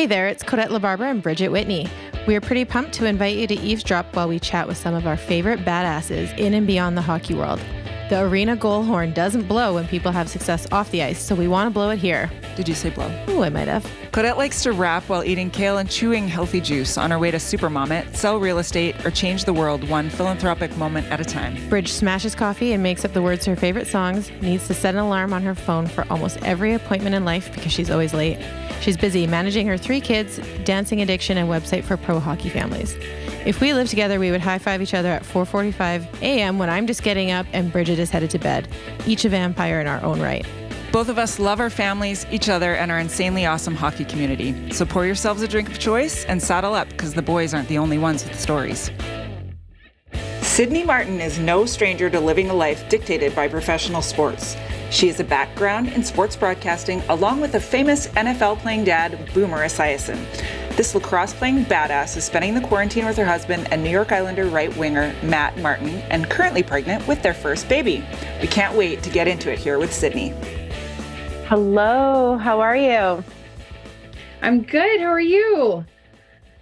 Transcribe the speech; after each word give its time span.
Hey 0.00 0.06
there, 0.06 0.28
it's 0.28 0.42
Colette 0.42 0.70
LaBarbera 0.70 1.10
and 1.10 1.22
Bridget 1.22 1.50
Whitney. 1.50 1.86
We 2.26 2.34
are 2.34 2.40
pretty 2.40 2.64
pumped 2.64 2.94
to 2.94 3.04
invite 3.04 3.36
you 3.36 3.46
to 3.46 3.54
eavesdrop 3.54 4.16
while 4.16 4.28
we 4.28 4.38
chat 4.38 4.66
with 4.66 4.78
some 4.78 4.94
of 4.94 5.06
our 5.06 5.18
favorite 5.18 5.60
badasses 5.60 6.34
in 6.38 6.54
and 6.54 6.66
beyond 6.66 6.96
the 6.96 7.02
hockey 7.02 7.34
world. 7.34 7.60
The 8.10 8.22
arena 8.22 8.56
goal 8.56 8.82
horn 8.82 9.12
doesn't 9.12 9.46
blow 9.46 9.74
when 9.74 9.86
people 9.86 10.10
have 10.10 10.28
success 10.28 10.66
off 10.72 10.90
the 10.90 11.00
ice, 11.00 11.22
so 11.22 11.36
we 11.36 11.46
want 11.46 11.68
to 11.68 11.70
blow 11.70 11.90
it 11.90 12.00
here. 12.00 12.28
Did 12.56 12.68
you 12.68 12.74
say 12.74 12.90
blow? 12.90 13.08
Ooh, 13.28 13.44
I 13.44 13.50
might 13.50 13.68
have. 13.68 13.88
Colette 14.10 14.36
likes 14.36 14.64
to 14.64 14.72
rap 14.72 15.04
while 15.04 15.22
eating 15.22 15.48
kale 15.48 15.78
and 15.78 15.88
chewing 15.88 16.26
healthy 16.26 16.60
juice 16.60 16.98
on 16.98 17.12
her 17.12 17.20
way 17.20 17.30
to 17.30 17.36
Supermom 17.36 18.12
sell 18.16 18.40
real 18.40 18.58
estate, 18.58 19.06
or 19.06 19.12
change 19.12 19.44
the 19.44 19.52
world 19.52 19.88
one 19.88 20.10
philanthropic 20.10 20.76
moment 20.76 21.06
at 21.12 21.20
a 21.20 21.24
time. 21.24 21.68
Bridge 21.68 21.92
smashes 21.92 22.34
coffee 22.34 22.72
and 22.72 22.82
makes 22.82 23.04
up 23.04 23.12
the 23.12 23.22
words 23.22 23.44
to 23.44 23.50
her 23.50 23.56
favorite 23.56 23.86
songs, 23.86 24.28
needs 24.42 24.66
to 24.66 24.74
set 24.74 24.96
an 24.96 25.00
alarm 25.02 25.32
on 25.32 25.42
her 25.42 25.54
phone 25.54 25.86
for 25.86 26.04
almost 26.10 26.42
every 26.42 26.74
appointment 26.74 27.14
in 27.14 27.24
life 27.24 27.54
because 27.54 27.70
she's 27.70 27.92
always 27.92 28.12
late. 28.12 28.44
She's 28.80 28.96
busy 28.96 29.24
managing 29.28 29.68
her 29.68 29.78
three 29.78 30.00
kids, 30.00 30.40
dancing 30.64 31.00
addiction, 31.00 31.38
and 31.38 31.48
website 31.48 31.84
for 31.84 31.96
pro 31.96 32.18
hockey 32.18 32.48
families. 32.48 32.96
If 33.46 33.62
we 33.62 33.72
lived 33.72 33.88
together, 33.88 34.20
we 34.20 34.30
would 34.30 34.42
high 34.42 34.58
five 34.58 34.82
each 34.82 34.92
other 34.92 35.08
at 35.08 35.22
4:45 35.22 36.20
a.m. 36.20 36.58
when 36.58 36.68
I'm 36.68 36.86
just 36.86 37.02
getting 37.02 37.30
up 37.30 37.46
and 37.54 37.72
Bridget 37.72 37.98
is 37.98 38.10
headed 38.10 38.28
to 38.30 38.38
bed, 38.38 38.68
each 39.06 39.24
a 39.24 39.30
vampire 39.30 39.80
in 39.80 39.86
our 39.86 40.02
own 40.02 40.20
right. 40.20 40.46
Both 40.92 41.08
of 41.08 41.18
us 41.18 41.38
love 41.38 41.58
our 41.58 41.70
families, 41.70 42.26
each 42.30 42.50
other, 42.50 42.74
and 42.74 42.90
our 42.90 42.98
insanely 42.98 43.46
awesome 43.46 43.74
hockey 43.74 44.04
community. 44.04 44.70
So 44.72 44.84
pour 44.84 45.06
yourselves 45.06 45.40
a 45.40 45.48
drink 45.48 45.70
of 45.70 45.78
choice 45.78 46.26
and 46.26 46.42
saddle 46.42 46.74
up 46.74 46.90
because 46.90 47.14
the 47.14 47.22
boys 47.22 47.54
aren't 47.54 47.68
the 47.68 47.78
only 47.78 47.96
ones 47.96 48.24
with 48.24 48.38
stories. 48.38 48.90
Sydney 50.42 50.84
Martin 50.84 51.20
is 51.20 51.38
no 51.38 51.64
stranger 51.64 52.10
to 52.10 52.20
living 52.20 52.50
a 52.50 52.54
life 52.54 52.86
dictated 52.90 53.34
by 53.34 53.48
professional 53.48 54.02
sports. 54.02 54.54
She 54.90 55.06
has 55.06 55.18
a 55.18 55.24
background 55.24 55.88
in 55.88 56.02
sports 56.02 56.36
broadcasting 56.36 57.00
along 57.08 57.40
with 57.40 57.54
a 57.54 57.60
famous 57.60 58.08
NFL 58.08 58.58
playing 58.58 58.84
dad, 58.84 59.30
Boomer 59.32 59.64
Esiason. 59.64 60.18
This 60.80 60.94
lacrosse 60.94 61.34
playing 61.34 61.66
badass 61.66 62.16
is 62.16 62.24
spending 62.24 62.54
the 62.54 62.62
quarantine 62.62 63.04
with 63.04 63.18
her 63.18 63.24
husband 63.26 63.68
and 63.70 63.84
New 63.84 63.90
York 63.90 64.12
Islander 64.12 64.46
right 64.46 64.74
winger 64.78 65.14
Matt 65.22 65.58
Martin 65.58 65.90
and 66.08 66.30
currently 66.30 66.62
pregnant 66.62 67.06
with 67.06 67.20
their 67.20 67.34
first 67.34 67.68
baby. 67.68 68.02
We 68.40 68.48
can't 68.48 68.74
wait 68.74 69.02
to 69.02 69.10
get 69.10 69.28
into 69.28 69.52
it 69.52 69.58
here 69.58 69.78
with 69.78 69.92
Sydney. 69.92 70.30
Hello, 71.48 72.38
how 72.38 72.62
are 72.62 72.74
you? 72.74 73.22
I'm 74.40 74.62
good. 74.62 75.00
How 75.00 75.08
are 75.08 75.20
you? 75.20 75.84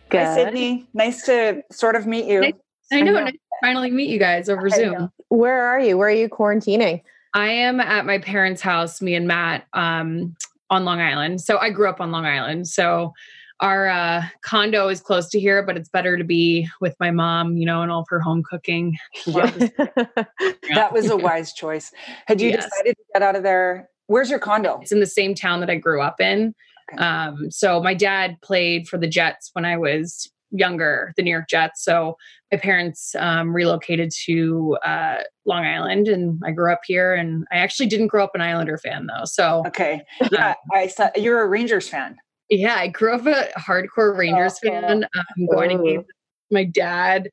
Good. 0.09 0.25
Hi, 0.25 0.35
Sydney. 0.35 0.89
Nice 0.95 1.25
to 1.27 1.63
sort 1.71 1.95
of 1.95 2.05
meet 2.05 2.25
you. 2.25 2.41
Nice, 2.41 2.53
I 2.91 3.03
know. 3.03 3.13
I 3.13 3.21
know. 3.21 3.25
Nice 3.27 3.35
finally 3.63 3.93
meet 3.93 4.11
you 4.11 4.19
guys 4.19 4.49
over 4.49 4.69
Zoom. 4.69 5.13
Where 5.29 5.63
are 5.63 5.79
you? 5.79 5.97
Where 5.97 6.09
are 6.09 6.11
you 6.11 6.29
quarantining? 6.29 7.03
I 7.35 7.51
am 7.51 7.79
at 7.79 8.05
my 8.05 8.19
parents' 8.19 8.63
house, 8.63 9.01
me 9.01 9.15
and 9.15 9.29
Matt, 9.29 9.69
um, 9.75 10.35
on 10.71 10.85
Long 10.85 11.01
Island. 11.01 11.41
So 11.41 11.59
I 11.59 11.71
grew 11.71 11.89
up 11.89 12.01
on 12.01 12.11
Long 12.11 12.27
Island. 12.27 12.67
So 12.67 13.15
our 13.61 13.89
uh, 13.89 14.23
condo 14.43 14.89
is 14.89 15.01
close 15.01 15.29
to 15.31 15.41
here, 15.41 15.63
but 15.63 15.77
it's 15.77 15.89
better 15.89 16.17
to 16.17 16.25
be 16.25 16.69
with 16.81 16.95
my 17.01 17.11
mom, 17.11 17.57
you 17.57 17.67
know, 17.67 17.83
and 17.83 17.91
all 17.91 18.01
of 18.01 18.07
her 18.09 18.21
home 18.21 18.43
cooking. 18.49 18.97
that 19.27 20.91
was 20.93 21.11
a 21.11 21.17
wise 21.17 21.53
choice. 21.53 21.93
Had 22.27 22.41
you 22.41 22.51
yes. 22.51 22.65
decided 22.65 22.97
to 22.97 23.05
get 23.15 23.23
out 23.23 23.37
of 23.37 23.43
there? 23.43 23.89
Where's 24.07 24.31
your 24.31 24.39
condo? 24.39 24.79
It's 24.81 24.93
in 24.93 25.01
the 25.01 25.07
same 25.07 25.35
town 25.35 25.61
that 25.61 25.71
I 25.71 25.77
grew 25.77 26.01
up 26.01 26.21
in. 26.21 26.55
Okay. 26.93 27.05
Um, 27.05 27.51
so 27.51 27.83
my 27.83 27.95
dad 27.95 28.37
played 28.43 28.89
for 28.89 28.97
the 28.97 29.09
Jets 29.09 29.51
when 29.53 29.65
I 29.65 29.77
was 29.77 30.31
younger, 30.51 31.13
the 31.17 31.23
New 31.23 31.31
York 31.31 31.49
Jets. 31.49 31.85
So 31.85 32.17
my 32.51 32.59
parents 32.59 33.15
um, 33.19 33.55
relocated 33.55 34.11
to 34.25 34.79
uh, 34.85 35.23
Long 35.45 35.65
Island, 35.65 36.09
and 36.09 36.41
I 36.45 36.51
grew 36.53 36.73
up 36.73 36.81
here. 36.87 37.15
And 37.15 37.45
I 37.53 37.57
actually 37.57 37.87
didn't 37.87 38.07
grow 38.07 38.25
up 38.25 38.35
an 38.35 38.41
Islander 38.41 38.79
fan 38.79 39.07
though. 39.07 39.25
So 39.25 39.63
okay, 39.67 40.03
yeah, 40.33 40.55
I 40.73 40.87
saw 40.87 41.11
you're 41.17 41.43
a 41.43 41.49
Rangers 41.49 41.89
fan. 41.89 42.17
Yeah, 42.51 42.77
I 42.77 42.89
grew 42.89 43.15
up 43.15 43.27
a 43.27 43.49
hardcore 43.59 44.17
Rangers 44.17 44.59
oh, 44.65 44.69
fan. 44.69 45.05
Um, 45.05 45.47
going 45.53 45.77
to 45.77 45.85
games 45.85 46.05
with 46.07 46.17
my 46.51 46.65
dad 46.65 47.31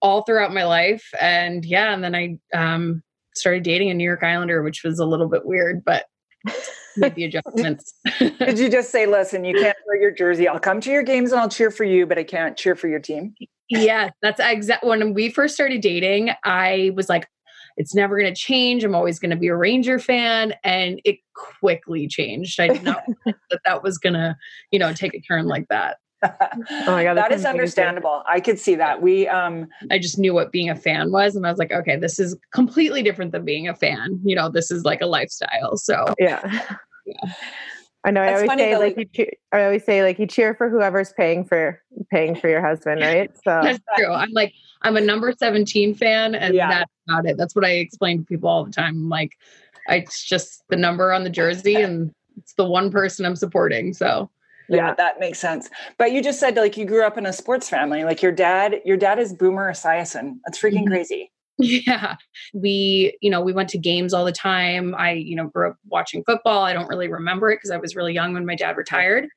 all 0.00 0.22
throughout 0.22 0.52
my 0.52 0.64
life, 0.64 1.08
and 1.20 1.64
yeah, 1.64 1.92
and 1.92 2.02
then 2.02 2.14
I 2.14 2.38
um, 2.54 3.02
started 3.34 3.62
dating 3.62 3.90
a 3.90 3.94
New 3.94 4.04
York 4.04 4.22
Islander, 4.22 4.62
which 4.62 4.82
was 4.82 4.98
a 4.98 5.04
little 5.04 5.28
bit 5.28 5.44
weird, 5.44 5.84
but 5.84 6.06
made 6.96 7.14
the 7.14 7.24
adjustments. 7.24 7.94
Did 8.18 8.58
you 8.58 8.70
just 8.70 8.90
say, 8.90 9.06
"Listen, 9.06 9.44
you 9.44 9.54
can't 9.54 9.76
wear 9.86 10.00
your 10.00 10.10
jersey. 10.10 10.48
I'll 10.48 10.58
come 10.58 10.80
to 10.80 10.90
your 10.90 11.02
games 11.02 11.32
and 11.32 11.40
I'll 11.40 11.48
cheer 11.48 11.70
for 11.70 11.84
you, 11.84 12.06
but 12.06 12.18
I 12.18 12.24
can't 12.24 12.56
cheer 12.56 12.74
for 12.74 12.88
your 12.88 13.00
team"? 13.00 13.34
yeah, 13.68 14.10
that's 14.22 14.40
exact. 14.40 14.84
When 14.84 15.12
we 15.12 15.30
first 15.30 15.54
started 15.54 15.80
dating, 15.80 16.30
I 16.44 16.92
was 16.94 17.08
like, 17.08 17.28
it's 17.76 17.94
never 17.94 18.18
going 18.18 18.32
to 18.32 18.40
change. 18.40 18.84
I'm 18.84 18.94
always 18.94 19.18
going 19.18 19.30
to 19.30 19.36
be 19.36 19.48
a 19.48 19.56
Ranger 19.56 19.98
fan. 19.98 20.54
And 20.64 21.00
it 21.04 21.18
quickly 21.34 22.08
changed. 22.08 22.58
I 22.60 22.68
did 22.68 22.82
not 22.82 23.04
that 23.26 23.60
that 23.64 23.82
was 23.82 23.98
going 23.98 24.14
to, 24.14 24.36
you 24.70 24.78
know, 24.78 24.92
take 24.92 25.14
a 25.14 25.20
turn 25.20 25.46
like 25.46 25.66
that. 25.68 25.98
oh 26.22 26.86
my 26.86 27.04
god, 27.04 27.14
that 27.14 27.30
is 27.30 27.44
understandable. 27.44 28.22
I 28.26 28.40
could 28.40 28.58
see 28.58 28.74
that. 28.76 29.02
We 29.02 29.28
um 29.28 29.66
I 29.90 29.98
just 29.98 30.18
knew 30.18 30.32
what 30.32 30.50
being 30.50 30.70
a 30.70 30.74
fan 30.74 31.12
was 31.12 31.36
and 31.36 31.46
I 31.46 31.50
was 31.50 31.58
like, 31.58 31.72
okay, 31.72 31.96
this 31.96 32.18
is 32.18 32.36
completely 32.52 33.02
different 33.02 33.32
than 33.32 33.44
being 33.44 33.68
a 33.68 33.74
fan. 33.74 34.18
You 34.24 34.34
know, 34.34 34.48
this 34.48 34.70
is 34.70 34.84
like 34.84 35.02
a 35.02 35.06
lifestyle. 35.06 35.76
So 35.76 36.06
yeah. 36.18 36.40
yeah. 37.04 37.32
I 38.06 38.12
know. 38.12 38.22
I 38.22 38.34
always 38.34 38.50
say 38.52 38.72
though, 38.72 38.78
like, 38.78 38.96
you 38.96 39.04
cheer, 39.04 39.32
I 39.52 39.64
always 39.64 39.84
say 39.84 40.02
like 40.04 40.20
you 40.20 40.28
cheer 40.28 40.54
for 40.54 40.70
whoever's 40.70 41.12
paying 41.12 41.44
for 41.44 41.82
paying 42.08 42.36
for 42.36 42.48
your 42.48 42.64
husband, 42.64 43.00
right? 43.02 43.30
So 43.38 43.60
that's 43.62 43.80
true. 43.98 44.12
I'm 44.12 44.30
like 44.30 44.54
I'm 44.82 44.96
a 44.96 45.00
number 45.00 45.32
17 45.36 45.96
fan, 45.96 46.36
and 46.36 46.54
yeah. 46.54 46.70
that's 46.70 46.92
about 47.08 47.26
it. 47.26 47.36
That's 47.36 47.56
what 47.56 47.64
I 47.64 47.72
explain 47.72 48.18
to 48.18 48.24
people 48.24 48.48
all 48.48 48.64
the 48.64 48.70
time. 48.70 48.94
I'm 48.94 49.08
like, 49.08 49.32
I, 49.88 49.96
it's 49.96 50.24
just 50.24 50.62
the 50.68 50.76
number 50.76 51.12
on 51.12 51.24
the 51.24 51.30
jersey, 51.30 51.74
and 51.82 52.14
it's 52.36 52.54
the 52.54 52.64
one 52.64 52.92
person 52.92 53.26
I'm 53.26 53.34
supporting. 53.34 53.92
So 53.92 54.30
yeah, 54.68 54.94
that 54.94 55.18
makes 55.18 55.40
sense. 55.40 55.68
But 55.98 56.12
you 56.12 56.22
just 56.22 56.38
said 56.38 56.54
like 56.54 56.76
you 56.76 56.84
grew 56.84 57.04
up 57.04 57.18
in 57.18 57.26
a 57.26 57.32
sports 57.32 57.68
family. 57.68 58.04
Like 58.04 58.22
your 58.22 58.32
dad, 58.32 58.76
your 58.84 58.96
dad 58.96 59.18
is 59.18 59.32
Boomer 59.32 59.72
Esiason. 59.72 60.38
That's 60.44 60.60
freaking 60.60 60.84
mm-hmm. 60.84 60.92
crazy. 60.92 61.32
Yeah. 61.86 62.16
We, 62.52 63.16
you 63.22 63.30
know, 63.30 63.40
we 63.40 63.52
went 63.52 63.70
to 63.70 63.78
games 63.78 64.12
all 64.12 64.24
the 64.24 64.32
time. 64.32 64.94
I, 64.94 65.12
you 65.12 65.34
know, 65.34 65.46
grew 65.46 65.70
up 65.70 65.76
watching 65.88 66.22
football. 66.24 66.62
I 66.62 66.74
don't 66.74 66.88
really 66.88 67.08
remember 67.08 67.50
it 67.50 67.56
because 67.56 67.70
I 67.70 67.78
was 67.78 67.96
really 67.96 68.12
young 68.12 68.34
when 68.34 68.44
my 68.44 68.56
dad 68.56 68.76
retired. 68.76 69.28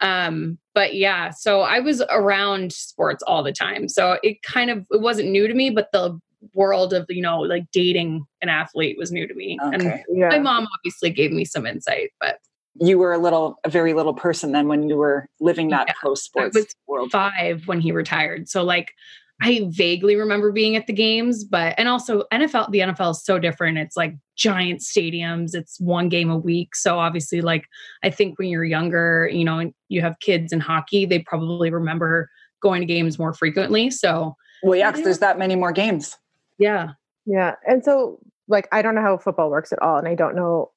Um, 0.00 0.58
but 0.74 0.94
yeah, 0.94 1.30
so 1.30 1.60
I 1.62 1.80
was 1.80 2.02
around 2.10 2.72
sports 2.72 3.22
all 3.26 3.42
the 3.42 3.52
time. 3.52 3.88
So 3.88 4.18
it 4.22 4.42
kind 4.42 4.70
of 4.70 4.86
it 4.90 5.00
wasn't 5.00 5.30
new 5.30 5.48
to 5.48 5.54
me, 5.54 5.70
but 5.70 5.90
the 5.92 6.18
world 6.54 6.92
of, 6.92 7.06
you 7.08 7.22
know, 7.22 7.40
like 7.40 7.64
dating 7.72 8.24
an 8.42 8.48
athlete 8.48 8.96
was 8.98 9.12
new 9.12 9.26
to 9.26 9.34
me. 9.34 9.58
Okay. 9.62 9.74
And 9.74 10.04
yeah. 10.18 10.28
my 10.28 10.38
mom 10.38 10.66
obviously 10.78 11.10
gave 11.10 11.32
me 11.32 11.44
some 11.44 11.66
insight, 11.66 12.10
but 12.20 12.38
you 12.78 12.98
were 12.98 13.12
a 13.12 13.18
little 13.18 13.58
a 13.64 13.70
very 13.70 13.94
little 13.94 14.14
person 14.14 14.52
then 14.52 14.68
when 14.68 14.88
you 14.88 14.96
were 14.96 15.28
living 15.40 15.70
that 15.70 15.86
yeah, 15.88 15.94
post 16.02 16.24
sports 16.24 16.74
world. 16.86 17.10
Five 17.10 17.66
when 17.66 17.80
he 17.80 17.92
retired. 17.92 18.48
So 18.48 18.62
like 18.62 18.92
I 19.42 19.66
vaguely 19.68 20.16
remember 20.16 20.50
being 20.50 20.76
at 20.76 20.86
the 20.86 20.94
games, 20.94 21.44
but 21.44 21.74
and 21.76 21.88
also 21.88 22.22
NFL, 22.32 22.70
the 22.70 22.78
NFL 22.78 23.10
is 23.10 23.24
so 23.24 23.38
different. 23.38 23.76
It's 23.76 23.96
like 23.96 24.14
giant 24.34 24.80
stadiums, 24.80 25.54
it's 25.54 25.78
one 25.78 26.08
game 26.08 26.30
a 26.30 26.38
week. 26.38 26.74
So 26.74 26.98
obviously, 26.98 27.42
like 27.42 27.66
I 28.02 28.10
think 28.10 28.38
when 28.38 28.48
you're 28.48 28.64
younger, 28.64 29.28
you 29.30 29.44
know, 29.44 29.58
and 29.58 29.74
you 29.88 30.00
have 30.00 30.18
kids 30.20 30.52
in 30.52 30.60
hockey, 30.60 31.04
they 31.04 31.18
probably 31.18 31.70
remember 31.70 32.30
going 32.62 32.80
to 32.80 32.86
games 32.86 33.18
more 33.18 33.34
frequently. 33.34 33.90
So 33.90 34.34
well, 34.62 34.78
yeah, 34.78 34.90
because 34.90 35.04
there's 35.04 35.18
that 35.18 35.38
many 35.38 35.54
more 35.54 35.72
games. 35.72 36.16
Yeah. 36.58 36.92
Yeah. 37.26 37.56
And 37.66 37.84
so 37.84 38.18
like 38.48 38.68
I 38.72 38.80
don't 38.80 38.94
know 38.94 39.02
how 39.02 39.18
football 39.18 39.50
works 39.50 39.70
at 39.70 39.82
all. 39.82 39.98
And 39.98 40.08
I 40.08 40.14
don't 40.14 40.34
know 40.34 40.70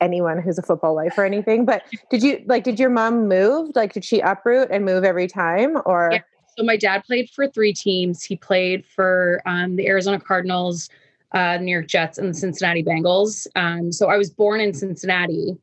anyone 0.00 0.40
who's 0.40 0.56
a 0.56 0.62
football 0.62 0.94
wife 0.94 1.18
or 1.18 1.24
anything, 1.24 1.64
but 1.64 1.82
did 2.10 2.22
you 2.22 2.44
like 2.46 2.62
did 2.62 2.78
your 2.78 2.90
mom 2.90 3.26
move? 3.26 3.72
Like 3.74 3.92
did 3.92 4.04
she 4.04 4.20
uproot 4.20 4.70
and 4.70 4.84
move 4.84 5.02
every 5.02 5.26
time 5.26 5.78
or 5.84 6.10
yeah 6.12 6.20
so 6.58 6.64
my 6.64 6.76
dad 6.76 7.04
played 7.04 7.30
for 7.30 7.46
three 7.46 7.72
teams. 7.72 8.24
He 8.24 8.34
played 8.34 8.84
for 8.84 9.40
um, 9.46 9.76
the 9.76 9.86
Arizona 9.86 10.18
Cardinals, 10.18 10.90
uh, 11.32 11.58
New 11.58 11.70
York 11.70 11.86
Jets, 11.86 12.18
and 12.18 12.28
the 12.28 12.34
Cincinnati 12.34 12.82
Bengals. 12.82 13.46
Um, 13.54 13.92
so 13.92 14.08
I 14.08 14.16
was 14.16 14.30
born 14.30 14.60
in 14.60 14.74
Cincinnati, 14.74 15.56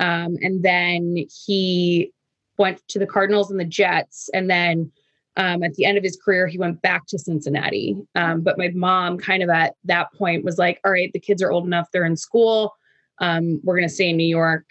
um, 0.00 0.36
and 0.40 0.62
then 0.64 1.24
he 1.44 2.12
went 2.58 2.86
to 2.88 2.98
the 2.98 3.06
Cardinals 3.06 3.52
and 3.52 3.60
the 3.60 3.64
Jets, 3.64 4.28
and 4.34 4.50
then 4.50 4.90
um, 5.36 5.62
at 5.62 5.74
the 5.74 5.84
end 5.84 5.96
of 5.96 6.02
his 6.02 6.18
career, 6.22 6.48
he 6.48 6.58
went 6.58 6.82
back 6.82 7.06
to 7.06 7.18
Cincinnati. 7.18 7.96
Um, 8.16 8.40
but 8.40 8.58
my 8.58 8.70
mom, 8.74 9.18
kind 9.18 9.44
of 9.44 9.50
at 9.50 9.76
that 9.84 10.12
point, 10.14 10.44
was 10.44 10.58
like, 10.58 10.80
"All 10.84 10.90
right, 10.90 11.12
the 11.12 11.20
kids 11.20 11.42
are 11.42 11.52
old 11.52 11.64
enough; 11.64 11.86
they're 11.92 12.04
in 12.04 12.16
school. 12.16 12.74
Um, 13.20 13.60
we're 13.62 13.76
going 13.76 13.88
to 13.88 13.94
stay 13.94 14.08
in 14.08 14.16
New 14.16 14.24
York." 14.26 14.68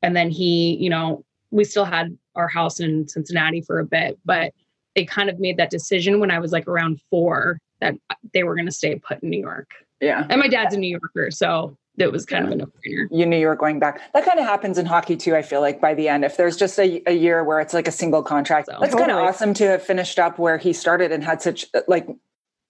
And 0.00 0.14
then 0.14 0.30
he, 0.30 0.76
you 0.76 0.88
know, 0.88 1.24
we 1.50 1.64
still 1.64 1.84
had 1.84 2.16
our 2.36 2.46
house 2.46 2.78
in 2.78 3.08
Cincinnati 3.08 3.62
for 3.62 3.80
a 3.80 3.84
bit, 3.84 4.16
but 4.24 4.54
they 4.94 5.04
kind 5.04 5.30
of 5.30 5.38
made 5.38 5.56
that 5.56 5.70
decision 5.70 6.20
when 6.20 6.30
I 6.30 6.38
was 6.38 6.52
like 6.52 6.66
around 6.66 7.00
four 7.10 7.60
that 7.80 7.94
they 8.34 8.42
were 8.42 8.54
going 8.54 8.66
to 8.66 8.72
stay 8.72 8.96
put 8.96 9.22
in 9.22 9.30
New 9.30 9.40
York. 9.40 9.70
Yeah. 10.00 10.26
And 10.28 10.40
my 10.40 10.48
dad's 10.48 10.74
a 10.74 10.78
New 10.78 10.88
Yorker. 10.88 11.30
So 11.30 11.76
it 11.98 12.12
was 12.12 12.24
kind 12.24 12.44
yeah. 12.44 12.52
of 12.52 12.52
a 12.52 12.56
no-brainer. 12.56 13.08
You 13.10 13.26
knew 13.26 13.36
you 13.36 13.46
were 13.48 13.56
going 13.56 13.78
back. 13.78 14.00
That 14.14 14.24
kind 14.24 14.38
of 14.38 14.44
happens 14.44 14.78
in 14.78 14.86
hockey 14.86 15.16
too. 15.16 15.34
I 15.34 15.42
feel 15.42 15.60
like 15.60 15.80
by 15.80 15.94
the 15.94 16.08
end, 16.08 16.24
if 16.24 16.36
there's 16.36 16.56
just 16.56 16.78
a, 16.78 17.02
a 17.08 17.12
year 17.12 17.42
where 17.44 17.60
it's 17.60 17.74
like 17.74 17.88
a 17.88 17.92
single 17.92 18.22
contract, 18.22 18.66
so, 18.66 18.76
that's 18.80 18.92
totally. 18.92 19.08
kind 19.08 19.12
of 19.12 19.18
awesome 19.18 19.54
to 19.54 19.66
have 19.66 19.82
finished 19.82 20.18
up 20.18 20.38
where 20.38 20.58
he 20.58 20.72
started 20.72 21.10
and 21.12 21.24
had 21.24 21.42
such 21.42 21.66
uh, 21.74 21.80
like 21.88 22.06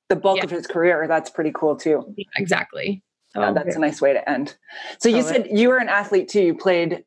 the 0.09 0.17
bulk 0.17 0.39
yeah. 0.39 0.45
of 0.45 0.51
his 0.51 0.67
career. 0.67 1.07
That's 1.07 1.29
pretty 1.31 1.53
cool 1.55 1.77
too. 1.77 2.15
Yeah, 2.17 2.25
exactly. 2.37 3.03
Yeah, 3.37 3.53
that's 3.53 3.77
a 3.77 3.79
nice 3.79 4.01
way 4.01 4.15
to 4.15 4.29
end. 4.29 4.57
So 4.99 5.11
you 5.11 5.23
said 5.23 5.49
you 5.53 5.69
were 5.69 5.77
an 5.77 5.89
athlete 5.89 6.29
too. 6.29 6.43
You 6.43 6.55
played. 6.55 7.05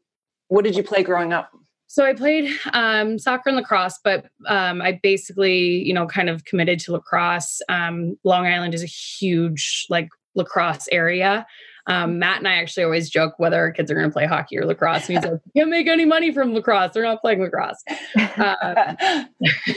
What 0.49 0.63
did 0.63 0.75
you 0.75 0.83
play 0.83 1.01
growing 1.01 1.33
up? 1.33 1.49
So 1.91 2.05
I 2.05 2.13
played 2.13 2.49
um, 2.71 3.19
soccer 3.19 3.49
and 3.49 3.57
lacrosse, 3.57 3.99
but 4.01 4.27
um, 4.47 4.81
I 4.81 4.97
basically, 5.03 5.85
you 5.85 5.93
know, 5.93 6.07
kind 6.07 6.29
of 6.29 6.45
committed 6.45 6.79
to 6.79 6.93
lacrosse. 6.93 7.61
Um, 7.67 8.17
Long 8.23 8.47
Island 8.47 8.73
is 8.73 8.81
a 8.81 8.85
huge 8.85 9.87
like 9.89 10.07
lacrosse 10.33 10.87
area. 10.89 11.45
Um, 11.87 12.17
Matt 12.17 12.37
and 12.37 12.47
I 12.47 12.53
actually 12.53 12.85
always 12.85 13.09
joke 13.09 13.33
whether 13.39 13.57
our 13.57 13.73
kids 13.73 13.91
are 13.91 13.95
going 13.95 14.07
to 14.07 14.13
play 14.13 14.25
hockey 14.25 14.57
or 14.57 14.65
lacrosse. 14.65 15.09
And 15.09 15.17
he's 15.17 15.29
like, 15.29 15.41
"Can't 15.53 15.69
make 15.69 15.87
any 15.87 16.05
money 16.05 16.33
from 16.33 16.53
lacrosse. 16.53 16.93
They're 16.93 17.03
not 17.03 17.19
playing 17.19 17.41
lacrosse." 17.41 17.83
Uh, 18.17 18.95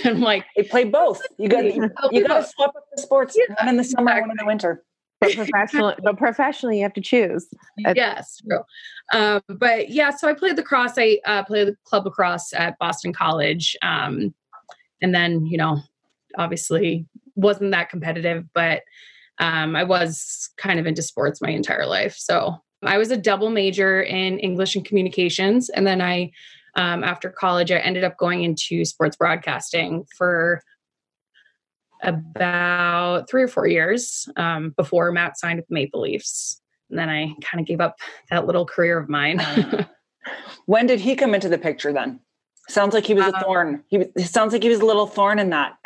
I'm 0.05 0.20
like, 0.20 0.44
they 0.56 0.62
play 0.62 0.84
both. 0.84 1.20
You 1.37 1.49
got 1.49 1.64
you, 1.64 1.90
you 2.12 2.28
got 2.28 2.43
to 2.43 2.49
swap 2.49 2.76
up 2.76 2.84
the 2.94 3.02
sports. 3.02 3.37
Yeah, 3.37 3.56
one 3.58 3.70
in 3.70 3.76
the 3.76 3.82
summer, 3.82 4.12
exactly. 4.12 4.20
one 4.20 4.31
in 4.31 4.37
the 4.37 4.46
winter. 4.46 4.84
But 5.25 5.35
professionally, 5.35 5.94
but 6.03 6.17
professionally, 6.17 6.79
you 6.79 6.82
have 6.82 6.94
to 6.94 7.00
choose. 7.00 7.47
yes, 7.76 8.41
true. 8.49 8.61
Um, 9.12 9.43
but 9.49 9.91
yeah, 9.91 10.11
so 10.11 10.29
I 10.29 10.35
played 10.35 10.56
lacrosse. 10.56 10.94
I 10.97 11.19
uh, 11.25 11.44
played 11.44 11.69
the 11.69 11.76
club 11.85 12.05
lacrosse 12.05 12.53
at 12.53 12.79
Boston 12.79 13.12
College, 13.12 13.76
um, 13.82 14.35
and 15.03 15.15
then 15.15 15.47
you 15.47 15.59
know, 15.59 15.79
obviously, 16.38 17.06
wasn't 17.35 17.73
that 17.73 17.91
competitive, 17.91 18.44
but 18.55 18.82
um, 19.38 19.76
I 19.76 19.85
was 19.85 20.50
kind 20.56 20.79
of 20.79 20.87
into 20.87 21.03
sports 21.03 21.41
my 21.41 21.50
entire 21.50 21.87
life. 21.87 22.15
So 22.17 22.56
I 22.85 22.99
was 22.99 23.11
a 23.11 23.17
double 23.17 23.50
major 23.50 24.03
in 24.03 24.38
English 24.38 24.76
and 24.76 24.85
communications, 24.85 25.69
and 25.71 25.87
then 25.87 26.00
I, 26.00 26.31
um, 26.76 27.05
after 27.05 27.31
college, 27.31 27.71
I 27.71 27.79
ended 27.79 28.05
up 28.05 28.17
going 28.19 28.43
into 28.43 28.85
sports 28.85 29.17
broadcasting 29.17 30.05
for 30.17 30.62
about 32.05 33.29
three 33.29 33.43
or 33.43 33.49
four 33.49 33.67
years 33.67 34.29
um, 34.37 34.75
before 34.77 35.11
Matt 35.12 35.39
signed 35.39 35.59
with 35.59 35.71
Maple 35.71 36.01
Leafs. 36.01 36.61
And 36.91 36.99
then 36.99 37.09
I 37.09 37.35
kind 37.43 37.61
of 37.61 37.67
gave 37.67 37.81
up 37.81 37.97
that 38.31 38.47
little 38.47 38.67
career 38.67 38.99
of 38.99 39.09
mine. 39.09 39.41
when 40.67 40.87
did 40.87 41.01
he 41.01 41.17
come 41.17 41.35
into 41.35 41.49
the 41.49 41.59
picture 41.59 41.93
then? 41.93 42.21
Sounds 42.69 42.95
like 42.95 43.05
he 43.05 43.15
was 43.15 43.27
a 43.27 43.37
um, 43.37 43.43
thorn. 43.43 43.85
He 43.89 43.99
was, 43.99 44.31
sounds 44.31 44.53
like 44.53 44.62
he 44.62 44.71
was 44.71 44.81
a 44.81 44.87
little 44.87 45.06
thorn 45.06 45.39
in 45.39 45.51
that. 45.51 45.77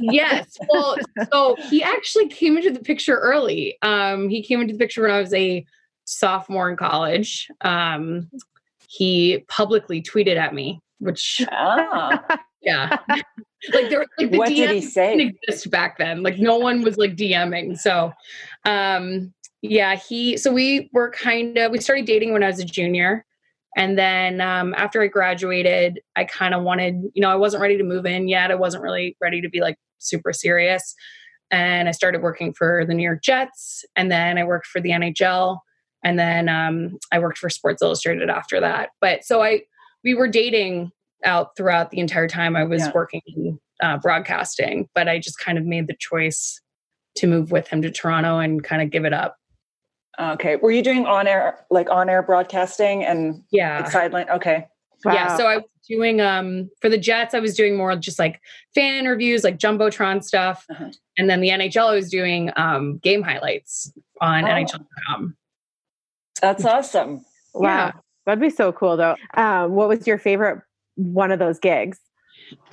yes. 0.00 0.58
Well, 0.68 0.96
so 1.32 1.56
he 1.70 1.82
actually 1.82 2.28
came 2.28 2.56
into 2.58 2.70
the 2.70 2.80
picture 2.80 3.16
early. 3.16 3.78
Um, 3.80 4.28
he 4.28 4.42
came 4.42 4.60
into 4.60 4.74
the 4.74 4.78
picture 4.78 5.02
when 5.02 5.10
I 5.10 5.20
was 5.20 5.32
a 5.32 5.64
sophomore 6.04 6.70
in 6.70 6.76
college. 6.76 7.48
Um, 7.62 8.30
he 8.86 9.44
publicly 9.48 10.02
tweeted 10.02 10.36
at 10.36 10.52
me, 10.52 10.80
which 10.98 11.40
oh. 11.52 12.18
yeah, 12.62 12.98
like 13.72 13.88
there 13.88 14.00
was 14.00 14.08
like 14.18 14.30
the 14.30 14.38
what 14.38 14.48
DM 14.48 14.56
did 14.56 14.70
he 14.70 14.80
say? 14.80 15.16
Didn't 15.16 15.38
exist 15.42 15.70
back 15.70 15.98
then. 15.98 16.22
Like 16.22 16.38
no 16.38 16.56
one 16.56 16.82
was 16.82 16.96
like 16.96 17.16
DMing. 17.16 17.78
So, 17.78 18.12
um, 18.64 19.32
yeah, 19.62 19.96
he. 19.96 20.36
So 20.36 20.52
we 20.52 20.90
were 20.92 21.10
kind 21.10 21.56
of 21.58 21.72
we 21.72 21.80
started 21.80 22.06
dating 22.06 22.32
when 22.32 22.42
I 22.42 22.46
was 22.46 22.60
a 22.60 22.64
junior. 22.64 23.24
And 23.76 23.98
then 23.98 24.40
um, 24.40 24.74
after 24.76 25.02
I 25.02 25.06
graduated, 25.06 26.00
I 26.16 26.24
kind 26.24 26.54
of 26.54 26.62
wanted, 26.62 26.94
you 27.12 27.20
know, 27.20 27.28
I 27.28 27.34
wasn't 27.34 27.60
ready 27.60 27.76
to 27.76 27.84
move 27.84 28.06
in 28.06 28.26
yet. 28.26 28.50
I 28.50 28.54
wasn't 28.54 28.82
really 28.82 29.16
ready 29.20 29.42
to 29.42 29.50
be 29.50 29.60
like 29.60 29.76
super 29.98 30.32
serious. 30.32 30.94
And 31.50 31.86
I 31.86 31.92
started 31.92 32.22
working 32.22 32.54
for 32.54 32.84
the 32.86 32.94
New 32.94 33.02
York 33.02 33.22
Jets. 33.22 33.84
And 33.94 34.10
then 34.10 34.38
I 34.38 34.44
worked 34.44 34.66
for 34.66 34.80
the 34.80 34.90
NHL. 34.90 35.58
And 36.02 36.18
then 36.18 36.48
um, 36.48 36.98
I 37.12 37.18
worked 37.18 37.36
for 37.36 37.50
Sports 37.50 37.82
Illustrated 37.82 38.30
after 38.30 38.60
that. 38.60 38.90
But 39.00 39.24
so 39.24 39.42
I, 39.42 39.62
we 40.02 40.14
were 40.14 40.28
dating 40.28 40.90
out 41.24 41.56
throughout 41.56 41.90
the 41.90 41.98
entire 41.98 42.28
time 42.28 42.56
I 42.56 42.64
was 42.64 42.82
yeah. 42.82 42.92
working 42.94 43.22
in 43.26 43.58
uh, 43.82 43.98
broadcasting. 43.98 44.88
But 44.94 45.08
I 45.08 45.18
just 45.18 45.38
kind 45.38 45.58
of 45.58 45.64
made 45.64 45.86
the 45.86 45.96
choice 45.98 46.60
to 47.16 47.26
move 47.26 47.50
with 47.50 47.68
him 47.68 47.82
to 47.82 47.90
Toronto 47.90 48.38
and 48.38 48.62
kind 48.62 48.82
of 48.82 48.90
give 48.90 49.04
it 49.04 49.12
up. 49.12 49.36
Okay. 50.18 50.56
Were 50.56 50.70
you 50.70 50.82
doing 50.82 51.06
on 51.06 51.26
air, 51.26 51.64
like 51.70 51.90
on 51.90 52.08
air 52.08 52.22
broadcasting 52.22 53.04
and 53.04 53.42
yeah, 53.50 53.84
sideline? 53.84 54.28
Okay. 54.30 54.66
Wow. 55.04 55.12
Yeah. 55.12 55.36
So 55.36 55.46
I 55.46 55.56
was 55.58 55.66
doing 55.88 56.20
um 56.20 56.70
for 56.80 56.88
the 56.88 56.98
Jets, 56.98 57.34
I 57.34 57.40
was 57.40 57.54
doing 57.54 57.76
more 57.76 57.94
just 57.96 58.18
like 58.18 58.40
fan 58.74 58.94
interviews, 58.94 59.44
like 59.44 59.58
jumbotron 59.58 60.24
stuff, 60.24 60.64
uh-huh. 60.70 60.90
and 61.18 61.28
then 61.28 61.40
the 61.40 61.50
NHL, 61.50 61.90
I 61.90 61.94
was 61.94 62.10
doing 62.10 62.50
um 62.56 62.98
game 62.98 63.22
highlights 63.22 63.92
on 64.20 64.44
oh. 64.44 64.48
NHL.com. 64.48 65.36
That's 66.40 66.64
awesome. 66.64 67.24
Wow, 67.54 67.86
yeah. 67.86 67.92
that'd 68.24 68.40
be 68.40 68.50
so 68.50 68.72
cool 68.72 68.96
though. 68.96 69.16
Um, 69.34 69.72
what 69.72 69.88
was 69.88 70.06
your 70.06 70.18
favorite 70.18 70.60
one 70.96 71.30
of 71.30 71.38
those 71.38 71.58
gigs? 71.58 71.98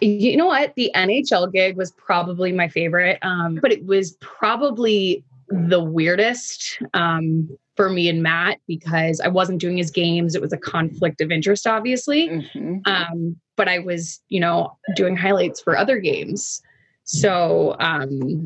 You 0.02 0.38
know 0.38 0.48
what? 0.48 0.74
The 0.76 0.92
NHL 0.96 1.52
gig 1.52 1.78
was 1.78 1.92
probably 1.92 2.52
my 2.52 2.68
favorite, 2.68 3.20
um, 3.22 3.60
but 3.62 3.72
it 3.72 3.86
was 3.86 4.18
probably 4.20 5.24
the 5.50 5.84
weirdest 5.84 6.82
um, 6.94 7.50
for 7.76 7.90
me 7.90 8.08
and 8.08 8.22
Matt 8.22 8.60
because 8.68 9.20
I 9.20 9.28
wasn't 9.28 9.60
doing 9.60 9.78
his 9.78 9.92
games. 9.92 10.36
It 10.36 10.42
was 10.42 10.54
a 10.54 10.58
conflict 10.58 11.22
of 11.22 11.32
interest, 11.32 11.66
obviously. 11.66 12.30
Mm-hmm. 12.30 12.78
Um, 12.86 13.36
but 13.56 13.68
I 13.68 13.80
was, 13.80 14.22
you 14.30 14.40
know, 14.40 14.78
doing 14.96 15.16
highlights 15.16 15.62
for 15.62 15.78
other 15.78 16.00
games. 16.00 16.62
So 17.04 17.76
um, 17.80 18.44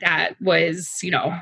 that 0.00 0.34
was, 0.40 0.98
you 1.02 1.10
know, 1.10 1.38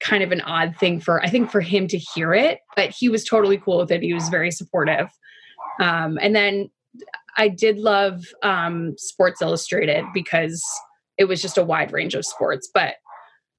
kind 0.00 0.22
of 0.22 0.32
an 0.32 0.40
odd 0.42 0.74
thing 0.76 1.00
for, 1.00 1.22
I 1.22 1.28
think, 1.28 1.50
for 1.50 1.60
him 1.60 1.86
to 1.88 1.98
hear 1.98 2.32
it, 2.32 2.60
but 2.74 2.90
he 2.90 3.08
was 3.08 3.24
totally 3.24 3.58
cool 3.58 3.78
with 3.78 3.90
it. 3.90 4.02
He 4.02 4.14
was 4.14 4.28
very 4.28 4.50
supportive. 4.50 5.10
Um, 5.80 6.18
and 6.20 6.36
then 6.36 6.70
I 7.36 7.48
did 7.48 7.78
love 7.78 8.22
um, 8.42 8.94
Sports 8.98 9.42
Illustrated 9.42 10.04
because 10.14 10.62
it 11.18 11.24
was 11.24 11.42
just 11.42 11.58
a 11.58 11.64
wide 11.64 11.92
range 11.92 12.14
of 12.14 12.24
sports, 12.24 12.70
but 12.72 12.94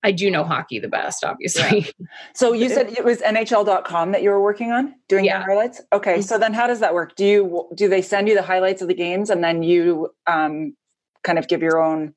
I 0.03 0.12
do 0.12 0.31
know 0.31 0.44
hockey 0.44 0.79
the 0.79 0.88
best, 0.88 1.23
obviously. 1.23 1.79
Yeah. 1.79 2.06
So 2.33 2.53
you 2.53 2.69
said 2.69 2.89
it 2.97 3.03
was 3.03 3.19
NHL.com 3.19 4.12
that 4.13 4.23
you 4.23 4.29
were 4.29 4.41
working 4.41 4.71
on 4.71 4.95
doing 5.07 5.25
yeah. 5.25 5.44
highlights. 5.44 5.81
Okay, 5.94 6.21
so 6.21 6.39
then 6.39 6.53
how 6.53 6.65
does 6.65 6.79
that 6.79 6.94
work? 6.94 7.15
Do 7.15 7.25
you 7.25 7.69
do 7.75 7.88
they 7.88 8.01
send 8.01 8.27
you 8.27 8.35
the 8.35 8.41
highlights 8.41 8.81
of 8.81 8.88
the 8.88 8.94
games 8.94 9.29
and 9.29 9.44
then 9.44 9.63
you 9.63 10.09
um, 10.27 10.75
kind 11.24 11.38
of 11.38 11.47
give 11.47 11.62
your 11.62 11.81
own? 11.81 12.13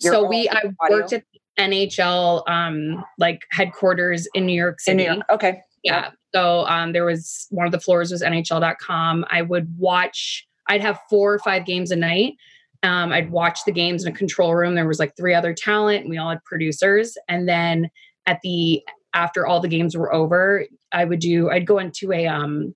Your 0.00 0.14
so 0.14 0.24
own 0.24 0.30
we 0.30 0.48
I 0.48 0.62
audio? 0.80 0.98
worked 0.98 1.12
at 1.12 1.24
NHL 1.58 2.48
um, 2.48 3.04
like 3.18 3.42
headquarters 3.50 4.26
in 4.34 4.46
New 4.46 4.56
York 4.58 4.80
City. 4.80 4.96
New 4.96 5.14
York. 5.14 5.26
Okay. 5.30 5.60
Yeah. 5.82 6.10
So 6.36 6.66
um, 6.66 6.92
there 6.92 7.04
was 7.04 7.46
one 7.50 7.66
of 7.66 7.72
the 7.72 7.80
floors 7.80 8.10
was 8.12 8.22
NHL.com. 8.22 9.24
I 9.30 9.42
would 9.42 9.74
watch. 9.78 10.46
I'd 10.68 10.82
have 10.82 11.00
four 11.08 11.32
or 11.32 11.38
five 11.38 11.64
games 11.64 11.90
a 11.90 11.96
night 11.96 12.34
um, 12.82 13.12
I'd 13.12 13.30
watch 13.30 13.60
the 13.64 13.72
games 13.72 14.04
in 14.04 14.12
a 14.12 14.16
control 14.16 14.54
room. 14.54 14.74
There 14.74 14.86
was 14.86 14.98
like 14.98 15.16
three 15.16 15.34
other 15.34 15.54
talent. 15.54 16.08
we 16.08 16.18
all 16.18 16.30
had 16.30 16.44
producers. 16.44 17.16
And 17.28 17.48
then 17.48 17.90
at 18.26 18.40
the 18.42 18.82
after 19.14 19.46
all 19.46 19.60
the 19.60 19.68
games 19.68 19.96
were 19.96 20.12
over, 20.12 20.66
I 20.92 21.04
would 21.04 21.20
do. 21.20 21.50
I'd 21.50 21.66
go 21.66 21.78
into 21.78 22.12
a 22.12 22.26
um 22.26 22.74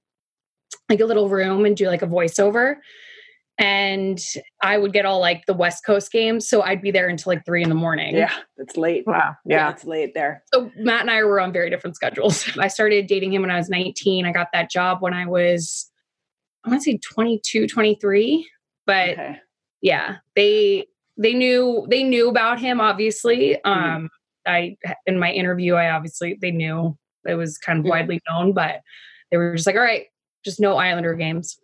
like 0.88 1.00
a 1.00 1.04
little 1.04 1.28
room 1.28 1.64
and 1.64 1.76
do 1.76 1.86
like 1.86 2.02
a 2.02 2.06
voiceover. 2.06 2.76
And 3.60 4.18
I 4.62 4.78
would 4.78 4.92
get 4.92 5.04
all 5.04 5.20
like 5.20 5.44
the 5.46 5.54
West 5.54 5.84
Coast 5.84 6.10
games. 6.10 6.48
So 6.48 6.62
I'd 6.62 6.80
be 6.80 6.90
there 6.90 7.08
until 7.08 7.30
like 7.30 7.44
three 7.44 7.62
in 7.62 7.68
the 7.68 7.74
morning. 7.74 8.16
Yeah, 8.16 8.32
it's 8.56 8.76
late. 8.76 9.06
Wow. 9.06 9.36
Yeah. 9.44 9.56
yeah, 9.56 9.70
it's 9.70 9.84
late 9.84 10.14
there. 10.14 10.42
So 10.52 10.70
Matt 10.76 11.02
and 11.02 11.10
I 11.10 11.22
were 11.24 11.40
on 11.40 11.52
very 11.52 11.70
different 11.70 11.94
schedules. 11.94 12.48
I 12.58 12.68
started 12.68 13.06
dating 13.06 13.34
him 13.34 13.42
when 13.42 13.50
I 13.50 13.58
was 13.58 13.68
19. 13.68 14.24
I 14.24 14.32
got 14.32 14.48
that 14.54 14.70
job 14.70 15.02
when 15.02 15.12
I 15.12 15.26
was, 15.26 15.90
I 16.64 16.70
want 16.70 16.82
to 16.82 16.90
say 16.90 16.98
22, 16.98 17.68
23. 17.68 18.48
But 18.86 19.10
okay 19.10 19.40
yeah, 19.80 20.16
they 20.36 20.86
they 21.16 21.34
knew 21.34 21.86
they 21.88 22.02
knew 22.02 22.28
about 22.28 22.60
him. 22.60 22.80
Obviously, 22.80 23.58
mm-hmm. 23.64 23.68
um, 23.70 24.08
I 24.46 24.76
in 25.06 25.18
my 25.18 25.32
interview, 25.32 25.74
I 25.74 25.90
obviously 25.90 26.38
they 26.40 26.50
knew 26.50 26.96
it 27.26 27.34
was 27.34 27.58
kind 27.58 27.80
of 27.80 27.84
widely 27.84 28.20
known, 28.28 28.52
but 28.52 28.80
they 29.30 29.36
were 29.36 29.54
just 29.54 29.66
like, 29.66 29.76
all 29.76 29.82
right, 29.82 30.06
just 30.44 30.60
no 30.60 30.76
Islander 30.76 31.14
games. 31.14 31.58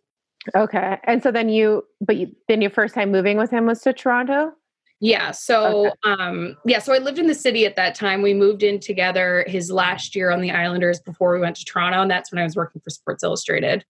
Okay, 0.55 0.99
and 1.05 1.23
so 1.23 1.31
then 1.31 1.49
you, 1.49 1.85
but 2.00 2.17
you, 2.17 2.35
then 2.49 2.61
your 2.61 2.71
first 2.71 2.95
time 2.95 3.11
moving 3.11 3.37
with 3.37 3.50
him 3.50 3.67
was 3.67 3.81
to 3.81 3.93
Toronto. 3.93 4.53
Yeah. 5.00 5.31
So, 5.33 5.88
okay. 5.88 5.97
um, 6.05 6.57
yeah. 6.65 6.79
So 6.79 6.95
I 6.95 6.99
lived 6.99 7.19
in 7.19 7.26
the 7.26 7.35
city 7.35 7.67
at 7.67 7.76
that 7.76 7.95
time. 7.95 8.23
We 8.23 8.33
moved 8.33 8.62
in 8.62 8.81
together 8.81 9.45
his 9.47 9.71
last 9.71 10.17
year 10.17 10.31
on 10.31 10.41
the 10.41 10.50
Islanders 10.50 11.00
before 11.00 11.35
we 11.35 11.41
went 11.41 11.57
to 11.57 11.65
Toronto, 11.65 12.00
and 12.00 12.11
that's 12.11 12.33
when 12.33 12.38
I 12.38 12.45
was 12.45 12.57
working 12.57 12.81
for 12.83 12.91
Sports 12.91 13.23
Illustrated. 13.23 13.85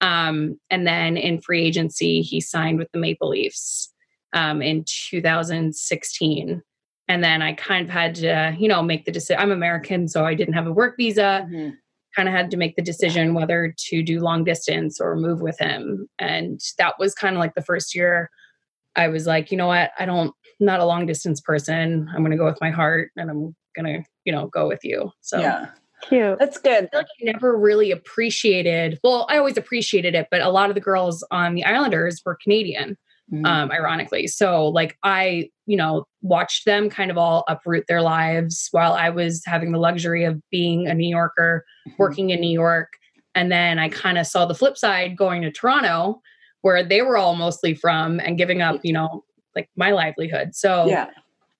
Um, 0.00 0.58
and 0.70 0.86
then 0.86 1.16
in 1.16 1.40
free 1.40 1.62
agency, 1.62 2.22
he 2.22 2.40
signed 2.40 2.78
with 2.78 2.90
the 2.92 2.98
Maple 2.98 3.28
Leafs 3.28 3.92
um, 4.32 4.62
in 4.62 4.84
2016. 4.86 6.62
And 7.08 7.24
then 7.24 7.42
I 7.42 7.52
kind 7.54 7.84
of 7.84 7.90
had 7.90 8.14
to, 8.16 8.54
you 8.58 8.68
know, 8.68 8.82
make 8.82 9.04
the 9.04 9.12
decision. 9.12 9.40
I'm 9.40 9.50
American, 9.50 10.08
so 10.08 10.24
I 10.24 10.34
didn't 10.34 10.54
have 10.54 10.66
a 10.66 10.72
work 10.72 10.96
visa. 10.96 11.46
Mm-hmm. 11.50 11.70
Kind 12.16 12.28
of 12.28 12.34
had 12.34 12.50
to 12.50 12.56
make 12.56 12.76
the 12.76 12.82
decision 12.82 13.34
whether 13.34 13.74
to 13.76 14.02
do 14.02 14.20
long 14.20 14.44
distance 14.44 15.00
or 15.00 15.14
move 15.16 15.40
with 15.40 15.58
him. 15.58 16.08
And 16.18 16.60
that 16.78 16.94
was 16.98 17.14
kind 17.14 17.36
of 17.36 17.40
like 17.40 17.54
the 17.54 17.62
first 17.62 17.94
year 17.94 18.30
I 18.96 19.08
was 19.08 19.26
like, 19.26 19.50
you 19.50 19.56
know 19.56 19.68
what? 19.68 19.92
I 19.98 20.04
don't, 20.04 20.28
I'm 20.28 20.66
not 20.66 20.80
a 20.80 20.84
long 20.84 21.06
distance 21.06 21.40
person. 21.40 22.08
I'm 22.12 22.22
going 22.22 22.32
to 22.32 22.36
go 22.36 22.44
with 22.44 22.60
my 22.60 22.70
heart 22.70 23.10
and 23.16 23.30
I'm 23.30 23.54
going 23.76 24.02
to, 24.02 24.08
you 24.24 24.32
know, 24.32 24.48
go 24.48 24.66
with 24.66 24.80
you. 24.82 25.10
So, 25.20 25.38
yeah. 25.38 25.68
Cute. 26.02 26.38
That's 26.38 26.58
good. 26.58 26.88
I, 26.92 26.96
like 26.96 27.06
I 27.06 27.24
never 27.24 27.56
really 27.56 27.90
appreciated. 27.90 28.98
Well, 29.04 29.26
I 29.28 29.36
always 29.36 29.56
appreciated 29.56 30.14
it, 30.14 30.28
but 30.30 30.40
a 30.40 30.48
lot 30.48 30.70
of 30.70 30.74
the 30.74 30.80
girls 30.80 31.24
on 31.30 31.54
the 31.54 31.64
Islanders 31.64 32.22
were 32.24 32.38
Canadian, 32.42 32.96
mm-hmm. 33.32 33.44
um, 33.44 33.70
ironically. 33.70 34.26
So, 34.26 34.68
like, 34.68 34.96
I, 35.02 35.48
you 35.66 35.76
know, 35.76 36.04
watched 36.22 36.64
them 36.64 36.90
kind 36.90 37.10
of 37.10 37.18
all 37.18 37.44
uproot 37.48 37.84
their 37.88 38.02
lives 38.02 38.68
while 38.72 38.92
I 38.94 39.10
was 39.10 39.42
having 39.46 39.72
the 39.72 39.78
luxury 39.78 40.24
of 40.24 40.40
being 40.50 40.86
a 40.86 40.94
New 40.94 41.08
Yorker, 41.08 41.64
mm-hmm. 41.86 41.96
working 41.98 42.30
in 42.30 42.40
New 42.40 42.52
York, 42.52 42.88
And 43.34 43.50
then 43.50 43.78
I 43.78 43.88
kind 43.88 44.18
of 44.18 44.26
saw 44.26 44.46
the 44.46 44.54
flip 44.54 44.76
side 44.76 45.16
going 45.16 45.42
to 45.42 45.50
Toronto, 45.50 46.20
where 46.62 46.82
they 46.82 47.02
were 47.02 47.16
all 47.16 47.36
mostly 47.36 47.74
from 47.74 48.20
and 48.20 48.36
giving 48.36 48.60
up, 48.62 48.80
you 48.82 48.92
know, 48.92 49.24
like 49.56 49.68
my 49.76 49.92
livelihood. 49.92 50.54
So 50.54 50.86
Yeah. 50.86 51.08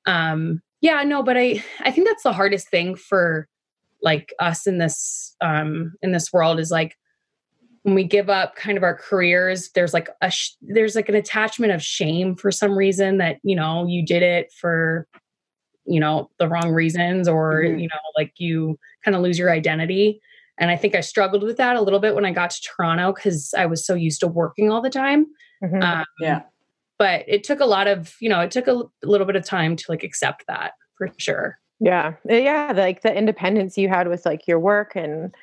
um 0.07 0.61
yeah 0.81 1.03
no 1.03 1.23
but 1.23 1.37
i 1.37 1.63
i 1.81 1.91
think 1.91 2.07
that's 2.07 2.23
the 2.23 2.33
hardest 2.33 2.71
thing 2.71 2.97
for 2.97 3.47
like 4.03 4.33
us 4.39 4.67
in 4.67 4.79
this 4.79 5.37
um 5.43 5.93
in 6.01 6.13
this 6.13 6.33
world 6.33 6.59
is 6.59 6.71
like 6.71 6.97
when 7.83 7.95
we 7.95 8.05
give 8.05 8.29
up 8.29 8.57
kind 8.57 8.77
of 8.77 8.85
our 8.85 8.95
careers 8.95 9.71
there's 9.75 9.95
like 9.95 10.09
a 10.21 10.31
sh- 10.31 10.53
there's 10.61 10.95
like 10.95 11.09
an 11.09 11.15
attachment 11.15 11.73
of 11.73 11.83
shame 11.83 12.37
for 12.37 12.51
some 12.51 12.77
reason 12.77 13.19
that 13.19 13.39
you 13.43 13.57
know 13.57 13.87
you 13.87 14.05
did 14.05 14.23
it 14.23 14.53
for 14.53 15.07
you 15.87 15.99
know 15.99 16.31
the 16.39 16.47
wrong 16.49 16.71
reasons 16.73 17.27
or 17.27 17.63
Mhm. 17.63 17.81
you 17.81 17.89
know 17.89 18.01
like 18.17 18.33
you 18.37 18.79
kind 19.05 19.15
of 19.17 19.23
lose 19.23 19.39
your 19.39 19.51
identity 19.51 20.21
and 20.59 20.71
i 20.71 20.77
think 20.77 20.95
i 20.95 21.01
struggled 21.01 21.43
with 21.43 21.57
that 21.57 21.77
a 21.77 21.81
little 21.81 22.01
bit 22.01 22.15
when 22.15 22.27
i 22.27 22.33
got 22.33 22.51
to 22.51 22.61
toronto 22.63 23.13
because 23.13 23.55
i 23.57 23.65
was 23.67 23.85
so 23.85 23.95
used 23.95 24.21
to 24.21 24.27
working 24.29 24.71
all 24.71 24.83
the 24.83 24.91
time 24.91 25.27
Mhm. 25.63 25.83
um, 25.83 26.05
Yeah. 26.21 26.43
but 26.99 27.25
it 27.27 27.45
took 27.45 27.61
a 27.61 27.67
lot 27.67 27.87
of 27.89 28.15
you 28.21 28.29
know 28.29 28.41
it 28.41 28.51
took 28.51 28.67
a 28.67 28.83
little 29.03 29.27
bit 29.27 29.37
of 29.37 29.45
time 29.45 29.75
to 29.77 29.85
like 29.89 30.03
accept 30.05 30.47
that 30.49 30.73
for 30.99 31.09
sure 31.17 31.59
Yeah. 31.83 32.13
Uh, 32.31 32.35
Yeah. 32.35 32.73
Like 32.77 33.01
the 33.01 33.15
independence 33.17 33.79
you 33.79 33.89
had 33.89 34.07
with 34.07 34.27
like 34.27 34.47
your 34.47 34.59
work 34.61 34.95
and 34.95 35.35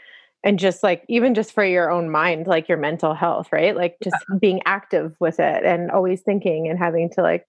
and 0.43 0.59
just 0.59 0.83
like 0.83 1.03
even 1.09 1.33
just 1.33 1.51
for 1.51 1.63
your 1.63 1.89
own 1.91 2.09
mind, 2.09 2.47
like 2.47 2.69
your 2.69 2.77
mental 2.77 3.13
health, 3.13 3.49
right? 3.51 3.75
Like 3.75 3.97
just 4.03 4.17
being 4.39 4.61
active 4.65 5.15
with 5.19 5.39
it 5.39 5.63
and 5.63 5.91
always 5.91 6.21
thinking 6.21 6.67
and 6.67 6.79
having 6.79 7.09
to 7.11 7.21
like 7.21 7.45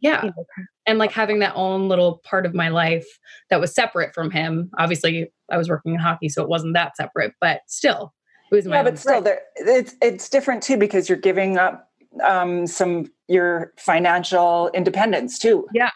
yeah 0.00 0.24
you 0.24 0.32
know, 0.36 0.44
and 0.86 0.98
like 0.98 1.12
having 1.12 1.38
that 1.38 1.52
own 1.54 1.88
little 1.88 2.20
part 2.24 2.44
of 2.44 2.54
my 2.54 2.68
life 2.68 3.06
that 3.50 3.60
was 3.60 3.72
separate 3.72 4.12
from 4.12 4.32
him 4.32 4.68
obviously 4.76 5.32
i 5.48 5.56
was 5.56 5.68
working 5.68 5.94
in 5.94 6.00
hockey 6.00 6.28
so 6.28 6.42
it 6.42 6.48
wasn't 6.48 6.74
that 6.74 6.96
separate 6.96 7.32
but 7.40 7.60
still 7.68 8.12
it 8.52 8.56
was 8.56 8.66
my 8.66 8.76
Yeah, 8.76 8.82
but 8.82 8.98
still, 8.98 9.22
there, 9.22 9.40
it's 9.56 9.94
it's 10.02 10.28
different 10.28 10.62
too 10.62 10.76
because 10.76 11.08
you're 11.08 11.16
giving 11.16 11.56
up 11.56 11.88
um, 12.22 12.66
some 12.66 13.06
your 13.26 13.72
financial 13.78 14.70
independence 14.74 15.38
too. 15.38 15.66
Yeah, 15.72 15.88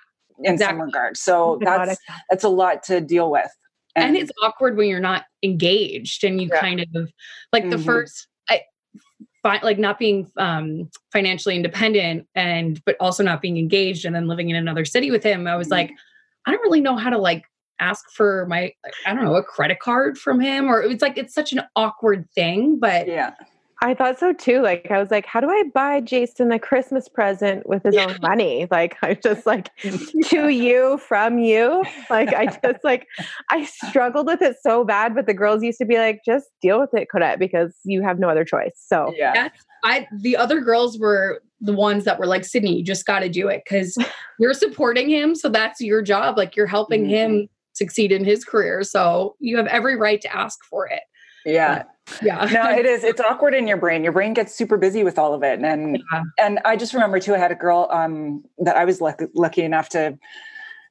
in 0.43 0.55
exactly. 0.55 0.79
some 0.79 0.87
regard. 0.87 1.17
So 1.19 1.59
my 1.61 1.67
God, 1.67 1.89
that's 1.89 2.01
that's 2.31 2.45
a 2.45 2.49
lot 2.49 2.83
to 2.85 3.03
deal 3.03 3.31
with. 3.31 3.51
And 3.97 4.17
it's 4.17 4.31
awkward 4.43 4.77
when 4.77 4.89
you're 4.89 5.01
not 5.01 5.25
engaged 5.43 6.23
and 6.25 6.41
you 6.41 6.49
Yeah. 6.53 6.61
kind 6.61 6.81
of 6.95 7.13
like 7.53 7.69
the 7.71 7.77
Mhm. 7.77 7.85
first 7.85 8.29
I 8.49 8.63
fi- 9.43 9.61
like 9.63 9.79
not 9.79 9.99
being 9.99 10.31
um 10.37 10.91
financially 11.13 11.57
independent 11.57 12.27
and 12.35 12.83
but 12.85 12.97
also 13.01 13.23
not 13.23 13.41
being 13.43 13.57
engaged 13.59 14.05
and 14.05 14.15
then 14.15 14.29
living 14.29 14.51
in 14.51 14.57
another 14.57 14.85
city 14.85 15.11
with 15.11 15.25
him 15.25 15.47
I 15.47 15.57
was 15.57 15.69
Mhm. 15.69 15.73
like 15.73 15.91
I 16.47 16.53
don't 16.53 16.63
really 16.63 16.81
know 16.81 16.97
how 16.97 17.11
to 17.11 17.19
like 17.19 17.45
ask 17.81 18.09
for 18.11 18.47
my 18.47 18.73
I 19.07 19.15
don't 19.15 19.25
know 19.25 19.35
a 19.37 19.43
credit 19.43 19.81
card 19.81 20.17
from 20.19 20.41
him 20.41 20.69
or 20.69 20.83
it's 20.83 21.03
like 21.03 21.19
it's 21.19 21.35
such 21.35 21.53
an 21.53 21.63
awkward 21.75 22.29
thing 22.35 22.79
but 22.79 23.07
yeah. 23.09 23.33
I 23.83 23.93
thought 23.95 24.19
so 24.19 24.33
too. 24.33 24.63
Like 24.63 24.91
I 24.91 24.99
was 24.99 25.11
like, 25.11 25.27
how 25.27 25.41
do 25.41 25.51
I 25.51 25.65
buy 25.75 26.01
Jason 26.01 26.51
a 26.51 26.59
Christmas 26.59 27.09
present 27.09 27.69
with 27.69 27.83
his 27.83 27.95
Yeah. 27.95 28.07
own 28.07 28.19
money? 28.23 28.67
Like 28.71 28.97
I 29.03 29.15
just 29.15 29.45
like 29.47 29.71
to 30.29 30.49
you 30.49 30.99
from 30.99 31.39
you. 31.39 31.85
Like 32.09 32.33
I 32.33 32.47
just 32.47 32.83
like 32.85 33.07
I 33.51 33.65
struggled 33.65 34.27
with 34.27 34.41
it 34.41 34.57
so 34.63 34.85
bad, 34.85 35.15
but 35.15 35.27
the 35.27 35.35
girls 35.35 35.63
used 35.63 35.79
to 35.79 35.85
be 35.85 35.99
like, 35.99 36.21
just 36.25 36.47
deal 36.63 36.81
with 36.81 36.91
it, 36.95 37.09
Colette, 37.11 37.39
because 37.39 37.75
you 37.85 38.03
have 38.03 38.19
no 38.19 38.29
other 38.31 38.45
choice. 38.45 38.73
So 38.77 39.13
Yeah. 39.17 39.33
That's 39.35 39.65
I 39.85 40.09
the 40.21 40.37
other 40.37 40.61
girls 40.61 40.99
were 40.99 41.43
the 41.61 41.73
ones 41.75 42.05
that 42.05 42.19
were 42.19 42.27
like, 42.27 42.45
Sydney, 42.45 42.77
you 42.79 42.85
just 42.85 43.07
gotta 43.07 43.29
do 43.29 43.49
it 43.49 43.63
because 43.65 43.97
you're 44.39 44.55
supporting 44.55 45.09
him. 45.11 45.35
So 45.35 45.49
that's 45.51 45.81
your 45.81 46.01
job. 46.03 46.39
Like 46.39 46.57
you're 46.57 46.67
helping 46.67 47.05
Mhm. 47.05 47.09
him 47.11 47.49
succeed 47.75 48.11
in 48.11 48.25
his 48.25 48.43
career. 48.43 48.83
So 48.83 49.37
you 49.39 49.59
have 49.59 49.67
every 49.67 49.97
right 49.97 50.21
to 50.23 50.35
ask 50.35 50.59
for 50.65 50.87
it. 50.89 51.03
Yeah. 51.47 51.85
Yeah. 52.23 52.45
no, 52.53 52.71
it 52.71 52.85
is. 52.87 53.03
It's 53.05 53.21
awkward 53.21 53.55
in 53.55 53.67
your 53.67 53.77
brain. 53.79 54.05
Your 54.05 54.13
brain 54.13 54.35
gets 54.35 54.55
super 54.55 54.77
busy 54.77 55.03
with 55.05 55.19
all 55.19 55.33
of 55.35 55.43
it. 55.43 55.61
And 55.61 55.97
Yeah. 56.13 56.23
and 56.39 56.59
I 56.65 56.77
just 56.77 56.93
remember 56.93 57.19
too, 57.19 57.35
I 57.35 57.39
had 57.39 57.51
a 57.53 57.57
girl 57.57 57.89
um, 57.91 58.45
that 58.59 58.77
I 58.77 58.85
was 58.85 59.01
lucky, 59.01 59.27
lucky 59.35 59.63
enough 59.63 59.89
to, 59.91 60.19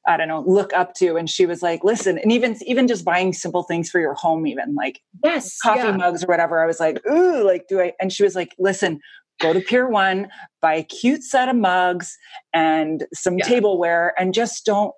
I 0.06 0.16
don't 0.16 0.28
know, 0.28 0.42
look 0.46 0.72
up 0.72 0.94
to, 0.96 1.16
and 1.16 1.28
she 1.28 1.46
was 1.46 1.62
like, 1.62 1.82
"Listen," 1.84 2.18
and 2.18 2.30
even 2.32 2.56
even 2.66 2.86
just 2.86 3.04
buying 3.04 3.32
simple 3.32 3.62
things 3.62 3.90
for 3.90 4.00
your 4.00 4.14
home, 4.14 4.46
even 4.46 4.74
like 4.74 5.00
yes. 5.24 5.58
coffee 5.60 5.80
yeah. 5.88 5.96
mugs 5.96 6.22
or 6.22 6.26
whatever. 6.26 6.62
I 6.62 6.66
was 6.66 6.80
like, 6.80 7.00
"Ooh, 7.08 7.42
like 7.44 7.66
do 7.68 7.80
I?" 7.80 7.92
And 8.00 8.12
she 8.12 8.22
was 8.22 8.34
like, 8.34 8.54
"Listen." 8.58 9.00
Go 9.38 9.52
to 9.52 9.60
Pier 9.60 9.86
One, 9.86 10.28
buy 10.62 10.72
a 10.76 10.82
cute 10.82 11.22
set 11.22 11.50
of 11.50 11.56
mugs 11.56 12.16
and 12.54 13.04
some 13.12 13.36
Yeah. 13.36 13.44
tableware, 13.44 14.14
and 14.18 14.32
just 14.32 14.64
don't 14.64 14.92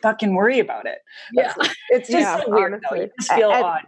fucking 0.00 0.34
worry 0.34 0.58
about 0.60 0.86
it. 0.86 1.00
Yeah. 1.34 1.52
It's 1.90 2.08
just 2.08 2.20
Yeah, 2.22 2.40
so 2.40 2.44
weird. 2.48 2.80
Though. 2.88 2.96
You 2.96 3.10
just 3.20 3.30
feel 3.34 3.50
And- 3.52 3.62
odd. 3.64 3.82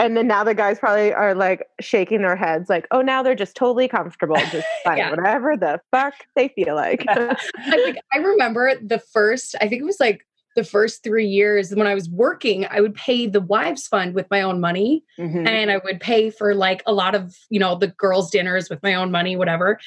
And 0.00 0.16
then 0.16 0.26
now 0.26 0.44
the 0.44 0.54
guys 0.54 0.78
probably 0.78 1.12
are 1.12 1.34
like 1.34 1.66
shaking 1.80 2.22
their 2.22 2.36
heads, 2.36 2.68
like, 2.68 2.86
oh, 2.90 3.00
now 3.02 3.22
they're 3.22 3.34
just 3.34 3.56
totally 3.56 3.88
comfortable, 3.88 4.36
just 4.50 4.66
buying 4.84 4.98
Yeah. 4.98 5.10
whatever 5.10 5.56
the 5.56 5.80
fuck 5.90 6.14
they 6.34 6.48
feel 6.48 6.74
like. 6.74 7.04
I, 7.08 7.36
like, 7.84 7.96
I 8.12 8.18
remember 8.18 8.74
the 8.80 8.98
first, 8.98 9.54
I 9.60 9.68
think 9.68 9.80
it 9.82 9.84
was 9.84 10.00
like 10.00 10.26
the 10.56 10.64
first 10.64 11.02
three 11.04 11.26
years 11.26 11.74
when 11.74 11.86
I 11.86 11.94
was 11.94 12.08
working, 12.08 12.66
I 12.70 12.80
would 12.80 12.94
pay 12.94 13.26
the 13.26 13.40
wives 13.42 13.86
fund 13.86 14.14
with 14.14 14.26
my 14.30 14.40
own 14.42 14.60
money. 14.60 15.04
Mhm. 15.18 15.46
and 15.46 15.70
I 15.70 15.78
would 15.84 16.00
pay 16.00 16.30
for 16.30 16.54
like 16.54 16.82
a 16.86 16.92
lot 16.92 17.14
of, 17.14 17.36
you 17.50 17.60
know, 17.60 17.74
the 17.76 17.88
girls' 17.88 18.30
dinners 18.30 18.70
with 18.70 18.82
my 18.82 18.94
own 18.94 19.10
money, 19.10 19.36
whatever. 19.36 19.78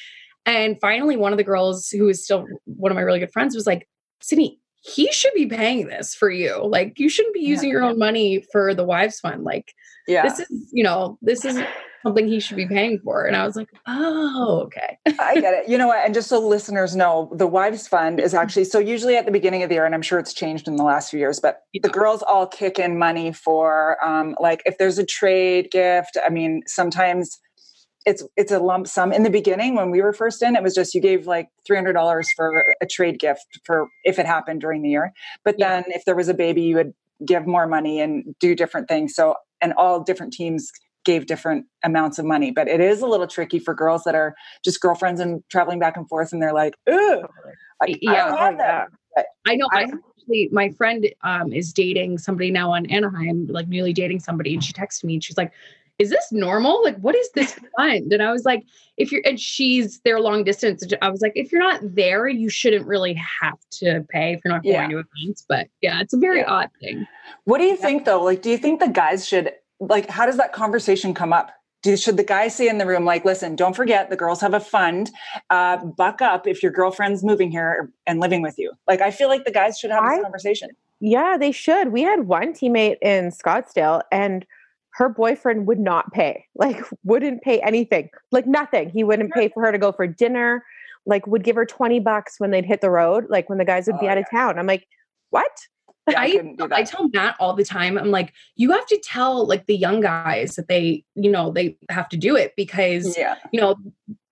And 0.46 0.78
finally, 0.80 1.16
one 1.16 1.32
of 1.32 1.38
the 1.38 1.44
girls 1.44 1.90
who 1.90 2.08
is 2.08 2.24
still 2.24 2.46
one 2.64 2.90
of 2.92 2.96
my 2.96 3.02
really 3.02 3.18
good 3.18 3.32
friends 3.32 3.54
was 3.54 3.66
like, 3.66 3.86
Sydney, 4.20 4.58
he 4.80 5.10
should 5.12 5.32
be 5.34 5.46
paying 5.46 5.86
this 5.88 6.14
for 6.14 6.30
you. 6.30 6.60
Like, 6.64 6.98
you 6.98 7.08
shouldn't 7.08 7.34
be 7.34 7.40
Yeah. 7.40 7.48
using 7.48 7.70
your 7.70 7.82
own 7.82 7.98
money 7.98 8.44
for 8.52 8.74
the 8.74 8.84
wives' 8.84 9.20
fund. 9.20 9.44
Like, 9.44 9.72
yeah. 10.08 10.22
this 10.22 10.40
is, 10.40 10.48
you 10.72 10.82
know, 10.82 11.18
this 11.22 11.44
is 11.44 11.60
something 12.02 12.26
he 12.26 12.40
should 12.40 12.56
be 12.56 12.66
paying 12.66 12.98
for. 13.04 13.26
And 13.26 13.36
I 13.36 13.44
was 13.44 13.56
like, 13.56 13.68
oh, 13.86 14.62
okay. 14.64 14.96
I 15.18 15.34
get 15.38 15.52
it. 15.52 15.68
You 15.68 15.76
know 15.76 15.86
what? 15.92 16.02
And 16.04 16.14
just 16.14 16.28
so 16.28 16.40
listeners 16.40 16.96
know, 16.96 17.30
the 17.36 17.46
Wives 17.46 17.86
Fund 17.86 18.20
is 18.20 18.32
actually 18.32 18.64
so 18.64 18.78
usually 18.78 19.16
at 19.18 19.26
the 19.26 19.30
beginning 19.32 19.62
of 19.62 19.68
the 19.68 19.74
year, 19.74 19.84
and 19.84 19.94
I'm 19.94 20.00
sure 20.02 20.18
it's 20.18 20.32
changed 20.32 20.66
in 20.66 20.76
the 20.76 20.82
last 20.82 21.10
few 21.10 21.18
years, 21.18 21.40
but 21.40 21.60
the 21.74 21.90
girls 21.90 22.22
all 22.22 22.46
kick 22.46 22.78
in 22.78 22.98
money 22.98 23.32
for 23.32 24.02
um, 24.02 24.34
like 24.40 24.62
if 24.64 24.78
there's 24.78 24.98
a 24.98 25.04
trade 25.04 25.70
gift. 25.70 26.16
I 26.24 26.30
mean, 26.30 26.62
sometimes 26.66 27.38
it's 28.06 28.24
it's 28.36 28.52
a 28.52 28.58
lump 28.58 28.86
sum. 28.86 29.12
In 29.12 29.22
the 29.22 29.30
beginning, 29.30 29.74
when 29.74 29.90
we 29.90 30.00
were 30.00 30.12
first 30.12 30.42
in, 30.42 30.56
it 30.56 30.62
was 30.62 30.74
just 30.74 30.94
you 30.94 31.00
gave 31.00 31.26
like 31.26 31.48
three 31.66 31.76
hundred 31.76 31.92
dollars 31.92 32.28
for 32.34 32.64
a 32.80 32.86
trade 32.86 33.18
gift 33.18 33.46
for 33.64 33.88
if 34.04 34.18
it 34.18 34.26
happened 34.26 34.60
during 34.60 34.82
the 34.82 34.90
year. 34.90 35.12
But 35.44 35.56
Yeah. 35.58 35.80
then 35.80 35.84
if 35.92 36.04
there 36.04 36.16
was 36.16 36.28
a 36.28 36.34
baby, 36.34 36.62
you 36.62 36.76
would 36.76 36.94
give 37.26 37.46
more 37.46 37.66
money 37.66 38.00
and 38.00 38.34
do 38.40 38.54
different 38.54 38.88
things. 38.88 39.14
So 39.14 39.34
and 39.60 39.72
all 39.74 40.00
different 40.00 40.32
teams 40.32 40.70
gave 41.04 41.26
different 41.26 41.66
amounts 41.84 42.18
of 42.18 42.24
money. 42.24 42.50
But 42.50 42.68
it 42.68 42.80
is 42.80 43.02
a 43.02 43.06
little 43.06 43.26
tricky 43.26 43.58
for 43.58 43.74
girls 43.74 44.04
that 44.04 44.14
are 44.14 44.34
just 44.64 44.80
girlfriends 44.80 45.20
and 45.20 45.42
traveling 45.50 45.78
back 45.78 45.96
and 45.96 46.08
forth, 46.08 46.32
and 46.32 46.42
they're 46.42 46.54
like, 46.54 46.74
"Ooh, 46.88 47.22
like, 47.80 47.90
I 47.90 47.98
Yeah. 48.00 48.28
don't 48.30 48.38
have 48.38 48.58
that." 48.58 48.88
I 49.46 49.56
know. 49.56 49.68
I 49.72 49.80
I- 49.82 49.88
actually, 50.18 50.48
my 50.52 50.70
friend 50.70 51.08
um, 51.22 51.52
is 51.52 51.72
dating 51.72 52.18
somebody 52.18 52.50
now 52.50 52.70
on 52.72 52.86
Anaheim, 52.86 53.46
like 53.48 53.68
newly 53.68 53.92
dating 53.92 54.20
somebody, 54.20 54.54
and 54.54 54.62
she 54.62 54.72
texted 54.72 55.04
me 55.04 55.14
and 55.14 55.24
she's 55.24 55.36
like, 55.36 55.52
"Is 56.00 56.10
this 56.10 56.26
normal? 56.32 56.82
Like, 56.82 56.96
what 56.98 57.14
is 57.14 57.30
this 57.34 57.52
fund?" 57.76 58.12
And 58.12 58.22
I 58.22 58.32
was 58.32 58.44
like, 58.44 58.64
"If 58.96 59.12
you're," 59.12 59.22
and 59.24 59.38
she's 59.38 60.00
there 60.04 60.18
long 60.20 60.42
distance. 60.44 60.82
I 61.02 61.08
was 61.10 61.20
like, 61.20 61.32
"If 61.36 61.52
you're 61.52 61.62
not 61.62 61.80
there, 61.84 62.26
you 62.28 62.48
shouldn't 62.48 62.86
really 62.86 63.14
have 63.14 63.58
to 63.80 64.04
pay 64.08 64.32
if 64.32 64.40
you're 64.44 64.52
not 64.54 64.62
going 64.64 64.74
Yeah. 64.74 64.88
to 64.88 65.04
events." 65.20 65.44
But 65.48 65.68
yeah, 65.82 66.00
it's 66.00 66.14
a 66.14 66.18
very 66.18 66.40
Yeah. 66.40 66.50
odd 66.50 66.70
thing. 66.80 67.06
What 67.44 67.58
do 67.58 67.64
you 67.64 67.76
think 67.76 68.04
though? 68.04 68.22
Like, 68.22 68.42
do 68.42 68.50
you 68.50 68.58
think 68.58 68.80
the 68.80 68.88
guys 68.88 69.26
should 69.28 69.52
like? 69.78 70.08
How 70.10 70.26
does 70.26 70.36
that 70.38 70.52
conversation 70.52 71.14
come 71.14 71.32
up? 71.32 71.52
Do, 71.82 71.96
should 71.96 72.18
the 72.18 72.24
guys 72.24 72.54
say 72.54 72.68
in 72.68 72.76
the 72.76 72.84
room, 72.84 73.06
like, 73.06 73.24
listen, 73.24 73.56
don't 73.56 73.74
forget 73.74 74.10
the 74.10 74.16
girls 74.16 74.42
have 74.42 74.52
a 74.52 74.60
fund. 74.60 75.10
Uh, 75.48 75.78
buck 75.78 76.20
up 76.20 76.46
if 76.46 76.62
your 76.62 76.70
girlfriend's 76.72 77.24
moving 77.24 77.50
here 77.50 77.90
and 78.06 78.20
living 78.20 78.42
with 78.42 78.58
you. 78.58 78.72
Like, 78.86 79.00
I 79.00 79.10
feel 79.10 79.28
like 79.28 79.46
the 79.46 79.50
guys 79.50 79.78
should 79.78 79.90
have 79.90 80.04
this 80.10 80.22
conversation. 80.22 80.68
Yeah, 81.00 81.38
they 81.38 81.52
should. 81.52 81.88
We 81.88 82.02
had 82.02 82.26
one 82.26 82.52
teammate 82.52 82.96
in 83.00 83.30
Scottsdale 83.30 84.02
and 84.12 84.44
her 84.94 85.08
boyfriend 85.08 85.66
would 85.66 85.78
not 85.78 86.12
pay, 86.12 86.44
like, 86.54 86.82
wouldn't 87.04 87.42
pay 87.42 87.60
anything, 87.60 88.10
like, 88.32 88.46
nothing. 88.46 88.90
He 88.90 89.04
wouldn't 89.04 89.32
pay 89.32 89.48
for 89.48 89.64
her 89.64 89.72
to 89.72 89.78
go 89.78 89.92
for 89.92 90.06
dinner, 90.06 90.64
like, 91.06 91.26
would 91.26 91.44
give 91.44 91.56
her 91.56 91.66
20 91.66 92.00
bucks 92.00 92.34
when 92.38 92.50
they'd 92.50 92.64
hit 92.64 92.80
the 92.80 92.90
road, 92.90 93.26
like, 93.28 93.48
when 93.48 93.58
the 93.58 93.64
guys 93.64 93.86
would 93.86 93.96
oh, 93.96 94.00
be 94.00 94.06
Oh, 94.06 94.10
out 94.10 94.18
of 94.18 94.24
town. 94.30 94.58
I'm 94.58 94.66
like, 94.66 94.86
what? 95.30 95.50
Yeah, 96.08 96.20
I, 96.20 96.24
I- 96.24 96.30
couldn't 96.32 96.62
I 96.62 96.66
that. 96.66 96.86
tell 96.86 97.08
Matt 97.12 97.36
all 97.38 97.54
the 97.54 97.64
time, 97.64 97.96
I'm 97.98 98.10
like, 98.10 98.32
you 98.56 98.72
have 98.72 98.86
to 98.86 98.98
tell 98.98 99.46
like 99.46 99.66
the 99.66 99.76
young 99.76 100.00
guys 100.00 100.56
that 100.56 100.68
they, 100.68 101.04
you 101.14 101.30
know, 101.30 101.50
they 101.50 101.76
have 101.88 102.08
to 102.10 102.16
do 102.16 102.36
it 102.36 102.54
because 102.56 103.16
yeah, 103.16 103.36
you 103.52 103.60
know, 103.60 103.76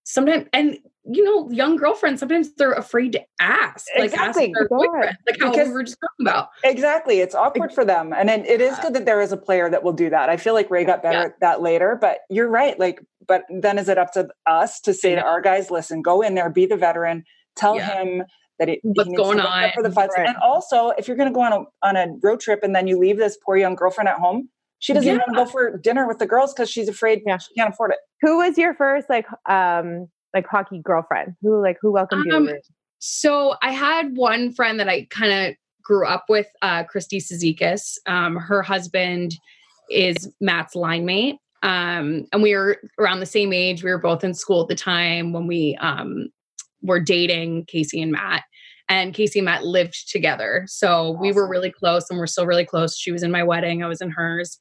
sometimes 0.05 0.47
and 0.53 0.79
you 1.11 1.25
know, 1.25 1.51
young 1.51 1.77
girlfriends 1.77 2.21
sometimes 2.21 2.55
they're 2.55 2.73
afraid 2.73 3.13
to 3.13 3.21
ask, 3.41 3.87
like 3.97 4.11
Exactly. 4.13 4.45
ask 4.45 4.53
their 4.55 4.69
God. 4.69 4.79
boyfriend, 4.79 5.17
like 5.27 5.41
how 5.41 5.51
Because- 5.51 5.69
we 5.69 5.73
were 5.75 5.83
just 5.83 5.99
talking 6.01 6.27
about. 6.27 6.49
exactly. 6.65 7.21
It's 7.21 7.35
awkward 7.35 7.73
for 7.73 7.85
them, 7.85 8.13
and 8.13 8.29
it, 8.29 8.47
it 8.47 8.61
is 8.61 8.79
good 8.81 8.95
that 8.95 9.05
there 9.07 9.21
is 9.21 9.33
a 9.33 9.37
player 9.37 9.71
that 9.71 9.83
will 9.83 9.93
do 9.93 10.11
that. 10.11 10.29
I 10.29 10.37
feel 10.37 10.55
like 10.55 10.71
Ray 10.71 10.85
got 10.85 11.03
better 11.03 11.19
Yeah. 11.19 11.25
at 11.27 11.41
that 11.41 11.63
later, 11.63 11.97
but 12.01 12.19
you're 12.29 12.49
right. 12.49 12.79
Like, 12.79 13.01
but 13.27 13.43
then 13.49 13.79
is 13.79 13.89
it 13.89 13.99
up 13.99 14.13
to 14.13 14.29
us 14.47 14.81
to 14.83 14.93
say 14.95 15.15
to 15.15 15.23
our 15.23 15.41
guys, 15.41 15.71
listen, 15.71 16.03
go 16.03 16.21
in 16.23 16.35
there, 16.35 16.51
be 16.51 16.67
the 16.67 16.77
veteran, 16.77 17.25
tell 17.57 17.77
Yeah. 17.77 18.03
him 18.03 18.23
that 18.59 18.69
it, 18.69 18.81
he 18.83 18.91
What's 18.95 19.09
going 19.17 19.41
on. 19.41 19.71
for 19.75 19.83
the 19.83 19.91
fights. 19.93 20.15
Right. 20.17 20.27
And 20.29 20.37
also, 20.39 20.91
if 20.99 21.07
you're 21.09 21.17
going 21.17 21.29
to 21.29 21.35
go 21.35 21.41
on 21.43 21.53
a 21.53 21.61
on 21.87 21.97
a 21.97 22.07
road 22.23 22.41
trip 22.41 22.61
and 22.63 22.75
then 22.75 22.87
you 22.87 22.99
leave 22.99 23.17
this 23.17 23.39
poor 23.45 23.57
young 23.57 23.75
girlfriend 23.77 24.09
at 24.09 24.17
home, 24.19 24.49
She 24.81 24.93
doesn't 24.93 25.07
yeah. 25.09 25.21
even 25.23 25.35
go 25.35 25.47
for 25.47 25.77
dinner 25.79 26.07
with 26.07 26.19
the 26.19 26.27
girls 26.27 26.53
because 26.55 26.69
she's 26.71 26.89
afraid 26.89 27.23
yeah. 27.27 27.39
she 27.39 27.53
can't 27.55 27.73
afford 27.73 27.93
it. 27.93 27.99
Who 28.23 28.39
was 28.39 28.59
your 28.59 28.75
first 28.75 29.09
like 29.09 29.27
um 29.49 30.09
like 30.35 30.47
hockey 30.47 30.81
girlfriend? 30.83 31.35
Who 31.43 31.63
like 31.63 31.77
who 31.81 31.93
welcomed 31.93 32.33
um, 32.33 32.49
you? 32.49 32.61
So 32.99 33.55
I 33.63 33.73
had 33.73 34.17
one 34.17 34.53
friend 34.53 34.81
that 34.81 34.89
I 34.89 35.07
kind 35.11 35.33
of 35.33 35.55
grew 35.83 36.07
up 36.07 36.25
with, 36.29 36.47
uh, 36.63 36.85
Christy 36.85 37.19
Cizikas. 37.19 37.95
Um, 38.07 38.37
her 38.37 38.63
husband 38.63 39.33
is 39.91 40.31
Matt's 40.41 40.75
line 40.75 41.07
mate. 41.07 41.37
Um, 41.63 42.27
and 42.33 42.43
we 42.43 42.55
were 42.55 42.79
around 42.99 43.21
the 43.21 43.27
same 43.27 43.53
age. 43.53 43.83
We 43.83 43.91
were 43.91 43.99
both 43.99 44.23
in 44.23 44.35
school 44.35 44.63
at 44.63 44.69
the 44.69 44.75
time 44.75 45.33
when 45.33 45.47
we 45.47 45.77
um, 45.81 46.29
were 46.83 47.01
dating 47.01 47.65
Casey 47.67 48.01
and 48.01 48.13
Matt. 48.13 48.45
And 48.91 49.13
Casey 49.13 49.41
and 49.41 49.47
Matt 49.47 49.65
lived 49.65 50.11
together. 50.11 50.65
So 50.67 51.11
awesome. 51.11 51.21
we 51.21 51.33
were 51.33 51.49
really 51.49 51.71
close 51.71 52.09
and 52.09 52.19
we're 52.19 52.27
still 52.27 52.47
really 52.47 52.65
close. 52.65 52.97
She 52.97 53.13
was 53.13 53.23
in 53.23 53.31
my 53.31 53.43
wedding, 53.43 53.83
I 53.83 53.87
was 53.87 54.01
in 54.01 54.11
hers. 54.11 54.59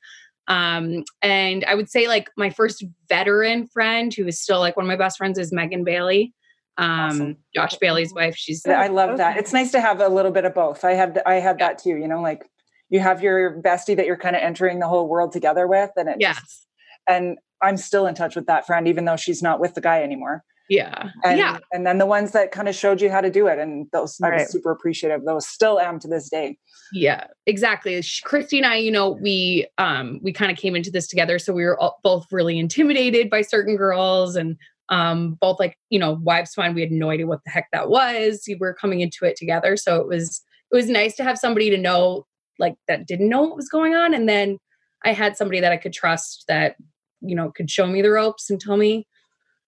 Um, 0.48 1.04
and 1.22 1.66
I 1.66 1.75
would 1.75 1.89
say 1.89 2.08
like 2.08 2.30
my 2.38 2.50
first 2.50 2.84
veteran 3.10 3.68
friend 3.68 4.13
who 4.13 4.27
is 4.27 4.39
still 4.39 4.60
like 4.60 4.77
one 4.77 4.86
of 4.86 4.88
my 4.88 4.96
best 4.96 5.18
friends 5.18 5.38
is 5.38 5.51
Megan 5.51 5.84
Bailey. 5.84 6.34
Um, 6.77 6.89
awesome. 6.89 7.38
Josh 7.56 7.75
Bailey's 7.75 8.13
wife. 8.13 8.36
She's 8.36 8.66
I 8.66 8.88
love 8.88 9.18
that. 9.18 9.38
It's 9.38 9.51
nice 9.51 9.72
to 9.72 9.82
have 9.82 10.00
a 10.00 10.08
little 10.10 10.32
bit 10.32 10.46
of 10.46 10.54
both. 10.54 10.84
I 10.84 10.94
had 10.94 11.22
I 11.25 11.36
had 11.36 11.60
that 11.60 11.80
too, 11.80 11.98
you 11.98 12.08
know, 12.08 12.22
like 12.22 12.46
you 12.89 13.00
have 13.00 13.22
your 13.22 13.62
bestie 13.62 13.96
that 13.96 14.06
you're 14.06 14.18
kind 14.18 14.36
of 14.36 14.42
entering 14.42 14.80
the 14.80 14.88
whole 14.88 15.08
world 15.08 15.32
together 15.32 15.68
with. 15.68 15.92
And 15.98 16.08
it 16.10 16.18
yes. 16.20 16.39
Just, 16.39 16.68
and 17.08 17.38
I'm 17.62 17.77
still 17.77 18.06
in 18.06 18.16
touch 18.16 18.36
with 18.36 18.46
that 18.46 18.68
friend, 18.68 18.88
even 18.88 19.06
though 19.06 19.16
she's 19.16 19.42
not 19.42 19.60
with 19.60 19.74
the 19.74 19.82
guy 19.82 20.04
anymore. 20.04 20.44
Yeah. 20.69 21.12
And, 21.24 21.38
yeah. 21.38 21.59
And 21.71 21.86
then 21.86 21.97
the 21.97 22.05
ones 22.05 22.31
that 22.31 22.51
kind 22.51 22.67
of 22.67 22.75
showed 22.75 23.01
you 23.01 23.09
how 23.09 23.21
to 23.21 23.31
do 23.31 23.47
it. 23.47 23.57
And 23.57 23.88
those 23.93 24.19
I 24.21 24.31
was 24.31 24.51
super 24.51 24.71
appreciative. 24.71 25.24
Those 25.25 25.47
still 25.47 25.79
am 25.79 26.00
to 26.00 26.07
this 26.07 26.29
day. 26.29 26.57
Yeah, 26.91 27.27
exactly. 27.45 28.01
Christy 28.24 28.57
and 28.57 28.67
I, 28.67 28.75
you 28.75 28.91
know, 28.91 29.12
we 29.12 29.67
um 29.77 30.19
we 30.21 30.33
kind 30.33 30.51
of 30.51 30.57
came 30.57 30.75
into 30.75 30.91
this 30.91 31.07
together. 31.07 31.39
So 31.39 31.53
we 31.53 31.63
were 31.63 31.79
all, 31.79 32.00
both 32.03 32.25
really 32.31 32.59
intimidated 32.59 33.29
by 33.29 33.41
certain 33.41 33.77
girls 33.77 34.36
and 34.36 34.57
um 34.89 35.38
both 35.39 35.59
like, 35.59 35.77
you 35.89 36.00
know, 36.00 36.19
wives 36.24 36.53
fine. 36.53 36.75
We 36.75 36.81
had 36.81 36.91
no 36.91 37.09
idea 37.09 37.27
what 37.27 37.43
the 37.45 37.51
heck 37.51 37.67
that 37.71 37.89
was. 37.89 38.43
We 38.47 38.55
were 38.55 38.74
coming 38.74 39.01
into 39.01 39.25
it 39.25 39.38
together. 39.38 39.77
So 39.77 39.97
it 39.97 40.07
was 40.07 40.41
it 40.71 40.75
was 40.75 40.89
nice 40.89 41.15
to 41.15 41.24
have 41.24 41.38
somebody 41.38 41.69
to 41.69 41.77
know 41.77 42.25
like 42.59 42.75
that 42.88 43.07
didn't 43.07 43.29
know 43.29 43.43
what 43.43 43.55
was 43.55 43.69
going 43.69 43.95
on. 43.95 44.13
And 44.13 44.27
then 44.27 44.57
I 45.05 45.13
had 45.13 45.38
somebody 45.38 45.59
that 45.62 45.71
I 45.71 45.77
could 45.77 45.93
trust 45.93 46.45
that, 46.47 46.75
you 47.21 47.36
know, 47.36 47.51
could 47.55 47.69
show 47.69 47.88
me 47.88 48.01
the 48.01 48.12
ropes 48.12 48.50
and 48.50 48.59
tell 48.59 48.77
me 48.77 49.07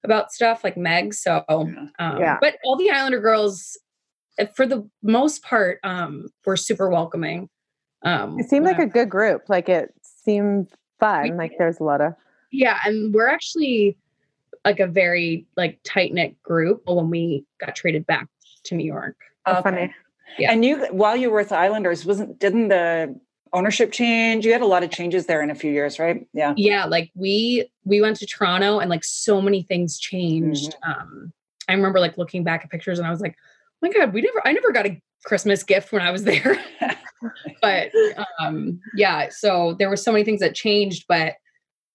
about 0.03 0.31
stuff 0.31 0.63
like 0.63 0.77
Meg. 0.77 1.13
So, 1.13 1.43
um, 1.49 1.91
yeah. 1.99 2.37
but 2.39 2.57
all 2.63 2.75
the 2.77 2.89
Islander 2.89 3.19
girls, 3.19 3.77
eh, 4.37 4.47
for 4.55 4.65
the 4.65 4.87
most 5.03 5.43
part, 5.43 5.79
um, 5.83 6.27
were 6.45 6.57
super 6.57 6.89
welcoming. 6.89 7.49
Um, 8.03 8.39
it 8.39 8.49
seemed 8.49 8.65
like 8.65 8.79
a 8.79 8.85
good 8.85 9.09
group. 9.09 9.43
Like 9.49 9.67
it 9.67 9.93
seemed 10.01 10.69
fun. 10.99 11.35
like 11.37 11.53
there's 11.57 11.79
a 11.79 11.83
lot 11.83 12.01
of. 12.01 12.13
Yeah. 12.51 12.79
And 12.85 13.13
we're 13.13 13.27
actually 13.27 13.97
like 14.65 14.79
a 14.79 14.87
very 14.87 15.45
like 15.57 15.79
tight 15.83 16.13
knit 16.13 16.41
group 16.43 16.81
when 16.85 17.09
we 17.09 17.45
got 17.59 17.75
traded 17.75 18.05
back 18.05 18.27
to 18.65 18.75
New 18.75 18.85
York. 18.85 19.17
Oh, 19.45 19.53
okay. 19.53 19.61
funny. 19.63 19.95
Yeah. 20.37 20.51
And 20.51 20.63
you, 20.63 20.85
while 20.91 21.15
you 21.17 21.29
were 21.29 21.37
with 21.37 21.51
Islanders, 21.51 22.05
wasn't, 22.05 22.39
didn't 22.39 22.69
the 22.69 23.19
ownership 23.53 23.91
change. 23.91 24.45
You 24.45 24.51
had 24.51 24.61
a 24.61 24.67
lot 24.67 24.83
of 24.83 24.91
changes 24.91 25.25
there 25.25 25.41
in 25.41 25.49
a 25.49 25.55
few 25.55 25.71
years 25.71 25.99
right? 25.99 26.25
Yeah. 26.33 26.53
Yeah 26.57 26.85
like 26.85 27.11
we 27.15 27.69
we 27.85 28.01
went 28.01 28.17
to 28.17 28.25
toronto 28.25 28.79
and 28.79 28.89
like 28.89 29.03
so 29.03 29.41
many 29.41 29.63
things 29.63 29.99
changed. 29.99 30.75
Mm-hmm. 30.83 30.91
um 30.91 31.33
i 31.67 31.73
remember 31.73 31.99
like 31.99 32.17
looking 32.17 32.43
back 32.43 32.63
at 32.63 32.71
pictures 32.71 32.97
and 32.99 33.07
i 33.07 33.11
was 33.11 33.21
like 33.21 33.35
oh 33.35 33.87
my 33.87 33.89
god 33.91 34.13
we 34.13 34.21
never 34.21 34.41
i 34.45 34.51
never 34.51 34.71
got 34.71 34.85
a 34.85 35.01
christmas 35.25 35.63
gift 35.63 35.91
when 35.91 36.01
i 36.01 36.11
was 36.11 36.23
there. 36.31 36.57
But 37.61 37.91
um 38.39 38.79
yeah 38.95 39.27
so 39.29 39.75
there 39.77 39.89
were 39.89 39.97
so 39.97 40.11
many 40.11 40.23
things 40.23 40.39
that 40.39 40.55
changed 40.55 41.05
but 41.07 41.35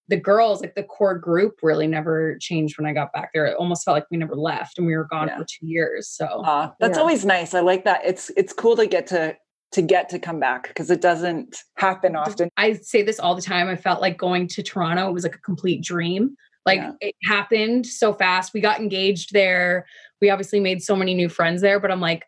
the 0.08 0.18
girls 0.18 0.60
like 0.60 0.74
the 0.74 0.82
core 0.82 1.18
group 1.18 1.54
really 1.62 1.86
never 1.86 2.36
changed 2.40 2.78
when 2.78 2.86
i 2.86 2.92
got 2.92 3.12
back 3.12 3.30
there. 3.32 3.46
It 3.46 3.56
almost 3.56 3.84
felt 3.84 3.94
like 3.94 4.06
we 4.10 4.18
never 4.18 4.36
left 4.36 4.76
and 4.76 4.86
we 4.86 4.94
were 4.96 5.08
gone 5.10 5.28
yeah. 5.28 5.38
for 5.38 5.44
two 5.44 5.66
years 5.66 6.08
so 6.08 6.26
uh, 6.26 6.70
that's 6.78 6.96
yeah. 6.96 7.00
always 7.00 7.24
nice. 7.24 7.54
I 7.54 7.60
like 7.60 7.84
that. 7.84 8.02
It's 8.04 8.30
it's 8.36 8.52
cool 8.52 8.76
to 8.76 8.86
get 8.86 9.06
to 9.08 9.34
to 9.74 9.82
get 9.82 10.08
to 10.08 10.18
come 10.18 10.38
back 10.38 10.68
because 10.68 10.88
it 10.90 11.00
doesn't 11.00 11.58
happen 11.76 12.14
often. 12.14 12.48
I 12.56 12.74
say 12.74 13.02
this 13.02 13.18
all 13.18 13.34
the 13.34 13.42
time. 13.42 13.68
I 13.68 13.76
felt 13.76 14.00
like 14.00 14.16
going 14.16 14.46
to 14.48 14.62
Toronto 14.62 15.08
It 15.08 15.12
was 15.12 15.24
like 15.24 15.34
a 15.34 15.40
complete 15.40 15.82
dream. 15.82 16.36
Like 16.64 16.78
yeah. 16.78 16.92
it 17.00 17.14
happened 17.24 17.84
so 17.84 18.12
fast. 18.12 18.54
We 18.54 18.60
got 18.60 18.80
engaged 18.80 19.32
there. 19.32 19.86
We 20.20 20.30
obviously 20.30 20.60
made 20.60 20.82
so 20.82 20.94
many 20.94 21.12
new 21.12 21.28
friends 21.28 21.60
there, 21.60 21.80
but 21.80 21.90
I'm 21.90 22.00
like, 22.00 22.24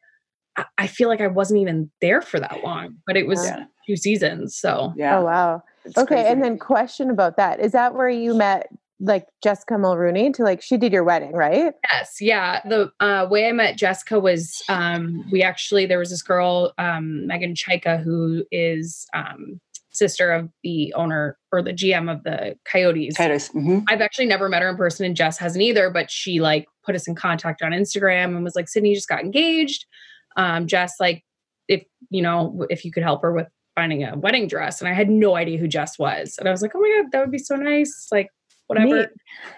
I, 0.78 0.86
feel 0.86 1.08
like 1.08 1.20
I 1.20 1.26
wasn't 1.26 1.60
even 1.60 1.90
there 2.00 2.22
for 2.22 2.40
that 2.40 2.64
long, 2.64 2.96
but 3.06 3.16
it 3.16 3.26
was 3.26 3.44
yeah. 3.44 3.64
two 3.86 3.96
seasons. 3.96 4.56
So, 4.56 4.92
yeah. 4.96 5.18
Oh, 5.18 5.24
wow. 5.24 5.62
It's 5.84 5.98
okay. 5.98 6.14
Crazy. 6.14 6.28
And 6.28 6.42
then, 6.42 6.58
question 6.58 7.10
about 7.10 7.36
that 7.36 7.60
is 7.60 7.72
that 7.72 7.94
where 7.94 8.08
you 8.08 8.34
met 8.34 8.68
like 9.00 9.26
Jessica 9.42 9.74
Mulroney 9.74 10.32
to 10.34 10.42
like 10.42 10.62
she 10.62 10.76
did 10.76 10.92
your 10.92 11.04
wedding, 11.04 11.32
right? 11.32 11.74
Yes, 11.92 12.16
yeah. 12.20 12.60
The 12.64 12.90
uh, 13.00 13.26
way 13.30 13.48
I 13.48 13.52
met 13.52 13.76
Jessica 13.76 14.18
was 14.18 14.62
um, 14.68 15.24
we 15.30 15.42
actually 15.42 15.86
there 15.86 15.98
was 15.98 16.10
this 16.10 16.22
girl 16.22 16.72
um, 16.78 17.26
Megan 17.26 17.54
Chayka 17.54 18.02
who 18.02 18.44
is 18.50 19.06
um, 19.14 19.60
sister 19.96 20.30
of 20.30 20.48
the 20.62 20.92
owner 20.94 21.38
or 21.52 21.62
the 21.62 21.72
GM 21.72 22.12
of 22.12 22.22
the 22.22 22.56
Coyotes. 22.70 23.16
Coyotes. 23.16 23.48
Mm-hmm. 23.50 23.80
I've 23.88 24.00
actually 24.00 24.26
never 24.26 24.48
met 24.48 24.62
her 24.62 24.70
in 24.70 24.76
person, 24.76 25.06
and 25.06 25.16
Jess 25.16 25.38
hasn't 25.38 25.62
either. 25.62 25.90
But 25.90 26.10
she 26.10 26.40
like 26.40 26.66
put 26.84 26.94
us 26.94 27.08
in 27.08 27.14
contact 27.14 27.62
on 27.62 27.72
Instagram 27.72 28.36
and 28.36 28.44
was 28.44 28.56
like, 28.56 28.68
"Sydney 28.68 28.94
just 28.94 29.08
got 29.08 29.20
engaged." 29.20 29.86
Um, 30.36 30.66
Jess, 30.66 30.94
like, 31.00 31.24
if 31.68 31.82
you 32.10 32.22
know, 32.22 32.66
if 32.70 32.84
you 32.84 32.92
could 32.92 33.02
help 33.02 33.22
her 33.22 33.32
with 33.32 33.48
finding 33.74 34.04
a 34.04 34.16
wedding 34.16 34.48
dress, 34.48 34.80
and 34.80 34.88
I 34.88 34.94
had 34.94 35.10
no 35.10 35.36
idea 35.36 35.58
who 35.58 35.68
Jess 35.68 35.98
was, 35.98 36.36
and 36.38 36.48
I 36.48 36.52
was 36.52 36.62
like, 36.62 36.72
"Oh 36.74 36.80
my 36.80 37.02
god, 37.02 37.12
that 37.12 37.20
would 37.20 37.32
be 37.32 37.38
so 37.38 37.56
nice!" 37.56 38.08
Like 38.12 38.28
whatever. 38.66 39.08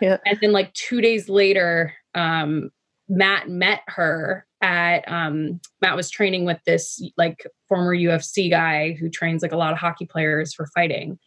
Yeah. 0.01 0.19
And 0.27 0.39
then 0.41 0.53
like 0.53 0.73
two 0.75 1.01
days 1.01 1.29
later, 1.29 1.95
um, 2.15 2.71
Matt 3.09 3.49
met 3.49 3.81
her 3.87 4.47
at 4.61 5.11
um, 5.11 5.61
Matt 5.81 5.97
was 5.97 6.11
training 6.11 6.45
with 6.45 6.59
this 6.67 7.03
like 7.17 7.47
former 7.69 7.95
UFC 7.95 8.51
guy 8.51 8.93
who 8.93 9.09
trains 9.09 9.43
like 9.43 9.53
a 9.53 9.57
lot 9.57 9.73
of 9.73 9.79
hockey 9.79 10.07
players 10.07 10.53
for 10.53 10.67
fighting. 10.75 11.19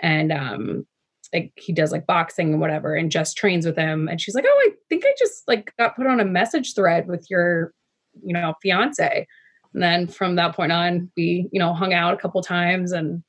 And 0.00 0.32
um 0.32 0.86
like 1.32 1.52
he 1.56 1.72
does 1.72 1.92
like 1.92 2.06
boxing 2.06 2.52
and 2.52 2.60
whatever 2.60 2.94
and 2.94 3.10
just 3.10 3.36
trains 3.36 3.64
with 3.64 3.76
him. 3.76 4.08
And 4.08 4.20
she's 4.20 4.34
like, 4.34 4.44
Oh, 4.46 4.62
I 4.66 4.72
think 4.88 5.04
I 5.06 5.14
just 5.18 5.46
like 5.48 5.72
got 5.78 5.96
put 5.96 6.06
on 6.06 6.20
a 6.20 6.24
message 6.24 6.74
thread 6.74 7.06
with 7.06 7.26
your, 7.30 7.72
you 8.22 8.34
know, 8.34 8.54
fiance. 8.60 9.26
And 9.72 9.82
then 9.82 10.06
from 10.06 10.36
that 10.36 10.54
point 10.54 10.72
on, 10.72 11.10
we, 11.16 11.48
you 11.52 11.58
know, 11.58 11.72
hung 11.72 11.94
out 11.94 12.12
a 12.12 12.18
couple 12.18 12.42
times 12.42 12.92
and 12.92 13.22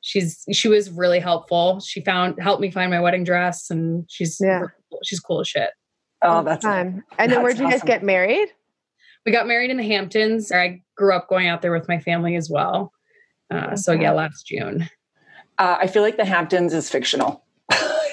she's 0.00 0.44
she 0.52 0.68
was 0.68 0.90
really 0.90 1.20
helpful. 1.20 1.80
She 1.80 2.00
found 2.02 2.40
helped 2.40 2.60
me 2.60 2.70
find 2.70 2.90
my 2.90 3.00
wedding 3.00 3.24
dress, 3.24 3.70
and 3.70 4.04
she's 4.08 4.38
yeah. 4.40 4.64
she's 5.04 5.20
cool 5.20 5.40
as 5.40 5.48
shit. 5.48 5.70
Oh, 6.22 6.42
that's 6.42 6.64
fun. 6.64 7.02
And 7.18 7.32
then 7.32 7.42
where'd 7.42 7.58
you 7.58 7.66
awesome. 7.66 7.78
guys 7.78 7.86
get 7.86 8.02
married? 8.02 8.48
We 9.24 9.32
got 9.32 9.46
married 9.46 9.70
in 9.70 9.76
the 9.76 9.86
Hamptons. 9.86 10.52
I 10.52 10.82
grew 10.96 11.14
up 11.14 11.28
going 11.28 11.48
out 11.48 11.62
there 11.62 11.72
with 11.72 11.88
my 11.88 11.98
family 11.98 12.36
as 12.36 12.50
well. 12.50 12.92
Uh, 13.52 13.66
okay. 13.66 13.76
So 13.76 13.92
yeah, 13.92 14.12
last 14.12 14.46
June. 14.46 14.88
Uh, 15.58 15.76
I 15.80 15.86
feel 15.86 16.02
like 16.02 16.16
the 16.16 16.24
Hamptons 16.24 16.72
is 16.72 16.88
fictional. 16.88 17.44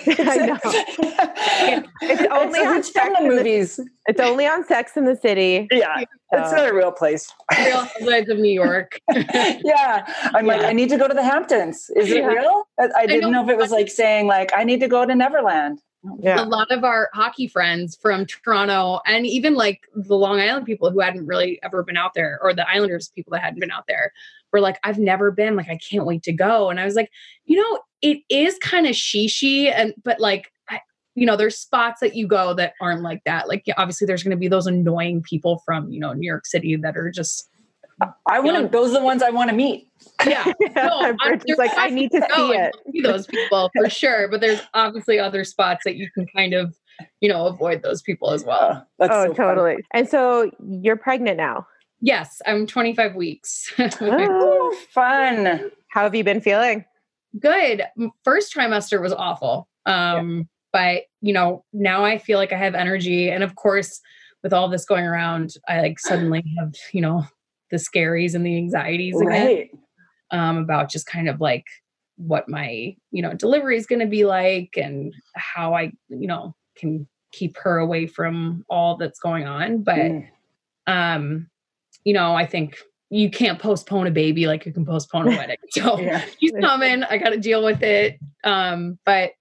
I 0.19 0.37
know. 0.37 0.59
it's 2.01 2.33
only 2.33 2.59
it's, 2.59 2.67
on 2.67 2.77
it's 2.77 2.93
Sex 2.93 3.07
in 3.07 3.27
the 3.27 3.35
movies. 3.35 3.79
it's 4.07 4.19
only 4.19 4.47
on 4.47 4.65
Sex 4.65 4.95
in 4.95 5.05
the 5.05 5.15
City. 5.15 5.67
Yeah, 5.71 5.99
so. 5.99 6.03
it's 6.33 6.51
not 6.51 6.69
a 6.69 6.73
real 6.73 6.91
place. 6.91 7.31
Real 7.57 7.77
Housewives 7.85 8.29
of 8.29 8.37
New 8.37 8.51
York. 8.53 8.99
yeah, 9.11 10.05
I'm 10.33 10.45
yeah. 10.45 10.55
like, 10.55 10.61
I 10.61 10.73
need 10.73 10.89
to 10.89 10.97
go 10.97 11.07
to 11.07 11.13
the 11.13 11.23
Hamptons. 11.23 11.89
Is 11.95 12.11
it 12.11 12.23
real? 12.23 12.67
I, 12.79 12.89
I 12.97 13.05
didn't 13.05 13.25
I 13.25 13.29
know, 13.29 13.43
know 13.43 13.43
if 13.43 13.49
it 13.49 13.57
was 13.57 13.71
like 13.71 13.89
saying 13.89 14.27
like 14.27 14.51
I 14.55 14.63
need 14.63 14.79
to 14.79 14.87
go 14.87 15.05
to 15.05 15.15
Neverland. 15.15 15.79
Yeah. 16.19 16.43
A 16.43 16.45
lot 16.45 16.71
of 16.71 16.83
our 16.83 17.09
hockey 17.13 17.47
friends 17.47 17.97
from 18.01 18.25
Toronto 18.25 19.01
and 19.05 19.25
even 19.25 19.55
like 19.55 19.81
the 19.93 20.15
Long 20.15 20.39
Island 20.39 20.65
people 20.65 20.91
who 20.91 20.99
hadn't 20.99 21.25
really 21.25 21.59
ever 21.63 21.83
been 21.83 21.97
out 21.97 22.13
there, 22.13 22.39
or 22.41 22.53
the 22.53 22.69
Islanders 22.69 23.09
people 23.09 23.31
that 23.31 23.41
hadn't 23.41 23.59
been 23.59 23.71
out 23.71 23.85
there, 23.87 24.13
were 24.51 24.61
like, 24.61 24.79
I've 24.83 24.99
never 24.99 25.31
been, 25.31 25.55
like, 25.55 25.69
I 25.69 25.77
can't 25.77 26.05
wait 26.05 26.23
to 26.23 26.33
go. 26.33 26.69
And 26.69 26.79
I 26.79 26.85
was 26.85 26.95
like, 26.95 27.09
you 27.45 27.57
know, 27.57 27.79
it 28.01 28.19
is 28.29 28.57
kind 28.59 28.85
of 28.85 28.93
shishy 28.93 29.71
and 29.73 29.93
but 30.03 30.19
like 30.19 30.51
I, 30.69 30.81
you 31.15 31.25
know 31.25 31.35
there's 31.35 31.57
spots 31.57 31.99
that 32.01 32.15
you 32.15 32.27
go 32.27 32.53
that 32.53 32.73
aren't 32.81 33.01
like 33.01 33.23
that. 33.25 33.47
Like 33.47 33.65
obviously 33.77 34.05
there's 34.05 34.23
going 34.23 34.31
to 34.31 34.37
be 34.37 34.47
those 34.47 34.67
annoying 34.67 35.21
people 35.23 35.61
from 35.65 35.89
you 35.89 35.99
know 35.99 36.13
new 36.13 36.27
york 36.27 36.45
city 36.45 36.75
that 36.75 36.97
are 36.97 37.09
just 37.09 37.49
i 38.27 38.39
want 38.39 38.57
to 38.57 38.67
those 38.67 38.91
are 38.91 38.99
the 38.99 39.03
ones 39.03 39.23
i 39.23 39.29
want 39.29 39.49
to 39.49 39.55
meet. 39.55 39.87
Yeah. 40.25 40.51
No, 40.75 41.15
I'm 41.21 41.39
just 41.39 41.57
like 41.57 41.71
i 41.75 41.89
need 41.89 42.11
to 42.11 42.21
see 42.35 42.51
it. 42.51 42.75
see 42.91 43.01
those 43.01 43.25
people 43.25 43.71
for 43.75 43.89
sure 43.89 44.27
but 44.27 44.41
there's 44.41 44.61
obviously 44.73 45.17
other 45.17 45.43
spots 45.43 45.81
that 45.85 45.95
you 45.95 46.09
can 46.11 46.27
kind 46.27 46.53
of 46.53 46.75
you 47.21 47.29
know 47.29 47.47
avoid 47.47 47.81
those 47.83 48.01
people 48.01 48.31
as 48.31 48.43
well. 48.43 48.87
Oh, 48.99 49.07
oh 49.09 49.27
so 49.27 49.33
totally. 49.33 49.75
Fun. 49.75 49.83
and 49.93 50.09
so 50.09 50.51
you're 50.67 50.97
pregnant 50.97 51.37
now 51.37 51.65
yes 52.01 52.41
i'm 52.45 52.67
25 52.67 53.15
weeks 53.15 53.73
oh, 53.79 54.77
fun 54.91 55.71
how 55.89 56.03
have 56.03 56.15
you 56.15 56.23
been 56.23 56.41
feeling 56.41 56.85
good. 57.39 57.83
First 58.23 58.53
trimester 58.53 59.01
was 59.01 59.13
awful. 59.13 59.67
Um, 59.85 60.37
yeah. 60.37 60.43
But, 60.73 61.03
you 61.21 61.33
know, 61.33 61.63
now 61.73 62.03
I 62.03 62.17
feel 62.17 62.37
like 62.37 62.53
I 62.53 62.57
have 62.57 62.75
energy. 62.75 63.29
And 63.29 63.43
of 63.43 63.55
course, 63.55 64.01
with 64.43 64.53
all 64.53 64.69
this 64.69 64.85
going 64.85 65.05
around, 65.05 65.55
I 65.67 65.81
like 65.81 65.99
suddenly 65.99 66.43
have, 66.59 66.73
you 66.91 67.01
know, 67.01 67.25
the 67.71 67.77
scaries 67.77 68.33
and 68.35 68.45
the 68.45 68.57
anxieties 68.57 69.15
right. 69.17 69.35
again 69.35 69.69
um, 70.31 70.57
about 70.57 70.89
just 70.89 71.07
kind 71.07 71.29
of 71.29 71.41
like 71.41 71.65
what 72.15 72.49
my 72.49 72.95
you 73.11 73.21
know 73.21 73.33
delivery 73.35 73.77
is 73.77 73.85
going 73.85 73.99
to 73.99 74.07
be 74.07 74.25
like 74.25 74.71
and 74.75 75.13
how 75.35 75.75
i 75.75 75.91
you 76.09 76.25
know 76.25 76.55
can 76.75 77.07
keep 77.31 77.55
her 77.57 77.77
away 77.77 78.07
from 78.07 78.65
all 78.71 78.97
that's 78.97 79.19
going 79.19 79.45
on 79.45 79.83
but 79.83 79.97
mm. 79.97 80.27
um 80.87 81.47
you 82.07 82.13
know 82.13 82.33
i 82.35 82.45
think 82.45 82.77
you 83.09 83.29
can't 83.29 83.59
postpone 83.59 84.07
a 84.07 84.11
baby 84.11 84.47
like 84.47 84.65
you 84.65 84.71
can 84.71 84.85
postpone 84.85 85.27
a 85.27 85.31
wedding 85.37 85.57
so 85.71 85.99
yeah. 85.99 86.23
he's 86.39 86.53
coming 86.61 87.03
i 87.03 87.17
got 87.17 87.29
to 87.29 87.37
deal 87.37 87.63
with 87.63 87.83
it 87.83 88.17
um 88.45 88.97
but 89.05 89.31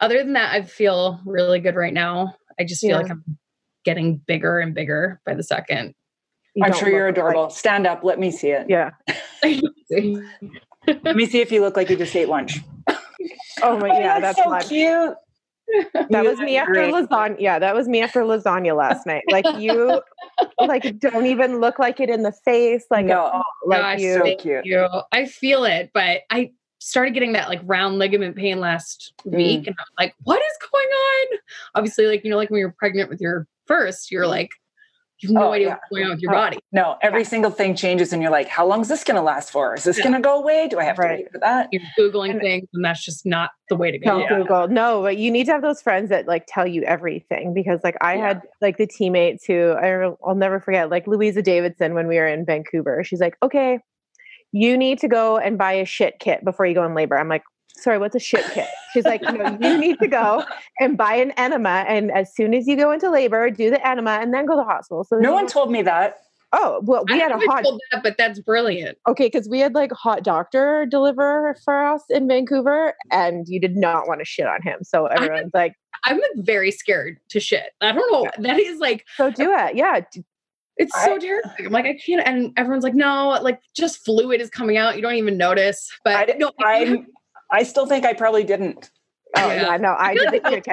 other 0.00 0.18
than 0.18 0.32
that 0.32 0.52
i 0.52 0.60
feel 0.62 1.20
really 1.24 1.60
good 1.60 1.76
right 1.76 1.94
now 1.94 2.34
i 2.58 2.64
just 2.64 2.80
feel 2.80 2.90
yeah. 2.90 2.96
like 2.96 3.10
i'm 3.10 3.24
getting 3.84 4.16
bigger 4.16 4.58
and 4.58 4.74
bigger 4.74 5.20
by 5.24 5.34
the 5.34 5.42
second 5.44 5.94
you 6.56 6.64
i'm 6.64 6.72
sure 6.72 6.90
you're 6.90 7.06
adorable 7.06 7.44
like- 7.44 7.52
stand 7.52 7.86
up 7.86 8.02
let 8.02 8.18
me 8.18 8.32
see 8.32 8.48
it 8.48 8.66
yeah 8.68 8.90
let 11.04 11.16
me 11.16 11.26
see 11.26 11.40
if 11.40 11.52
you 11.52 11.60
look 11.60 11.76
like 11.76 11.90
you 11.90 11.96
just 11.96 12.14
ate 12.16 12.28
lunch. 12.28 12.60
Oh 13.62 13.76
my, 13.78 13.88
yeah, 13.88 14.16
oh, 14.16 14.20
that's, 14.20 14.36
that's 14.36 14.38
so 14.38 14.44
fun. 14.44 14.62
cute. 14.62 15.14
That 16.10 16.24
was 16.24 16.38
me 16.38 16.56
after 16.56 16.74
lasagna. 16.74 17.36
Yeah, 17.38 17.58
that 17.58 17.74
was 17.74 17.88
me 17.88 18.02
after 18.02 18.22
lasagna 18.22 18.76
last 18.76 19.06
night. 19.06 19.22
Like 19.30 19.44
you, 19.58 20.02
like 20.58 20.98
don't 20.98 21.26
even 21.26 21.60
look 21.60 21.78
like 21.78 22.00
it 22.00 22.10
in 22.10 22.22
the 22.22 22.32
face. 22.32 22.84
Like 22.90 23.06
no, 23.06 23.42
like 23.64 23.80
Gosh, 23.80 24.00
you. 24.00 24.14
So 24.14 24.36
cute. 24.36 24.66
You. 24.66 24.88
I 25.12 25.26
feel 25.26 25.64
it, 25.64 25.90
but 25.94 26.22
I 26.30 26.52
started 26.78 27.14
getting 27.14 27.32
that 27.32 27.48
like 27.48 27.60
round 27.64 27.98
ligament 27.98 28.36
pain 28.36 28.58
last 28.58 29.12
mm. 29.26 29.36
week, 29.36 29.66
and 29.66 29.76
I'm 29.78 29.86
like, 29.98 30.14
what 30.24 30.40
is 30.40 30.68
going 30.70 30.88
on? 30.88 31.38
Obviously, 31.74 32.06
like 32.06 32.24
you 32.24 32.30
know, 32.30 32.36
like 32.36 32.50
when 32.50 32.60
you're 32.60 32.74
pregnant 32.78 33.08
with 33.08 33.20
your 33.20 33.46
first, 33.66 34.10
you're 34.10 34.26
like 34.26 34.50
you 35.22 35.28
have 35.28 35.34
no 35.34 35.48
oh, 35.48 35.52
idea 35.52 35.68
yeah. 35.68 35.74
what's 35.74 35.90
going 35.90 36.04
on 36.04 36.10
with 36.10 36.20
your 36.20 36.32
oh, 36.32 36.36
body. 36.36 36.58
No, 36.72 36.96
every 37.02 37.20
yeah. 37.20 37.28
single 37.28 37.50
thing 37.50 37.74
changes, 37.74 38.12
and 38.12 38.22
you're 38.22 38.30
like, 38.30 38.48
how 38.48 38.66
long 38.66 38.80
is 38.80 38.88
this 38.88 39.04
going 39.04 39.16
to 39.16 39.22
last 39.22 39.50
for? 39.50 39.74
Is 39.74 39.84
this 39.84 39.98
yeah. 39.98 40.04
going 40.04 40.14
to 40.14 40.20
go 40.20 40.38
away? 40.38 40.68
Do 40.68 40.78
I 40.78 40.84
have 40.84 40.98
right. 40.98 41.16
to 41.16 41.22
wait 41.22 41.32
for 41.32 41.38
that? 41.40 41.68
You're 41.72 41.82
Googling 41.98 42.30
and, 42.30 42.40
things, 42.40 42.68
and 42.72 42.84
that's 42.84 43.04
just 43.04 43.26
not 43.26 43.50
the 43.68 43.76
way 43.76 43.90
to 43.90 43.98
go. 43.98 44.26
Don't 44.26 44.28
Google. 44.28 44.68
No, 44.68 45.02
but 45.02 45.18
you 45.18 45.30
need 45.30 45.44
to 45.46 45.52
have 45.52 45.62
those 45.62 45.82
friends 45.82 46.08
that 46.10 46.26
like 46.26 46.44
tell 46.48 46.66
you 46.66 46.82
everything 46.82 47.52
because, 47.54 47.80
like, 47.84 47.96
I 48.00 48.16
had 48.16 48.42
like 48.60 48.78
the 48.78 48.86
teammates 48.86 49.44
who 49.44 49.72
I, 49.72 50.10
I'll 50.26 50.34
never 50.34 50.60
forget, 50.60 50.90
like 50.90 51.06
Louisa 51.06 51.42
Davidson 51.42 51.94
when 51.94 52.06
we 52.06 52.16
were 52.16 52.26
in 52.26 52.44
Vancouver. 52.44 53.04
She's 53.04 53.20
like, 53.20 53.36
okay, 53.42 53.78
you 54.52 54.76
need 54.76 54.98
to 55.00 55.08
go 55.08 55.38
and 55.38 55.58
buy 55.58 55.72
a 55.72 55.84
shit 55.84 56.18
kit 56.18 56.44
before 56.44 56.66
you 56.66 56.74
go 56.74 56.84
in 56.84 56.94
labor. 56.94 57.16
I'm 57.16 57.28
like, 57.28 57.42
sorry, 57.80 57.98
what's 57.98 58.14
a 58.14 58.20
shit 58.20 58.44
kit? 58.52 58.68
She's 58.92 59.04
like, 59.04 59.22
you 59.22 59.38
know, 59.38 59.58
you 59.60 59.78
need 59.78 59.98
to 60.00 60.08
go 60.08 60.44
and 60.80 60.96
buy 60.96 61.14
an 61.14 61.32
enema. 61.32 61.84
And 61.88 62.10
as 62.10 62.34
soon 62.34 62.54
as 62.54 62.66
you 62.66 62.76
go 62.76 62.90
into 62.90 63.10
labor, 63.10 63.50
do 63.50 63.70
the 63.70 63.86
enema 63.86 64.18
and 64.20 64.32
then 64.32 64.46
go 64.46 64.54
to 64.54 64.58
the 64.58 64.64
hospital. 64.64 65.04
So 65.04 65.16
no 65.16 65.32
one 65.32 65.46
told 65.46 65.70
me 65.70 65.82
that. 65.82 66.18
Oh, 66.52 66.80
well, 66.82 67.04
we 67.08 67.14
I 67.14 67.18
had 67.18 67.30
a 67.30 67.38
hot, 67.38 67.64
that, 67.92 68.02
but 68.02 68.16
that's 68.18 68.40
brilliant. 68.40 68.98
Okay. 69.06 69.30
Cause 69.30 69.48
we 69.48 69.60
had 69.60 69.72
like 69.72 69.92
hot 69.92 70.24
doctor 70.24 70.84
deliver 70.84 71.56
for 71.64 71.86
us 71.86 72.02
in 72.10 72.26
Vancouver 72.26 72.94
and 73.12 73.46
you 73.48 73.60
did 73.60 73.76
not 73.76 74.08
want 74.08 74.20
to 74.20 74.24
shit 74.24 74.46
on 74.46 74.60
him. 74.62 74.80
So 74.82 75.06
everyone's 75.06 75.52
I'm, 75.54 75.60
like, 75.60 75.74
I'm 76.04 76.16
like 76.16 76.44
very 76.44 76.72
scared 76.72 77.18
to 77.28 77.38
shit. 77.38 77.70
I 77.80 77.92
don't 77.92 78.12
know. 78.12 78.28
That 78.38 78.58
is 78.58 78.80
like, 78.80 79.06
so 79.16 79.30
do 79.30 79.52
it. 79.52 79.76
Yeah. 79.76 80.00
It's 80.76 81.04
so 81.04 81.14
I, 81.14 81.18
terrifying. 81.18 81.66
I'm 81.66 81.72
like, 81.72 81.84
I 81.84 81.94
can't. 82.04 82.26
And 82.26 82.52
everyone's 82.56 82.84
like, 82.84 82.94
no, 82.94 83.38
like 83.42 83.60
just 83.76 84.04
fluid 84.04 84.40
is 84.40 84.50
coming 84.50 84.76
out. 84.76 84.96
You 84.96 85.02
don't 85.02 85.14
even 85.14 85.36
notice. 85.36 85.88
But 86.04 86.30
I, 86.30 86.34
no, 86.38 86.50
I, 86.58 87.04
I 87.52 87.62
still 87.62 87.86
think 87.86 88.04
I 88.04 88.14
probably 88.14 88.44
didn't. 88.44 88.90
Oh 89.36 89.46
yeah, 89.46 89.70
yeah 89.70 89.76
no, 89.76 89.90
I, 89.90 90.10
I 90.10 90.14
did 90.50 90.66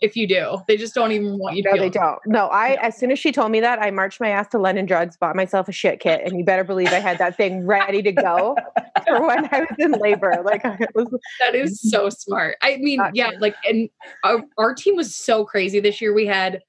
If 0.00 0.16
you 0.16 0.26
do, 0.26 0.58
they 0.66 0.76
just 0.76 0.94
don't 0.94 1.12
even 1.12 1.38
want 1.38 1.56
you. 1.56 1.62
to 1.62 1.70
No, 1.70 1.76
they 1.76 1.90
don't. 1.90 2.18
No, 2.26 2.46
I 2.46 2.70
as 2.80 2.96
soon 2.96 3.12
as 3.12 3.18
she 3.18 3.30
told 3.30 3.52
me 3.52 3.60
that, 3.60 3.80
I 3.80 3.90
marched 3.90 4.20
my 4.20 4.30
ass 4.30 4.48
to 4.48 4.58
London 4.58 4.84
Drugs, 4.84 5.16
bought 5.16 5.36
myself 5.36 5.68
a 5.68 5.72
shit 5.72 6.00
kit, 6.00 6.22
and 6.24 6.36
you 6.36 6.44
better 6.44 6.64
believe 6.64 6.88
I 6.88 6.98
had 6.98 7.18
that 7.18 7.36
thing 7.36 7.64
ready 7.64 8.02
to 8.02 8.10
go 8.10 8.56
for 9.06 9.24
when 9.26 9.48
I 9.52 9.60
was 9.60 9.76
in 9.78 9.92
labor. 9.92 10.42
Like 10.44 10.64
was, 10.94 11.06
that 11.38 11.54
is 11.54 11.80
so 11.80 12.08
smart. 12.10 12.56
I 12.62 12.78
mean, 12.78 13.00
yeah, 13.14 13.30
like, 13.38 13.54
and 13.68 13.88
our, 14.24 14.42
our, 14.58 14.74
team 14.74 14.96
was 14.96 15.14
so 15.14 15.44
crazy 15.44 15.78
this 15.78 16.00
year. 16.00 16.12
We 16.12 16.26
had 16.26 16.62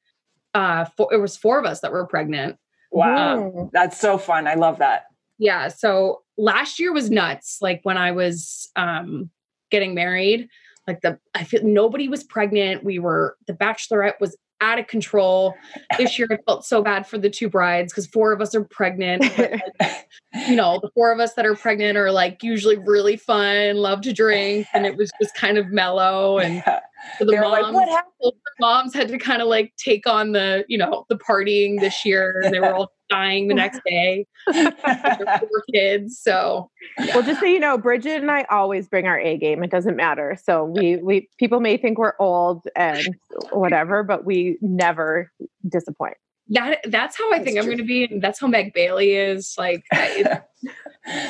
uh, 0.54 0.86
four, 0.96 1.12
it 1.12 1.18
was 1.18 1.38
four 1.38 1.58
of 1.58 1.66
us 1.66 1.80
that 1.82 1.92
were 1.92 2.06
pregnant. 2.06 2.58
Wow, 2.92 3.48
um, 3.48 3.70
that's 3.74 4.00
so 4.00 4.20
fun. 4.20 4.48
I 4.48 4.54
love 4.54 4.78
that. 4.78 5.06
Yeah. 5.40 5.70
So 5.70 6.22
last 6.38 6.80
year 6.80 6.94
was 6.94 7.10
nuts. 7.10 7.58
Like 7.62 7.80
when 7.82 7.98
I 7.98 8.12
was 8.12 8.70
um 8.76 9.32
getting 9.72 9.94
married. 9.94 10.48
Like 10.88 11.02
the 11.02 11.20
I 11.34 11.44
feel 11.44 11.64
nobody 11.64 12.08
was 12.08 12.24
pregnant. 12.24 12.84
We 12.84 13.00
were 13.00 13.38
the 13.48 13.54
bachelorette 13.54 14.20
was 14.20 14.38
out 14.62 14.80
of 14.80 14.88
control. 14.88 15.56
This 15.98 16.18
year 16.18 16.28
I 16.32 16.38
felt 16.46 16.66
so 16.66 16.82
bad 16.82 17.08
for 17.08 17.18
the 17.18 17.30
two 17.30 17.50
brides 17.50 17.92
because 17.92 18.08
four 18.08 18.32
of 18.32 18.42
us 18.42 18.54
are 18.56 18.64
pregnant. 18.64 19.24
Like, 19.38 19.62
you 20.48 20.56
know, 20.56 20.80
the 20.82 20.90
four 20.94 21.12
of 21.12 21.20
us 21.20 21.34
that 21.34 21.46
are 21.46 21.56
pregnant 21.56 21.98
are 21.98 22.12
like 22.12 22.44
usually 22.44 22.78
really 22.78 23.18
fun, 23.18 23.78
love 23.78 24.02
to 24.02 24.14
drink, 24.14 24.68
and 24.74 24.86
it 24.86 24.96
was 24.96 25.12
just 25.22 25.36
kind 25.36 25.58
of 25.58 25.72
mellow. 25.72 26.38
And 26.38 26.56
yeah. 26.56 26.80
So 27.18 27.26
the 27.26 27.38
moms, 27.38 27.64
like, 27.64 27.74
what 27.74 27.90
happened? 27.90 28.34
Moms 28.60 28.94
had 28.94 29.08
to 29.10 29.18
kind 29.18 29.42
of 29.42 29.48
like 29.48 29.74
take 29.78 30.08
on 30.08 30.34
the, 30.34 30.66
you 30.68 30.78
know, 30.78 31.06
the 31.10 31.18
partying 31.18 31.80
this 31.80 32.06
year. 32.06 32.42
And 32.44 32.54
they 32.54 32.60
were 32.60 32.74
all 32.74 32.92
dying 33.10 33.48
the 33.48 33.54
next 33.54 33.82
day. 33.86 34.26
four 34.54 35.64
kids. 35.74 36.20
So 36.20 36.70
yeah. 37.00 37.16
well, 37.16 37.24
just 37.24 37.40
so 37.40 37.46
you 37.46 37.60
know, 37.60 37.78
Bridget 37.78 38.22
and 38.22 38.32
I 38.32 38.44
always 38.50 38.88
bring 38.88 39.08
our 39.08 39.20
A 39.20 39.38
game. 39.38 39.64
It 39.64 39.72
doesn't 39.72 39.96
matter. 39.96 40.38
So 40.42 40.66
we 40.66 40.98
we 40.98 41.30
people 41.38 41.60
may 41.60 41.78
think 41.78 41.98
we're 41.98 42.14
old 42.20 42.68
and 42.76 43.16
whatever, 43.52 44.04
but 44.04 44.26
we 44.26 44.58
never 44.62 45.32
disappoint. 45.68 46.18
That 46.50 46.80
that's 46.88 47.18
how 47.18 47.32
I 47.32 47.38
that's 47.38 47.46
think 47.46 47.56
true. 47.56 47.62
I'm 47.62 47.68
going 47.68 47.78
to 47.78 47.84
be. 47.84 48.06
And 48.06 48.22
that's 48.22 48.40
how 48.40 48.48
Meg 48.48 48.74
Bailey 48.74 49.14
is. 49.14 49.56
Like, 49.58 49.86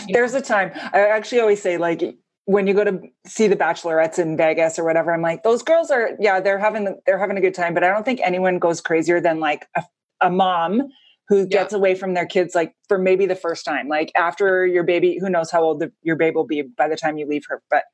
there's 0.10 0.34
a 0.34 0.42
time. 0.42 0.72
I 0.94 1.08
actually 1.08 1.40
always 1.40 1.62
say 1.62 1.78
like 1.78 2.02
when 2.46 2.68
you 2.68 2.74
go 2.74 2.84
to 2.84 3.00
see 3.26 3.48
the 3.48 3.56
bachelorettes 3.56 4.20
in 4.20 4.36
Vegas 4.36 4.80
or 4.80 4.84
whatever, 4.84 5.14
I'm 5.14 5.22
like, 5.22 5.44
those 5.44 5.62
girls 5.62 5.92
are, 5.92 6.12
yeah, 6.20 6.40
they're 6.40 6.60
having, 6.60 7.00
they're 7.06 7.20
having 7.20 7.38
a 7.38 7.42
good 7.42 7.54
time, 7.54 7.74
but 7.74 7.84
I 7.84 7.90
don't 7.90 8.04
think 8.04 8.20
anyone 8.24 8.60
goes 8.60 8.82
crazier 8.82 9.22
than 9.22 9.40
like 9.40 9.68
a, 9.76 9.84
a 10.22 10.30
mom 10.30 10.90
who 11.32 11.48
gets 11.48 11.72
away 11.72 11.96
from 11.96 12.14
their 12.14 12.26
kids 12.26 12.54
like 12.54 12.76
for 12.90 12.98
maybe 12.98 13.26
the 13.26 13.38
first 13.38 13.64
time 13.64 13.88
like 13.88 14.12
after 14.18 14.68
your 14.68 14.84
baby 14.84 15.18
who 15.18 15.30
knows 15.30 15.50
how 15.50 15.64
old 15.64 15.80
the, 15.80 15.90
your 16.02 16.18
baby 16.18 16.36
will 16.36 16.46
be 16.46 16.62
by 16.62 16.90
the 16.90 16.98
time 16.98 17.18
you 17.18 17.26
leave 17.26 17.44
her 17.48 17.62
but 17.70 17.86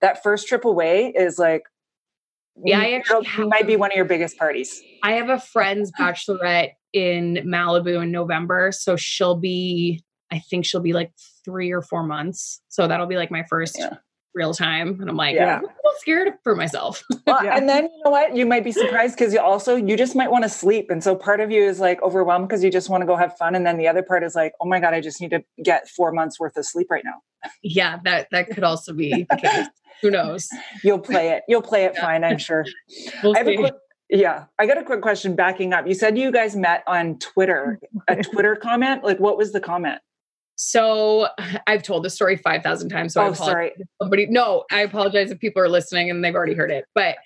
that 0.00 0.22
first 0.22 0.46
trip 0.46 0.64
away 0.64 1.12
is 1.16 1.36
like 1.36 1.62
yeah 2.64 2.78
I 2.78 2.92
actually 2.92 3.26
have, 3.26 3.48
might 3.48 3.66
be 3.66 3.74
one 3.74 3.90
of 3.90 3.96
your 3.96 4.04
biggest 4.04 4.38
parties. 4.38 4.80
I 5.02 5.14
have 5.14 5.28
a 5.28 5.40
friend's 5.40 5.90
bachelorette 5.98 6.70
in 6.92 7.40
malibu 7.44 8.00
in 8.00 8.12
november 8.12 8.70
so 8.70 8.94
she'll 8.94 9.40
be 9.40 10.04
i 10.30 10.38
think 10.38 10.64
she'll 10.64 10.80
be 10.80 10.92
like 10.92 11.12
three 11.44 11.70
or 11.70 11.82
four 11.82 12.02
months 12.02 12.60
so 12.68 12.86
that'll 12.86 13.06
be 13.06 13.16
like 13.16 13.30
my 13.30 13.44
first 13.48 13.76
yeah 13.78 13.96
real 14.34 14.52
time. 14.52 15.00
And 15.00 15.08
I'm 15.08 15.16
like, 15.16 15.36
yeah. 15.36 15.56
I'm 15.56 15.64
a 15.64 15.66
little 15.66 15.92
scared 15.98 16.34
for 16.42 16.54
myself. 16.54 17.02
well, 17.26 17.44
yeah. 17.44 17.56
And 17.56 17.68
then 17.68 17.84
you 17.84 18.02
know 18.04 18.10
what? 18.10 18.36
You 18.36 18.44
might 18.44 18.64
be 18.64 18.72
surprised 18.72 19.16
because 19.16 19.32
you 19.32 19.40
also 19.40 19.76
you 19.76 19.96
just 19.96 20.14
might 20.14 20.30
want 20.30 20.44
to 20.44 20.48
sleep. 20.48 20.90
And 20.90 21.02
so 21.02 21.14
part 21.14 21.40
of 21.40 21.50
you 21.50 21.62
is 21.62 21.80
like 21.80 22.02
overwhelmed 22.02 22.48
because 22.48 22.62
you 22.62 22.70
just 22.70 22.90
want 22.90 23.02
to 23.02 23.06
go 23.06 23.16
have 23.16 23.36
fun. 23.36 23.54
And 23.54 23.64
then 23.64 23.78
the 23.78 23.88
other 23.88 24.02
part 24.02 24.24
is 24.24 24.34
like, 24.34 24.52
oh 24.60 24.66
my 24.66 24.80
God, 24.80 24.92
I 24.92 25.00
just 25.00 25.20
need 25.20 25.30
to 25.30 25.44
get 25.62 25.88
four 25.88 26.12
months 26.12 26.38
worth 26.38 26.56
of 26.56 26.66
sleep 26.66 26.88
right 26.90 27.04
now. 27.04 27.22
Yeah, 27.62 27.98
that 28.04 28.28
that 28.32 28.50
could 28.50 28.64
also 28.64 28.92
be 28.92 29.26
the 29.30 29.36
case. 29.36 29.68
Who 30.02 30.10
knows? 30.10 30.48
You'll 30.82 30.98
play 30.98 31.30
it. 31.30 31.44
You'll 31.48 31.62
play 31.62 31.84
it 31.84 31.92
yeah. 31.94 32.02
fine, 32.02 32.24
I'm 32.24 32.38
sure. 32.38 32.66
We'll 33.22 33.36
I 33.36 33.42
quick, 33.42 33.74
yeah. 34.10 34.46
I 34.58 34.66
got 34.66 34.76
a 34.76 34.82
quick 34.82 35.00
question 35.00 35.34
backing 35.36 35.72
up. 35.72 35.86
You 35.86 35.94
said 35.94 36.18
you 36.18 36.30
guys 36.30 36.56
met 36.56 36.82
on 36.86 37.18
Twitter, 37.18 37.80
a 38.08 38.16
Twitter 38.22 38.56
comment. 38.56 39.04
Like 39.04 39.20
what 39.20 39.38
was 39.38 39.52
the 39.52 39.60
comment? 39.60 40.00
So 40.56 41.28
I've 41.66 41.82
told 41.82 42.04
the 42.04 42.10
story 42.10 42.36
5,000 42.36 42.88
times. 42.88 43.14
So 43.14 43.22
oh, 43.22 43.32
sorry. 43.32 43.72
Somebody, 44.00 44.26
no, 44.26 44.64
I 44.70 44.80
apologize 44.80 45.30
if 45.30 45.38
people 45.38 45.62
are 45.62 45.68
listening 45.68 46.10
and 46.10 46.24
they've 46.24 46.34
already 46.34 46.54
heard 46.54 46.70
it. 46.70 46.84
But 46.94 47.16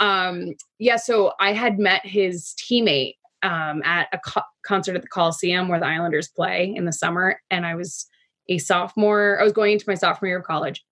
um, 0.00 0.54
yeah, 0.78 0.96
so 0.96 1.32
I 1.40 1.52
had 1.52 1.78
met 1.78 2.04
his 2.04 2.54
teammate 2.58 3.14
um, 3.42 3.82
at 3.84 4.08
a 4.12 4.18
co- 4.18 4.42
concert 4.64 4.96
at 4.96 5.02
the 5.02 5.08
Coliseum 5.08 5.68
where 5.68 5.80
the 5.80 5.86
Islanders 5.86 6.28
play 6.28 6.72
in 6.74 6.84
the 6.84 6.92
summer. 6.92 7.40
And 7.50 7.66
I 7.66 7.74
was 7.74 8.06
a 8.48 8.58
sophomore, 8.58 9.38
I 9.40 9.44
was 9.44 9.52
going 9.52 9.72
into 9.72 9.84
my 9.88 9.94
sophomore 9.94 10.28
year 10.28 10.38
of 10.38 10.44
college, 10.44 10.84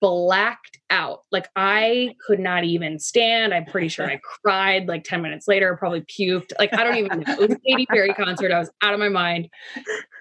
blacked 0.00 0.78
out. 0.90 1.20
Like 1.30 1.48
I 1.56 2.14
could 2.26 2.40
not 2.40 2.64
even 2.64 2.98
stand. 2.98 3.52
I'm 3.52 3.64
pretty 3.64 3.88
sure 3.88 4.06
I 4.06 4.20
cried 4.42 4.88
like 4.88 5.04
10 5.04 5.22
minutes 5.22 5.46
later, 5.46 5.76
probably 5.76 6.02
puked. 6.02 6.52
Like 6.58 6.72
I 6.74 6.84
don't 6.84 6.96
even 6.96 7.20
know. 7.20 7.32
It 7.34 7.38
was 7.38 7.50
a 7.52 7.60
Katy 7.60 7.86
Perry 7.86 8.14
concert. 8.14 8.52
I 8.52 8.58
was 8.58 8.70
out 8.82 8.94
of 8.94 9.00
my 9.00 9.08
mind. 9.08 9.48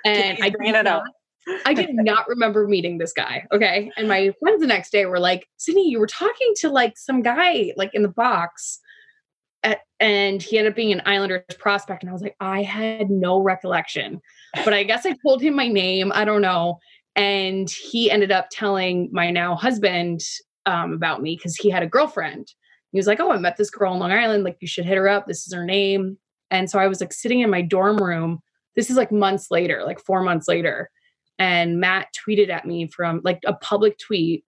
And 0.05 0.37
I 0.41 0.49
did 0.49 0.75
it 0.75 0.83
not, 0.83 1.03
I 1.65 1.73
did 1.73 1.93
not 1.93 2.27
remember 2.27 2.67
meeting 2.67 2.97
this 2.97 3.13
guy. 3.13 3.45
Okay. 3.51 3.91
And 3.97 4.07
my 4.07 4.31
friends 4.39 4.61
the 4.61 4.67
next 4.67 4.91
day 4.91 5.05
were 5.05 5.19
like, 5.19 5.47
Sydney, 5.57 5.89
you 5.89 5.99
were 5.99 6.07
talking 6.07 6.53
to 6.57 6.69
like 6.69 6.97
some 6.97 7.21
guy 7.21 7.73
like 7.75 7.91
in 7.93 8.01
the 8.01 8.09
box. 8.09 8.79
At, 9.63 9.79
and 9.99 10.41
he 10.41 10.57
ended 10.57 10.73
up 10.73 10.75
being 10.75 10.93
an 10.93 11.01
Islanders 11.05 11.43
prospect. 11.57 12.03
And 12.03 12.09
I 12.09 12.13
was 12.13 12.21
like, 12.21 12.35
I 12.39 12.63
had 12.63 13.09
no 13.09 13.41
recollection. 13.41 14.21
But 14.63 14.73
I 14.73 14.83
guess 14.83 15.05
I 15.05 15.15
told 15.25 15.41
him 15.41 15.55
my 15.55 15.67
name. 15.67 16.11
I 16.13 16.25
don't 16.25 16.41
know. 16.41 16.79
And 17.15 17.69
he 17.69 18.09
ended 18.09 18.31
up 18.31 18.47
telling 18.51 19.09
my 19.11 19.31
now 19.31 19.55
husband 19.55 20.21
um, 20.65 20.93
about 20.93 21.21
me 21.21 21.35
because 21.35 21.55
he 21.55 21.69
had 21.69 21.83
a 21.83 21.87
girlfriend. 21.87 22.47
He 22.91 22.97
was 22.97 23.07
like, 23.07 23.19
Oh, 23.19 23.31
I 23.31 23.37
met 23.37 23.57
this 23.57 23.69
girl 23.69 23.93
in 23.93 23.99
Long 23.99 24.11
Island. 24.11 24.43
Like, 24.43 24.57
you 24.61 24.67
should 24.67 24.85
hit 24.85 24.97
her 24.97 25.09
up. 25.09 25.27
This 25.27 25.45
is 25.45 25.53
her 25.53 25.65
name. 25.65 26.17
And 26.51 26.69
so 26.69 26.79
I 26.79 26.87
was 26.87 27.01
like 27.01 27.13
sitting 27.13 27.41
in 27.41 27.49
my 27.49 27.61
dorm 27.61 27.97
room. 27.97 28.39
This 28.75 28.89
is 28.89 28.95
like 28.95 29.11
months 29.11 29.51
later, 29.51 29.83
like 29.85 29.99
four 29.99 30.23
months 30.23 30.47
later 30.47 30.89
and 31.39 31.79
Matt 31.79 32.09
tweeted 32.13 32.49
at 32.49 32.65
me 32.67 32.87
from 32.87 33.21
like 33.23 33.39
a 33.47 33.53
public 33.53 33.97
tweet 33.97 34.43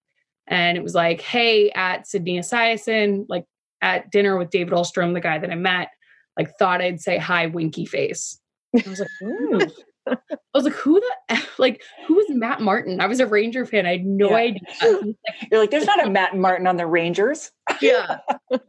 and 0.47 0.77
it 0.77 0.83
was 0.83 0.93
like, 0.93 1.21
"Hey, 1.21 1.71
at 1.71 2.05
Sydney 2.05 2.37
Esiason, 2.37 3.25
like 3.29 3.45
at 3.81 4.11
dinner 4.11 4.37
with 4.37 4.49
David 4.51 4.73
Ullstrom, 4.73 5.13
the 5.13 5.21
guy 5.21 5.39
that 5.39 5.49
I 5.49 5.55
met, 5.55 5.89
like 6.37 6.51
thought 6.59 6.81
I'd 6.81 7.01
say 7.01 7.17
hi, 7.17 7.47
winky 7.47 7.85
face." 7.85 8.39
I 8.75 8.89
was 8.89 8.99
like, 8.99 9.09
Ooh. 9.23 9.61
I 10.07 10.15
was 10.55 10.63
like, 10.63 10.73
who 10.73 10.99
the 11.29 11.41
like 11.59 11.83
who 12.07 12.19
is 12.19 12.25
Matt 12.29 12.59
Martin? 12.59 12.99
I 12.99 13.05
was 13.07 13.19
a 13.19 13.27
Ranger 13.27 13.65
fan. 13.65 13.85
I 13.85 13.91
had 13.91 14.05
no 14.05 14.29
Yeah. 14.31 14.35
idea. 14.35 14.61
You're 15.51 15.59
like, 15.61 15.69
there's 15.71 15.85
not 15.85 16.03
a 16.05 16.09
Matt 16.09 16.35
Martin 16.35 16.65
on 16.67 16.77
the 16.77 16.87
Rangers. 16.87 17.51
Yeah. 17.81 18.17
I 18.51 18.59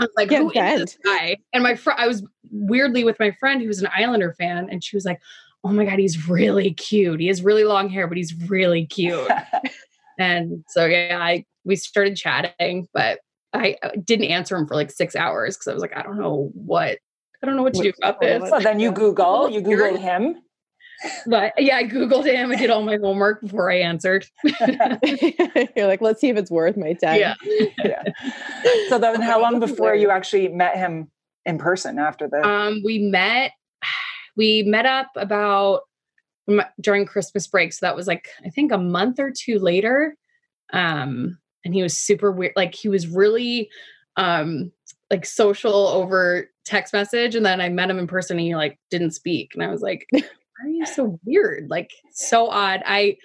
was 0.00 0.08
like, 0.16 0.30
Get 0.30 0.40
who 0.40 0.48
is 0.48 0.54
bent. 0.54 0.78
this 0.80 0.98
guy? 1.04 1.36
And 1.52 1.62
my 1.62 1.74
friend, 1.74 2.00
I 2.00 2.08
was 2.08 2.24
weirdly 2.50 3.04
with 3.04 3.18
my 3.20 3.30
friend 3.32 3.60
who 3.60 3.68
was 3.68 3.80
an 3.82 3.88
Islander 3.94 4.32
fan, 4.38 4.68
and 4.70 4.82
she 4.82 4.96
was 4.96 5.04
like, 5.04 5.20
Oh 5.68 5.72
my 5.72 5.84
god, 5.84 5.98
he's 5.98 6.28
really 6.28 6.72
cute. 6.72 7.20
He 7.20 7.26
has 7.26 7.42
really 7.42 7.64
long 7.64 7.90
hair, 7.90 8.06
but 8.06 8.16
he's 8.16 8.34
really 8.48 8.86
cute. 8.86 9.28
and 10.18 10.64
so 10.68 10.86
yeah, 10.86 11.18
I 11.20 11.44
we 11.64 11.76
started 11.76 12.16
chatting, 12.16 12.88
but 12.94 13.18
I 13.52 13.76
uh, 13.82 13.90
didn't 14.02 14.26
answer 14.26 14.56
him 14.56 14.66
for 14.66 14.76
like 14.76 14.90
six 14.90 15.14
hours 15.14 15.56
because 15.56 15.68
I 15.68 15.74
was 15.74 15.82
like, 15.82 15.94
I 15.94 16.02
don't 16.02 16.18
know 16.18 16.50
what 16.54 16.98
I 17.42 17.46
don't 17.46 17.56
know 17.56 17.62
what 17.62 17.74
to 17.74 17.82
do 17.82 17.92
about 17.98 18.18
this. 18.20 18.48
so 18.48 18.60
then 18.60 18.80
you 18.80 18.92
Google, 18.92 19.50
you 19.50 19.60
Weird. 19.60 19.94
Googled 19.94 20.00
him. 20.00 20.36
But 21.26 21.52
yeah, 21.58 21.76
I 21.76 21.84
Googled 21.84 22.24
him. 22.24 22.50
I 22.50 22.56
did 22.56 22.70
all 22.70 22.82
my 22.82 22.96
homework 22.96 23.42
before 23.42 23.70
I 23.70 23.80
answered. 23.80 24.26
You're 24.42 25.86
like, 25.86 26.00
let's 26.00 26.20
see 26.20 26.30
if 26.30 26.38
it's 26.38 26.50
worth 26.50 26.78
my 26.78 26.94
time. 26.94 27.20
Yeah. 27.20 27.34
yeah. 27.84 28.02
So 28.88 28.98
then 28.98 29.20
how 29.20 29.40
long 29.40 29.60
before 29.60 29.94
you 29.94 30.10
actually 30.10 30.48
met 30.48 30.76
him 30.76 31.10
in 31.44 31.58
person 31.58 31.98
after 31.98 32.28
the 32.28 32.44
Um, 32.44 32.82
we 32.84 32.98
met 32.98 33.52
we 34.38 34.62
met 34.62 34.86
up 34.86 35.10
about 35.16 35.82
during 36.80 37.04
Christmas 37.04 37.46
break. 37.46 37.74
So 37.74 37.84
that 37.84 37.96
was 37.96 38.06
like 38.06 38.28
I 38.46 38.48
think 38.48 38.72
a 38.72 38.78
month 38.78 39.18
or 39.18 39.30
two 39.30 39.58
later. 39.58 40.16
Um, 40.72 41.38
and 41.64 41.74
he 41.74 41.82
was 41.82 41.98
super 41.98 42.32
weird. 42.32 42.54
Like 42.56 42.74
he 42.74 42.88
was 42.88 43.06
really 43.06 43.68
um 44.16 44.72
like 45.10 45.26
social 45.26 45.88
over 45.88 46.48
text 46.64 46.92
message. 46.92 47.34
And 47.34 47.44
then 47.44 47.60
I 47.60 47.68
met 47.68 47.90
him 47.90 47.98
in 47.98 48.06
person 48.06 48.38
and 48.38 48.46
he 48.46 48.54
like 48.54 48.78
didn't 48.90 49.10
speak. 49.10 49.50
And 49.54 49.62
I 49.62 49.68
was 49.68 49.82
like, 49.82 50.06
why 50.10 50.22
are 50.64 50.68
you 50.68 50.86
so 50.86 51.18
weird? 51.24 51.68
Like 51.68 51.90
so 52.12 52.48
odd. 52.48 52.82
I 52.86 53.16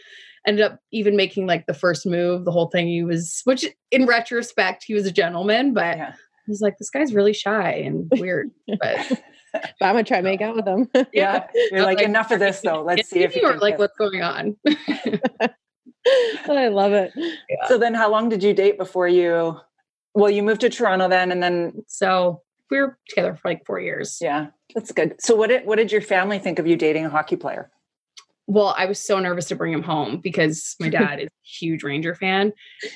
ended 0.45 0.65
up 0.65 0.79
even 0.91 1.15
making 1.15 1.45
like 1.45 1.65
the 1.65 1.73
first 1.73 2.05
move, 2.05 2.43
the 2.43 2.51
whole 2.51 2.67
thing. 2.67 2.87
He 2.87 3.03
was 3.03 3.41
which 3.45 3.65
in 3.91 4.05
retrospect, 4.05 4.83
he 4.85 4.93
was 4.93 5.05
a 5.05 5.11
gentleman, 5.11 5.73
but 5.73 5.97
Yeah. 5.97 6.13
Was 6.45 6.59
like, 6.59 6.77
this 6.77 6.89
guy's 6.89 7.13
really 7.13 7.31
shy 7.31 7.71
and 7.71 8.11
weird. 8.17 8.51
But 8.67 9.23
But 9.79 9.85
I'm 9.85 9.93
gonna 9.93 10.03
try 10.03 10.17
to 10.17 10.23
make 10.23 10.41
out 10.41 10.55
with 10.55 10.65
them. 10.65 10.89
Yeah. 11.13 11.47
You're 11.71 11.83
like, 11.83 11.97
Like, 11.97 12.07
enough 12.07 12.31
of 12.31 12.39
this 12.39 12.61
though. 12.61 12.81
Let's 12.81 13.09
see 13.09 13.23
if 13.23 13.35
you 13.35 13.41
you 13.41 13.47
were 13.47 13.53
can 13.53 13.61
like, 13.61 13.77
what's 13.77 13.95
going 13.97 14.21
on? 14.21 14.57
I 16.49 16.67
love 16.67 16.93
it. 16.93 17.13
So 17.67 17.77
then 17.77 17.93
how 17.93 18.09
long 18.09 18.29
did 18.29 18.43
you 18.43 18.53
date 18.53 18.77
before 18.77 19.07
you 19.07 19.59
well, 20.15 20.29
you 20.29 20.43
moved 20.43 20.61
to 20.61 20.69
Toronto 20.69 21.07
then 21.07 21.31
and 21.31 21.41
then 21.41 21.83
so 21.87 22.41
we 22.69 22.79
were 22.79 22.97
together 23.07 23.35
for 23.35 23.49
like 23.49 23.65
four 23.65 23.79
years. 23.79 24.17
yeah, 24.21 24.47
that's 24.73 24.91
good. 24.91 25.15
So 25.19 25.35
what 25.35 25.47
did 25.47 25.65
what 25.65 25.75
did 25.75 25.91
your 25.91 26.01
family 26.01 26.39
think 26.39 26.59
of 26.59 26.67
you 26.67 26.75
dating 26.75 27.05
a 27.05 27.09
hockey 27.09 27.35
player? 27.35 27.69
Well, 28.47 28.75
I 28.77 28.85
was 28.85 28.99
so 28.99 29.19
nervous 29.19 29.45
to 29.45 29.55
bring 29.55 29.71
him 29.71 29.83
home 29.83 30.17
because 30.17 30.75
my 30.79 30.89
dad 30.89 31.19
is 31.19 31.27
a 31.27 31.47
huge 31.47 31.83
Ranger 31.83 32.15
fan. 32.15 32.51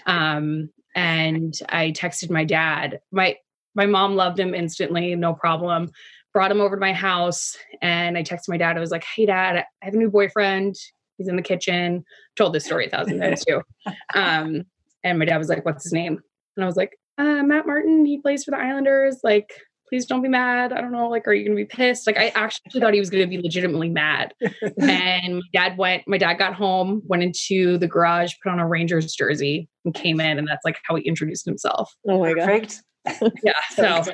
Um, 0.06 0.70
and 0.96 1.58
I 1.70 1.92
texted 1.92 2.30
my 2.30 2.44
dad. 2.44 3.00
My 3.12 3.38
my 3.76 3.86
mom 3.86 4.16
loved 4.16 4.40
him 4.40 4.56
instantly, 4.56 5.16
no 5.16 5.34
problem. 5.34 5.92
Brought 6.38 6.52
him 6.52 6.62
over 6.62 6.76
to 6.76 6.80
my 6.80 6.94
house 6.94 7.58
and 7.82 8.16
I 8.16 8.22
texted 8.22 8.50
my 8.50 8.58
dad. 8.58 8.78
I 8.78 8.80
was 8.80 8.92
like, 8.92 9.04
Hey 9.04 9.26
dad, 9.26 9.56
I 9.56 9.86
have 9.86 9.96
a 9.96 9.98
new 9.98 10.12
boyfriend. 10.12 10.76
He's 11.18 11.28
in 11.28 11.36
the 11.36 11.42
kitchen. 11.42 12.04
Told 12.36 12.54
this 12.54 12.64
story 12.64 12.86
a 12.86 12.90
thousand 12.92 13.20
times 13.20 13.44
too. 13.44 13.64
Um, 14.14 14.62
and 15.04 15.18
my 15.18 15.26
dad 15.26 15.40
was 15.40 15.50
like, 15.50 15.66
What's 15.66 15.86
his 15.86 15.94
name? 15.94 16.20
And 16.56 16.64
I 16.64 16.68
was 16.68 16.76
like, 16.76 16.92
uh, 17.18 17.42
Matt 17.42 17.66
Martin, 17.66 18.06
he 18.06 18.22
plays 18.22 18.44
for 18.44 18.52
the 18.52 18.58
Islanders. 18.58 19.18
Like, 19.24 19.50
please 19.90 20.06
don't 20.06 20.22
be 20.22 20.30
mad. 20.30 20.74
I 20.74 20.80
don't 20.80 20.92
know. 20.92 21.10
Like, 21.10 21.28
are 21.28 21.34
you 21.34 21.44
gonna 21.44 21.56
be 21.56 21.66
pissed? 21.66 22.06
Like, 22.06 22.20
I 22.20 22.28
actually 22.36 22.82
thought 22.82 22.94
he 22.94 23.00
was 23.00 23.10
gonna 23.10 23.26
be 23.26 23.42
legitimately 23.42 23.90
mad. 23.90 24.36
and 24.80 25.38
my 25.38 25.42
dad 25.54 25.76
went, 25.80 26.04
my 26.08 26.20
dad 26.20 26.36
got 26.36 26.54
home, 26.54 27.02
went 27.08 27.24
into 27.24 27.80
the 27.80 27.88
garage, 27.88 28.34
put 28.44 28.52
on 28.52 28.60
a 28.60 28.68
Rangers 28.68 29.12
jersey, 29.16 29.70
and 29.86 29.96
came 29.96 30.20
in, 30.20 30.38
and 30.38 30.48
that's 30.48 30.64
like 30.64 30.78
how 30.84 30.94
he 30.94 31.02
introduced 31.02 31.46
himself. 31.46 31.92
Oh 32.08 32.20
my 32.20 32.36
god. 32.36 32.46
Perfect. 32.46 32.84
Yeah. 33.44 33.54
So 33.72 34.12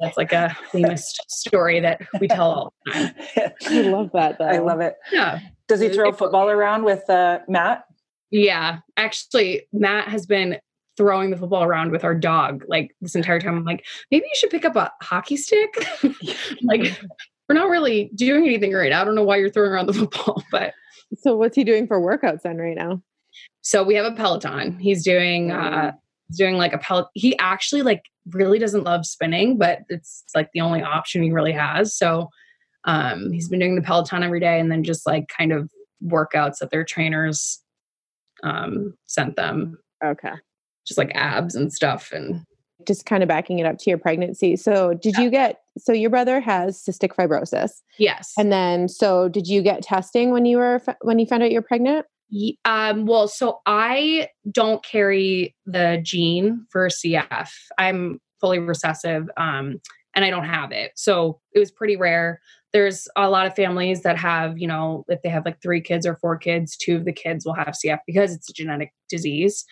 that's 0.00 0.16
like 0.16 0.32
a 0.32 0.56
famous 0.70 1.16
story 1.28 1.80
that 1.80 2.00
we 2.20 2.28
tell 2.28 2.50
all 2.50 2.74
the 2.84 2.92
time. 2.92 3.14
I 3.66 3.82
love 3.82 4.10
that 4.12 4.38
though. 4.38 4.46
I 4.46 4.58
love 4.58 4.80
it. 4.80 4.96
Yeah. 5.12 5.40
Does 5.68 5.80
he 5.80 5.88
throw 5.88 6.12
football 6.12 6.50
around 6.50 6.84
with 6.84 7.08
uh, 7.08 7.40
Matt? 7.48 7.84
Yeah. 8.30 8.78
Actually, 8.96 9.68
Matt 9.72 10.08
has 10.08 10.26
been 10.26 10.58
throwing 10.96 11.30
the 11.30 11.36
football 11.36 11.62
around 11.62 11.90
with 11.90 12.04
our 12.04 12.14
dog 12.14 12.64
like 12.68 12.94
this 13.00 13.14
entire 13.14 13.40
time. 13.40 13.56
I'm 13.56 13.64
like, 13.64 13.84
maybe 14.10 14.24
you 14.24 14.34
should 14.34 14.50
pick 14.50 14.64
up 14.64 14.76
a 14.76 14.92
hockey 15.00 15.36
stick. 15.36 15.86
like, 16.62 17.00
we're 17.48 17.54
not 17.54 17.68
really 17.68 18.10
doing 18.14 18.44
anything 18.44 18.72
right. 18.72 18.92
I 18.92 19.04
don't 19.04 19.14
know 19.14 19.24
why 19.24 19.36
you're 19.36 19.50
throwing 19.50 19.72
around 19.72 19.86
the 19.86 19.94
football, 19.94 20.42
but 20.50 20.74
So 21.18 21.36
what's 21.36 21.56
he 21.56 21.64
doing 21.64 21.86
for 21.86 22.00
workouts 22.00 22.42
then 22.42 22.58
right 22.58 22.76
now? 22.76 23.02
so 23.62 23.82
we 23.82 23.94
have 23.94 24.04
a 24.04 24.14
Peloton. 24.14 24.78
He's 24.78 25.04
doing 25.04 25.50
uh 25.52 25.92
he's 25.92 25.92
doing 26.36 26.56
like 26.56 26.72
a 26.72 26.78
pellet. 26.78 27.06
He 27.14 27.36
actually 27.38 27.82
like 27.82 28.02
really 28.30 28.58
doesn't 28.58 28.84
love 28.84 29.04
spinning, 29.06 29.58
but 29.58 29.80
it's 29.88 30.24
like 30.34 30.48
the 30.54 30.60
only 30.60 30.82
option 30.82 31.22
he 31.22 31.32
really 31.32 31.52
has. 31.52 31.96
So 31.96 32.28
um 32.84 33.30
he's 33.32 33.48
been 33.48 33.60
doing 33.60 33.76
the 33.76 33.82
Peloton 33.82 34.22
every 34.22 34.40
day 34.40 34.58
and 34.60 34.70
then 34.70 34.82
just 34.84 35.06
like 35.06 35.26
kind 35.36 35.52
of 35.52 35.70
workouts 36.04 36.58
that 36.58 36.70
their 36.70 36.84
trainers 36.84 37.60
um 38.42 38.94
sent 39.06 39.36
them, 39.36 39.78
Okay. 40.04 40.32
just 40.86 40.98
like 40.98 41.12
abs 41.14 41.54
and 41.54 41.72
stuff 41.72 42.10
and 42.12 42.42
Just 42.86 43.06
kind 43.06 43.22
of 43.22 43.28
backing 43.28 43.60
it 43.60 43.66
up 43.66 43.78
to 43.78 43.90
your 43.90 43.98
pregnancy. 43.98 44.56
So 44.56 44.94
did 44.94 45.16
you 45.16 45.30
get 45.30 45.58
so 45.78 45.92
your 45.92 46.10
brother 46.10 46.40
has 46.40 46.82
cystic 46.82 47.14
fibrosis. 47.14 47.80
yes. 47.98 48.32
And 48.36 48.50
then 48.52 48.88
so 48.88 49.28
did 49.28 49.46
you 49.46 49.62
get 49.62 49.82
testing 49.82 50.30
when 50.32 50.44
you 50.44 50.56
were 50.58 50.82
when 51.02 51.18
you 51.20 51.26
found 51.26 51.42
out 51.44 51.52
you're 51.52 51.62
pregnant? 51.62 52.06
Um, 52.64 53.06
well, 53.06 53.28
so 53.28 53.60
I 53.66 54.28
don't 54.50 54.84
carry 54.84 55.54
the 55.66 56.00
gene 56.02 56.66
for 56.70 56.88
CF. 56.88 57.50
I'm 57.78 58.20
fully 58.40 58.58
recessive, 58.58 59.28
um, 59.36 59.80
and 60.14 60.24
I 60.24 60.30
don't 60.30 60.44
have 60.44 60.72
it. 60.72 60.92
So 60.96 61.40
it 61.52 61.58
was 61.58 61.70
pretty 61.70 61.96
rare. 61.96 62.40
There's 62.72 63.06
a 63.16 63.28
lot 63.28 63.46
of 63.46 63.54
families 63.54 64.02
that 64.02 64.16
have, 64.18 64.58
you 64.58 64.66
know, 64.66 65.04
if 65.08 65.20
they 65.22 65.28
have 65.28 65.44
like 65.44 65.60
three 65.60 65.80
kids 65.80 66.06
or 66.06 66.16
four 66.16 66.38
kids, 66.38 66.76
two 66.76 66.96
of 66.96 67.04
the 67.04 67.12
kids 67.12 67.44
will 67.44 67.54
have 67.54 67.68
CF 67.68 67.98
because 68.06 68.34
it's 68.34 68.48
a 68.48 68.54
genetic 68.54 68.92
disease. 69.10 69.64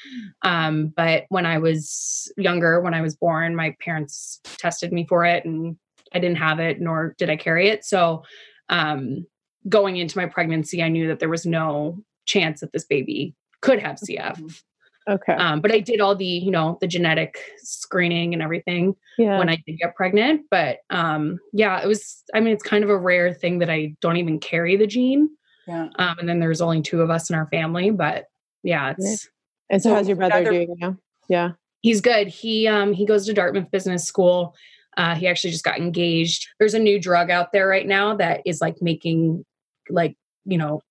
Um, 0.42 0.92
but 0.94 1.24
when 1.30 1.46
I 1.46 1.58
was 1.58 2.30
younger, 2.36 2.80
when 2.80 2.92
I 2.92 3.00
was 3.00 3.16
born, 3.16 3.56
my 3.56 3.74
parents 3.82 4.40
tested 4.58 4.92
me 4.92 5.06
for 5.08 5.24
it 5.24 5.46
and 5.46 5.76
I 6.12 6.18
didn't 6.18 6.38
have 6.38 6.60
it, 6.60 6.80
nor 6.80 7.14
did 7.18 7.30
I 7.30 7.36
carry 7.36 7.68
it. 7.68 7.84
So 7.86 8.22
um, 8.68 9.26
going 9.68 9.96
into 9.96 10.18
my 10.18 10.26
pregnancy, 10.26 10.82
I 10.82 10.88
knew 10.88 11.08
that 11.08 11.20
there 11.20 11.28
was 11.28 11.46
no 11.46 12.02
chance 12.30 12.60
that 12.60 12.72
this 12.72 12.84
baby 12.84 13.34
could 13.60 13.80
have 13.80 13.96
CF. 13.96 14.62
Okay. 15.08 15.32
Um, 15.32 15.60
but 15.60 15.72
I 15.72 15.80
did 15.80 16.00
all 16.00 16.14
the, 16.14 16.24
you 16.24 16.50
know, 16.50 16.78
the 16.80 16.86
genetic 16.86 17.38
screening 17.58 18.32
and 18.32 18.42
everything 18.42 18.94
yeah. 19.18 19.38
when 19.38 19.48
I 19.48 19.56
did 19.66 19.78
get 19.78 19.96
pregnant. 19.96 20.42
But 20.50 20.78
um, 20.90 21.38
yeah, 21.52 21.80
it 21.82 21.88
was, 21.88 22.22
I 22.34 22.40
mean, 22.40 22.52
it's 22.52 22.62
kind 22.62 22.84
of 22.84 22.90
a 22.90 22.98
rare 22.98 23.32
thing 23.34 23.58
that 23.58 23.70
I 23.70 23.96
don't 24.00 24.18
even 24.18 24.38
carry 24.38 24.76
the 24.76 24.86
gene. 24.86 25.30
Yeah. 25.66 25.88
Um, 25.98 26.18
and 26.18 26.28
then 26.28 26.38
there's 26.38 26.60
only 26.60 26.82
two 26.82 27.00
of 27.02 27.10
us 27.10 27.28
in 27.28 27.36
our 27.36 27.46
family, 27.48 27.90
but 27.90 28.26
yeah, 28.62 28.94
it's, 28.96 29.28
and 29.68 29.82
so, 29.82 29.94
how's 29.94 30.06
your 30.06 30.16
brother 30.16 30.44
doing 30.44 30.76
now? 30.78 30.96
Yeah. 31.28 31.52
he's 31.80 32.00
good. 32.00 32.28
He, 32.28 32.68
um, 32.68 32.92
he 32.92 33.06
goes 33.06 33.26
to 33.26 33.32
Dartmouth 33.32 33.70
Business 33.70 34.04
School. 34.04 34.54
Uh, 34.96 35.14
he 35.14 35.26
actually 35.26 35.50
just 35.50 35.64
got 35.64 35.78
engaged. 35.78 36.46
There's 36.58 36.74
a 36.74 36.78
new 36.78 37.00
drug 37.00 37.30
out 37.30 37.52
there 37.52 37.66
right 37.66 37.86
now 37.86 38.16
that 38.16 38.42
is 38.44 38.60
like 38.60 38.82
making 38.82 39.44
like, 39.88 40.16
you 40.44 40.58
know, 40.58 40.82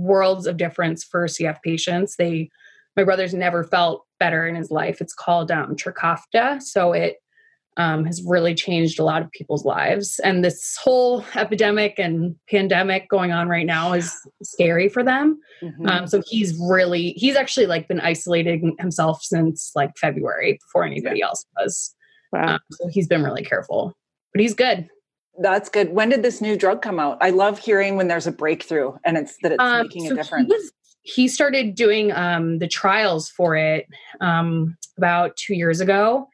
worlds 0.00 0.46
of 0.46 0.56
difference 0.56 1.04
for 1.04 1.26
CF 1.26 1.58
patients. 1.62 2.16
They, 2.16 2.50
my 2.96 3.04
brother's 3.04 3.34
never 3.34 3.64
felt 3.64 4.04
better 4.18 4.46
in 4.46 4.54
his 4.54 4.70
life. 4.70 5.00
It's 5.00 5.14
called 5.14 5.50
um, 5.50 5.76
Trikafta. 5.76 6.62
So 6.62 6.92
it 6.92 7.16
um, 7.76 8.04
has 8.04 8.22
really 8.26 8.54
changed 8.54 8.98
a 8.98 9.04
lot 9.04 9.22
of 9.22 9.30
people's 9.30 9.64
lives. 9.64 10.18
And 10.24 10.44
this 10.44 10.76
whole 10.76 11.24
epidemic 11.34 11.94
and 11.98 12.34
pandemic 12.50 13.08
going 13.08 13.32
on 13.32 13.48
right 13.48 13.66
now 13.66 13.92
is 13.92 14.14
scary 14.42 14.88
for 14.88 15.02
them. 15.02 15.40
Mhm. 15.62 15.88
Um, 15.88 16.06
so 16.06 16.22
he's 16.26 16.58
really, 16.68 17.12
he's 17.12 17.36
actually 17.36 17.66
like 17.66 17.88
been 17.88 18.00
isolating 18.00 18.76
himself 18.78 19.22
since 19.22 19.72
like 19.74 19.96
February 19.96 20.58
before 20.64 20.84
anybody 20.84 21.22
else 21.22 21.44
was. 21.58 21.94
Wow. 22.32 22.54
Um, 22.54 22.60
so 22.72 22.88
he's 22.88 23.06
been 23.06 23.22
really 23.22 23.44
careful, 23.44 23.94
but 24.34 24.40
he's 24.40 24.54
good. 24.54 24.88
That's 25.38 25.68
good. 25.68 25.90
When 25.92 26.08
did 26.08 26.22
this 26.22 26.40
new 26.40 26.56
drug 26.56 26.82
come 26.82 26.98
out? 26.98 27.18
I 27.20 27.30
love 27.30 27.58
hearing 27.58 27.96
when 27.96 28.08
there's 28.08 28.26
a 28.26 28.32
breakthrough 28.32 28.92
and 29.04 29.16
it's 29.16 29.36
that 29.42 29.52
it's 29.52 29.62
Um, 29.62 29.82
making 29.82 30.06
so 30.06 30.12
a 30.12 30.16
difference. 30.16 30.48
He, 30.48 30.52
was- 30.54 30.72
he 31.02 31.28
started 31.28 31.74
doing 31.74 32.12
um, 32.12 32.58
the 32.58 32.68
trials 32.68 33.30
for 33.30 33.56
it 33.56 33.86
um, 34.20 34.76
about 34.98 35.34
two 35.36 35.54
years 35.54 35.80
ago, 35.80 36.28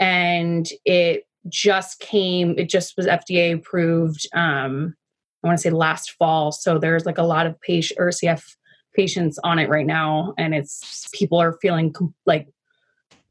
and 0.00 0.68
it 0.84 1.24
just 1.48 2.00
came. 2.00 2.54
It 2.58 2.68
just 2.68 2.96
was 2.96 3.06
FDA 3.06 3.54
approved. 3.54 4.26
Um, 4.34 4.96
I 5.44 5.46
want 5.46 5.58
to 5.58 5.62
say 5.62 5.70
last 5.70 6.12
fall. 6.18 6.50
So 6.50 6.78
there's 6.78 7.06
like 7.06 7.18
a 7.18 7.22
lot 7.22 7.46
of 7.46 7.60
patient 7.60 8.00
or 8.00 8.08
CF 8.08 8.42
patients 8.94 9.38
on 9.44 9.60
it 9.60 9.68
right 9.68 9.86
now, 9.86 10.34
and 10.36 10.52
it's 10.52 11.08
people 11.12 11.40
are 11.40 11.56
feeling 11.62 11.94
like 12.26 12.48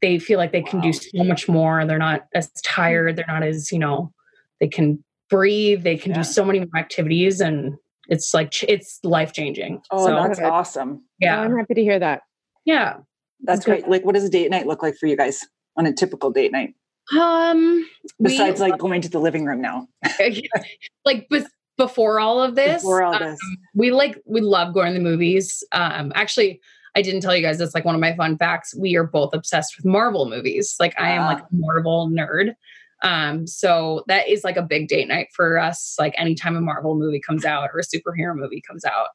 they 0.00 0.18
feel 0.18 0.38
like 0.38 0.52
they 0.52 0.62
can 0.62 0.80
do 0.80 0.92
so 0.94 1.22
much 1.22 1.48
more. 1.50 1.84
They're 1.84 1.98
not 1.98 2.26
as 2.34 2.50
tired. 2.62 3.16
They're 3.16 3.26
not 3.28 3.42
as 3.42 3.70
you 3.70 3.78
know 3.78 4.10
they 4.58 4.68
can 4.68 5.04
breathe. 5.28 5.82
They 5.82 5.96
can 5.96 6.12
yeah. 6.12 6.18
do 6.18 6.24
so 6.24 6.44
many 6.44 6.60
more 6.60 6.76
activities, 6.76 7.40
and 7.40 7.76
it's 8.08 8.32
like 8.34 8.62
it's 8.62 8.98
life 9.02 9.32
changing. 9.32 9.80
Oh, 9.90 10.06
so, 10.06 10.14
that's 10.14 10.40
awesome. 10.40 11.04
Yeah, 11.20 11.40
I'm 11.40 11.56
happy 11.56 11.74
to 11.74 11.82
hear 11.82 11.98
that. 11.98 12.22
Yeah, 12.64 12.98
that's 13.42 13.64
great. 13.64 13.88
Like, 13.88 14.04
what 14.04 14.14
does 14.14 14.24
a 14.24 14.30
date 14.30 14.50
night 14.50 14.66
look 14.66 14.82
like 14.82 14.96
for 14.96 15.06
you 15.06 15.16
guys 15.16 15.44
on 15.76 15.86
a 15.86 15.92
typical 15.92 16.30
date 16.30 16.52
night? 16.52 16.74
Um, 17.18 17.88
besides 18.20 18.60
we, 18.60 18.68
like 18.68 18.78
going 18.78 19.00
to 19.00 19.08
the 19.08 19.18
living 19.18 19.44
room 19.44 19.62
now, 19.62 19.88
like 21.04 21.26
but 21.30 21.46
before 21.78 22.20
all 22.20 22.42
of 22.42 22.54
this, 22.54 22.82
before 22.82 23.02
all 23.02 23.14
um, 23.14 23.22
this, 23.22 23.38
we 23.74 23.90
like 23.90 24.20
we 24.26 24.40
love 24.40 24.74
going 24.74 24.92
to 24.92 24.98
the 24.98 25.04
movies. 25.04 25.64
Um, 25.72 26.12
actually, 26.14 26.60
I 26.94 27.02
didn't 27.02 27.20
tell 27.20 27.34
you 27.34 27.42
guys 27.42 27.58
that's 27.58 27.74
like 27.74 27.84
one 27.84 27.94
of 27.94 28.00
my 28.00 28.14
fun 28.16 28.36
facts. 28.36 28.74
We 28.74 28.96
are 28.96 29.04
both 29.04 29.32
obsessed 29.32 29.76
with 29.76 29.86
Marvel 29.86 30.28
movies. 30.28 30.74
Like 30.78 30.94
I 30.98 31.10
am 31.10 31.24
like 31.24 31.40
a 31.40 31.46
Marvel 31.52 32.10
nerd. 32.10 32.54
Um, 33.02 33.46
so 33.46 34.04
that 34.08 34.28
is 34.28 34.44
like 34.44 34.56
a 34.56 34.62
big 34.62 34.88
date 34.88 35.08
night 35.08 35.28
for 35.34 35.58
us. 35.58 35.96
Like 35.98 36.14
anytime 36.16 36.56
a 36.56 36.60
Marvel 36.60 36.96
movie 36.96 37.20
comes 37.20 37.44
out 37.44 37.70
or 37.72 37.80
a 37.80 37.82
superhero 37.82 38.34
movie 38.34 38.62
comes 38.66 38.84
out. 38.84 39.08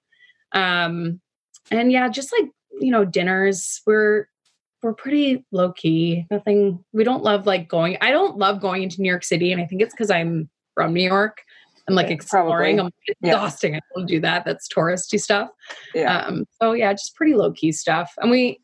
Um, 0.54 1.19
and 1.72 1.91
yeah, 1.91 2.08
just 2.10 2.32
like 2.38 2.50
you 2.80 2.91
know, 2.91 3.06
dinners. 3.06 3.82
We're 3.86 4.28
we're 4.82 4.93
pretty 4.93 5.46
low 5.52 5.72
key. 5.72 6.26
Nothing. 6.30 6.84
We 6.91 7.04
don't 7.04 7.24
love 7.24 7.46
like 7.46 7.67
going. 7.67 7.98
I 8.02 8.12
don't 8.12 8.38
love 8.38 8.60
going 8.60 8.84
into 8.84 9.02
New 9.02 9.10
York 9.10 9.24
City, 9.24 9.52
and 9.52 9.62
I 9.62 9.65
think 9.65 9.82
it's 9.82 9.93
because 9.93 10.12
I'm 10.12 10.50
from 10.74 10.93
New 10.93 11.08
York. 11.08 11.41
I'm 11.88 11.96
like 11.96 12.10
exploring. 12.10 12.78
Probably. 12.78 12.93
I'm 13.22 13.30
exhausting. 13.30 13.74
Yeah. 13.74 13.80
I 13.80 14.00
don't 14.00 14.08
do 14.08 14.19
that. 14.22 14.46
That's 14.46 14.67
touristy 14.69 15.19
stuff. 15.19 15.50
Yeah. 15.93 16.26
Um, 16.26 16.46
so 16.62 16.74
yeah, 16.74 16.93
just 16.93 17.15
pretty 17.15 17.34
low 17.34 17.52
key 17.52 17.74
stuff. 17.74 18.13
And 18.19 18.32
we, 18.32 18.60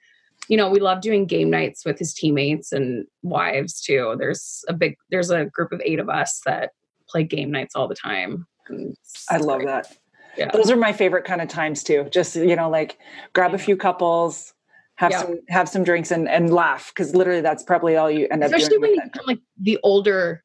you 0.50 0.58
know, 0.58 0.70
we 0.70 0.80
love 0.80 1.00
doing 1.00 1.26
game 1.26 1.50
nights 1.50 1.86
with 1.86 1.98
his 2.00 2.14
teammates 2.14 2.72
and 2.74 3.06
wives 3.22 3.80
too. 3.80 4.16
There's 4.18 4.66
a 4.68 4.74
big, 4.74 4.98
there's 5.12 5.30
a 5.30 5.46
group 5.46 5.72
of 5.72 5.82
eight 5.86 6.00
of 6.00 6.10
us 6.10 6.42
that 6.46 6.72
play 7.08 7.24
game 7.24 7.52
nights 7.52 7.76
all 7.76 7.88
the 7.88 7.96
time. 7.96 8.48
I 9.30 9.38
love 9.38 9.60
great. 9.60 9.68
that. 9.68 9.98
Yeah. 10.38 10.50
Those 10.52 10.72
are 10.72 10.76
my 10.76 10.92
favorite 10.92 11.24
kind 11.24 11.42
of 11.42 11.50
times 11.50 11.84
too. 11.84 12.08
Just 12.12 12.36
you 12.36 12.56
know, 12.56 12.70
like 12.70 12.98
grab 13.34 13.54
a 13.54 13.58
few 13.58 13.78
couples, 13.78 14.54
have 14.96 15.12
yeah. 15.12 15.22
some 15.22 15.40
have 15.50 15.70
some 15.70 15.84
drinks 15.84 16.12
and 16.12 16.28
and 16.28 16.54
laugh 16.54 16.92
because 16.94 17.16
literally 17.16 17.42
that's 17.42 17.64
probably 17.64 17.96
all 17.96 18.10
you 18.10 18.28
end 18.32 18.44
Especially 18.44 18.66
up 18.66 18.82
doing. 18.82 18.84
Especially 18.84 18.90
when 18.90 18.94
you 18.94 19.02
become 19.04 19.26
like 19.28 19.40
the 19.62 19.80
older 19.84 20.44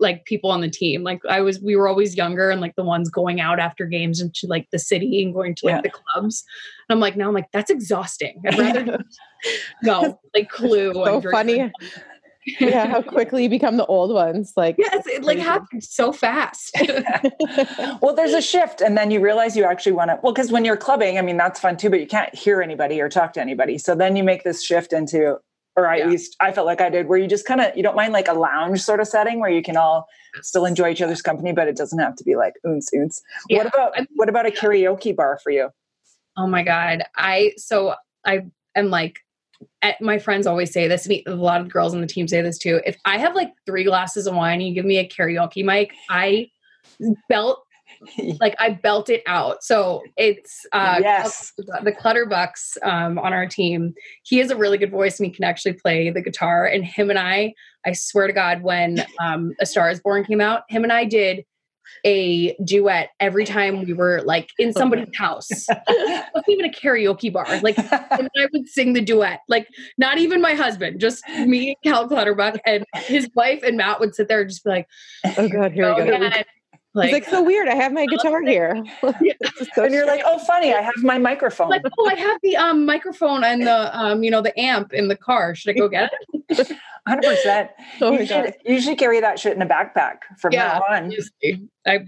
like 0.00 0.24
people 0.24 0.50
on 0.50 0.60
the 0.60 0.70
team. 0.70 1.02
Like 1.02 1.20
I 1.28 1.40
was, 1.40 1.60
we 1.60 1.76
were 1.76 1.88
always 1.88 2.16
younger 2.16 2.50
and 2.50 2.60
like 2.60 2.74
the 2.76 2.84
ones 2.84 3.10
going 3.10 3.40
out 3.40 3.60
after 3.60 3.84
games 3.86 4.20
into 4.20 4.46
like 4.46 4.68
the 4.72 4.78
city 4.78 5.22
and 5.22 5.34
going 5.34 5.54
to 5.56 5.66
like 5.66 5.76
yeah. 5.76 5.80
the 5.82 5.90
clubs. 5.90 6.44
And 6.88 6.96
I'm 6.96 7.00
like, 7.00 7.16
now 7.16 7.28
I'm 7.28 7.34
like, 7.34 7.52
that's 7.52 7.70
exhausting. 7.70 8.42
I'd 8.46 8.58
rather 8.58 9.04
go 9.84 10.18
like 10.34 10.48
Clue. 10.48 10.92
so 11.04 11.20
funny. 11.20 11.70
yeah, 12.58 12.86
how 12.86 13.02
quickly 13.16 13.44
you 13.44 13.48
become 13.48 13.76
the 13.76 13.86
old 13.86 14.12
ones. 14.12 14.54
Like 14.56 14.76
yes, 14.78 15.06
it 15.06 15.22
like 15.22 15.38
happens 15.38 15.88
so 15.90 16.12
fast. 16.12 16.74
well, 18.00 18.14
there's 18.14 18.32
a 18.32 18.40
shift, 18.40 18.80
and 18.80 18.96
then 18.96 19.10
you 19.10 19.20
realize 19.20 19.56
you 19.56 19.64
actually 19.64 19.92
want 19.92 20.10
to. 20.10 20.18
Well, 20.22 20.32
because 20.32 20.50
when 20.50 20.64
you're 20.64 20.78
clubbing, 20.78 21.18
I 21.18 21.22
mean 21.22 21.36
that's 21.36 21.60
fun 21.60 21.76
too, 21.76 21.90
but 21.90 22.00
you 22.00 22.06
can't 22.06 22.34
hear 22.34 22.62
anybody 22.62 23.00
or 23.00 23.10
talk 23.10 23.34
to 23.34 23.40
anybody. 23.40 23.76
So 23.76 23.94
then 23.94 24.16
you 24.16 24.24
make 24.24 24.42
this 24.42 24.64
shift 24.64 24.94
into 24.94 25.36
or 25.84 25.92
at 25.92 25.98
yeah. 26.00 26.06
least 26.06 26.36
I 26.40 26.52
felt 26.52 26.66
like 26.66 26.80
I 26.80 26.90
did, 26.90 27.08
where 27.08 27.18
you 27.18 27.26
just 27.26 27.46
kind 27.46 27.60
of 27.60 27.76
you 27.76 27.82
don't 27.82 27.96
mind 27.96 28.12
like 28.12 28.28
a 28.28 28.32
lounge 28.32 28.80
sort 28.80 29.00
of 29.00 29.08
setting 29.08 29.40
where 29.40 29.50
you 29.50 29.62
can 29.62 29.76
all 29.76 30.06
still 30.42 30.64
enjoy 30.64 30.90
each 30.90 31.02
other's 31.02 31.22
company, 31.22 31.52
but 31.52 31.68
it 31.68 31.76
doesn't 31.76 31.98
have 31.98 32.16
to 32.16 32.24
be 32.24 32.36
like 32.36 32.54
oons 32.66 32.88
oons. 32.94 33.22
Yeah. 33.48 33.58
What 33.58 33.66
about 33.66 33.92
what 34.14 34.28
about 34.28 34.46
a 34.46 34.50
karaoke 34.50 35.14
bar 35.14 35.38
for 35.42 35.50
you? 35.50 35.70
Oh 36.36 36.46
my 36.46 36.62
god, 36.62 37.04
I 37.16 37.52
so 37.56 37.94
I 38.24 38.46
am 38.74 38.90
like 38.90 39.20
at, 39.82 40.00
my 40.00 40.18
friends 40.18 40.46
always 40.46 40.72
say 40.72 40.88
this, 40.88 41.06
and 41.06 41.20
a 41.26 41.34
lot 41.34 41.60
of 41.60 41.68
girls 41.68 41.94
on 41.94 42.00
the 42.00 42.06
team 42.06 42.28
say 42.28 42.40
this 42.40 42.58
too. 42.58 42.80
If 42.86 42.96
I 43.04 43.18
have 43.18 43.34
like 43.34 43.52
three 43.66 43.84
glasses 43.84 44.26
of 44.26 44.34
wine, 44.34 44.60
and 44.60 44.68
you 44.68 44.74
give 44.74 44.84
me 44.84 44.98
a 44.98 45.08
karaoke 45.08 45.64
mic, 45.64 45.92
I 46.08 46.50
belt 47.28 47.64
like 48.40 48.54
I 48.58 48.70
belt 48.70 49.10
it 49.10 49.22
out. 49.26 49.62
So 49.62 50.02
it's 50.16 50.66
uh 50.72 50.98
yes. 51.00 51.52
the 51.56 51.92
Clutterbucks 51.92 52.76
um, 52.82 53.18
on 53.18 53.32
our 53.32 53.46
team. 53.46 53.94
He 54.22 54.38
has 54.38 54.50
a 54.50 54.56
really 54.56 54.78
good 54.78 54.90
voice 54.90 55.18
and 55.18 55.26
he 55.26 55.32
can 55.32 55.44
actually 55.44 55.74
play 55.74 56.10
the 56.10 56.22
guitar. 56.22 56.66
And 56.66 56.84
him 56.84 57.10
and 57.10 57.18
I, 57.18 57.54
I 57.86 57.92
swear 57.92 58.26
to 58.26 58.32
God, 58.32 58.62
when 58.62 59.04
um, 59.20 59.52
A 59.60 59.66
Star 59.66 59.90
Is 59.90 60.00
Born 60.00 60.24
came 60.24 60.40
out, 60.40 60.62
him 60.68 60.82
and 60.82 60.92
I 60.92 61.04
did 61.04 61.44
a 62.04 62.54
duet 62.64 63.10
every 63.18 63.44
time 63.44 63.84
we 63.84 63.92
were 63.92 64.22
like 64.22 64.50
in 64.58 64.72
somebody's 64.74 65.14
house. 65.16 65.50
even 66.48 66.64
a 66.64 66.70
karaoke 66.70 67.32
bar. 67.32 67.46
Like 67.62 67.78
I 67.78 68.28
would 68.52 68.68
sing 68.68 68.92
the 68.92 69.00
duet. 69.00 69.40
Like 69.48 69.68
not 69.98 70.18
even 70.18 70.40
my 70.40 70.54
husband, 70.54 71.00
just 71.00 71.26
me 71.28 71.68
and 71.68 71.76
Cal 71.84 72.08
Clutterbuck 72.08 72.60
and 72.64 72.84
his 72.94 73.28
wife 73.34 73.62
and 73.62 73.76
Matt 73.76 74.00
would 74.00 74.14
sit 74.14 74.28
there 74.28 74.40
and 74.40 74.50
just 74.50 74.64
be 74.64 74.70
like, 74.70 74.88
Oh 75.36 75.48
God, 75.48 75.72
here 75.72 75.94
we 75.94 76.04
go. 76.04 76.30
Like, 76.92 77.12
it's 77.12 77.26
like 77.26 77.30
so 77.30 77.42
weird. 77.42 77.68
I 77.68 77.74
have 77.74 77.92
my 77.92 78.06
guitar 78.10 78.42
here. 78.42 78.82
yeah. 79.20 79.32
so 79.74 79.84
and 79.84 79.94
you're 79.94 80.06
like, 80.06 80.22
oh, 80.24 80.38
funny. 80.38 80.74
I 80.74 80.80
have 80.80 80.94
my 80.98 81.18
microphone. 81.18 81.68
Like, 81.68 81.82
oh, 81.98 82.08
I 82.08 82.14
have 82.14 82.38
the 82.42 82.56
um, 82.56 82.84
microphone 82.84 83.44
and 83.44 83.66
the 83.66 83.96
um, 83.98 84.22
you 84.22 84.30
know, 84.30 84.42
the 84.42 84.58
amp 84.58 84.92
in 84.92 85.08
the 85.08 85.16
car. 85.16 85.54
Should 85.54 85.70
I 85.70 85.78
go 85.78 85.88
get 85.88 86.10
it? 86.48 86.78
Hundred 87.06 87.30
percent. 87.30 87.70
Oh 88.02 88.12
you 88.12 88.26
should 88.26 88.54
you 88.64 88.80
should 88.80 88.98
carry 88.98 89.20
that 89.20 89.38
shit 89.38 89.56
in 89.56 89.62
a 89.62 89.66
backpack 89.66 90.18
from 90.38 90.52
yeah, 90.52 90.80
now 90.90 90.96
on. 90.96 91.12
I 91.86 92.00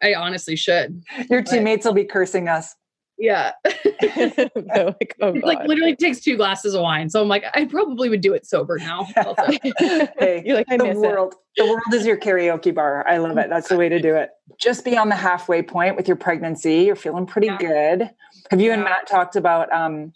I 0.00 0.14
honestly 0.14 0.54
should. 0.54 1.02
Your 1.28 1.42
teammates 1.42 1.84
will 1.84 1.92
be 1.92 2.04
cursing 2.04 2.48
us. 2.48 2.76
Yeah. 3.18 3.52
like, 3.64 5.16
oh 5.20 5.30
like 5.42 5.66
literally 5.66 5.96
takes 5.96 6.20
two 6.20 6.36
glasses 6.36 6.74
of 6.74 6.82
wine. 6.82 7.10
So 7.10 7.20
I'm 7.20 7.28
like, 7.28 7.44
I 7.54 7.64
probably 7.64 8.08
would 8.08 8.20
do 8.20 8.32
it 8.32 8.46
sober 8.46 8.78
now. 8.78 9.04
hey, 10.18 10.42
You're 10.46 10.56
like, 10.56 10.70
I 10.70 10.76
the 10.76 10.94
world. 10.94 11.34
It. 11.34 11.62
The 11.62 11.66
world 11.66 11.92
is 11.92 12.06
your 12.06 12.16
karaoke 12.16 12.72
bar. 12.72 13.06
I 13.08 13.18
love 13.18 13.36
it. 13.38 13.48
That's 13.50 13.68
the 13.68 13.76
way 13.76 13.88
to 13.88 14.00
do 14.00 14.14
it. 14.14 14.30
Just 14.60 14.84
be 14.84 14.96
on 14.96 15.08
the 15.08 15.16
halfway 15.16 15.62
point 15.62 15.96
with 15.96 16.06
your 16.06 16.16
pregnancy. 16.16 16.82
You're 16.82 16.96
feeling 16.96 17.26
pretty 17.26 17.48
yeah. 17.48 17.58
good. 17.58 18.10
Have 18.50 18.60
you 18.60 18.68
yeah. 18.68 18.74
and 18.74 18.84
Matt 18.84 19.08
talked 19.08 19.34
about 19.34 19.72
um 19.72 20.12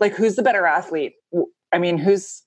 like 0.00 0.14
who's 0.14 0.36
the 0.36 0.42
better 0.42 0.64
athlete? 0.64 1.14
I 1.72 1.78
mean, 1.78 1.98
who's 1.98 2.42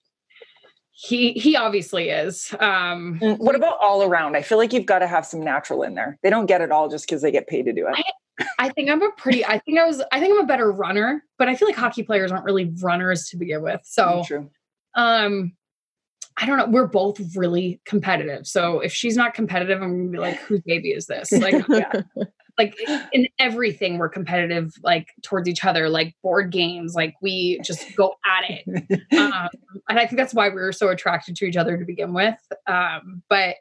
he 0.94 1.34
he 1.34 1.56
obviously 1.56 2.10
is. 2.10 2.54
Um, 2.60 3.20
mm, 3.20 3.38
what 3.40 3.56
about 3.56 3.78
all 3.82 4.04
around? 4.04 4.36
I 4.36 4.42
feel 4.42 4.58
like 4.58 4.72
you've 4.72 4.86
got 4.86 5.00
to 5.00 5.08
have 5.08 5.26
some 5.26 5.44
natural 5.44 5.84
in 5.84 5.96
there. 5.96 6.20
They 6.22 6.30
don't 6.30 6.46
get 6.46 6.62
it 6.62 6.72
all 6.72 6.90
just 6.90 7.08
because 7.08 7.22
they 7.22 7.32
get 7.32 7.48
paid 7.48 7.66
to 7.66 7.74
do 7.74 7.88
it. 7.88 7.94
I, 7.96 8.04
I, 8.60 8.70
think 8.70 8.90
I'm 8.90 9.02
a 9.02 9.12
pretty. 9.12 9.46
I 9.46 9.60
think 9.60 9.80
I 9.80 9.86
was. 9.86 10.02
I 10.12 10.20
think 10.20 10.34
I'm 10.34 10.44
a 10.44 10.48
better 10.48 10.72
runner, 10.72 11.24
but 11.38 11.48
I 11.48 11.56
feel 11.56 11.68
like 11.68 11.78
hockey 11.78 12.04
players 12.04 12.32
aren't 12.32 12.46
really 12.46 12.74
runners 12.82 13.30
to 13.30 13.38
begin 13.38 13.62
with. 13.62 13.82
So, 13.84 14.04
mm, 14.04 14.26
True. 14.26 14.50
um, 14.96 15.54
I 16.38 16.46
don't 16.46 16.58
know. 16.58 16.68
We're 16.68 16.88
both 16.88 17.20
really 17.36 17.82
competitive. 17.86 18.48
So 18.48 18.80
if 18.80 18.94
she's 18.94 19.16
not 19.16 19.34
competitive, 19.34 19.82
I'm 19.82 19.98
gonna 19.98 20.12
be 20.12 20.18
like, 20.18 20.38
whose 20.40 20.62
baby 20.62 20.90
is 20.90 21.08
this? 21.08 21.32
Like, 21.32 21.66
yeah 21.70 22.02
like 22.58 22.76
in 23.12 23.28
everything 23.40 23.98
we're 23.98 24.10
competitive 24.10 24.74
like 24.84 25.08
towards 25.22 25.48
each 25.48 25.64
other 25.66 25.90
like 25.90 26.16
board 26.22 26.52
games 26.52 26.94
like 26.96 27.16
we 27.22 27.60
just 27.64 27.96
go 27.96 28.16
at 28.26 28.50
it 28.50 29.02
um, 29.18 29.50
and 29.90 30.00
i 30.00 30.06
think 30.06 30.18
that's 30.18 30.34
why 30.34 30.50
we 30.50 30.56
were 30.56 30.72
so 30.72 30.90
attracted 30.90 31.36
to 31.36 31.46
each 31.46 31.58
other 31.58 31.78
to 31.78 31.86
begin 31.86 32.14
with 32.14 32.40
um, 32.68 33.22
but 33.30 33.56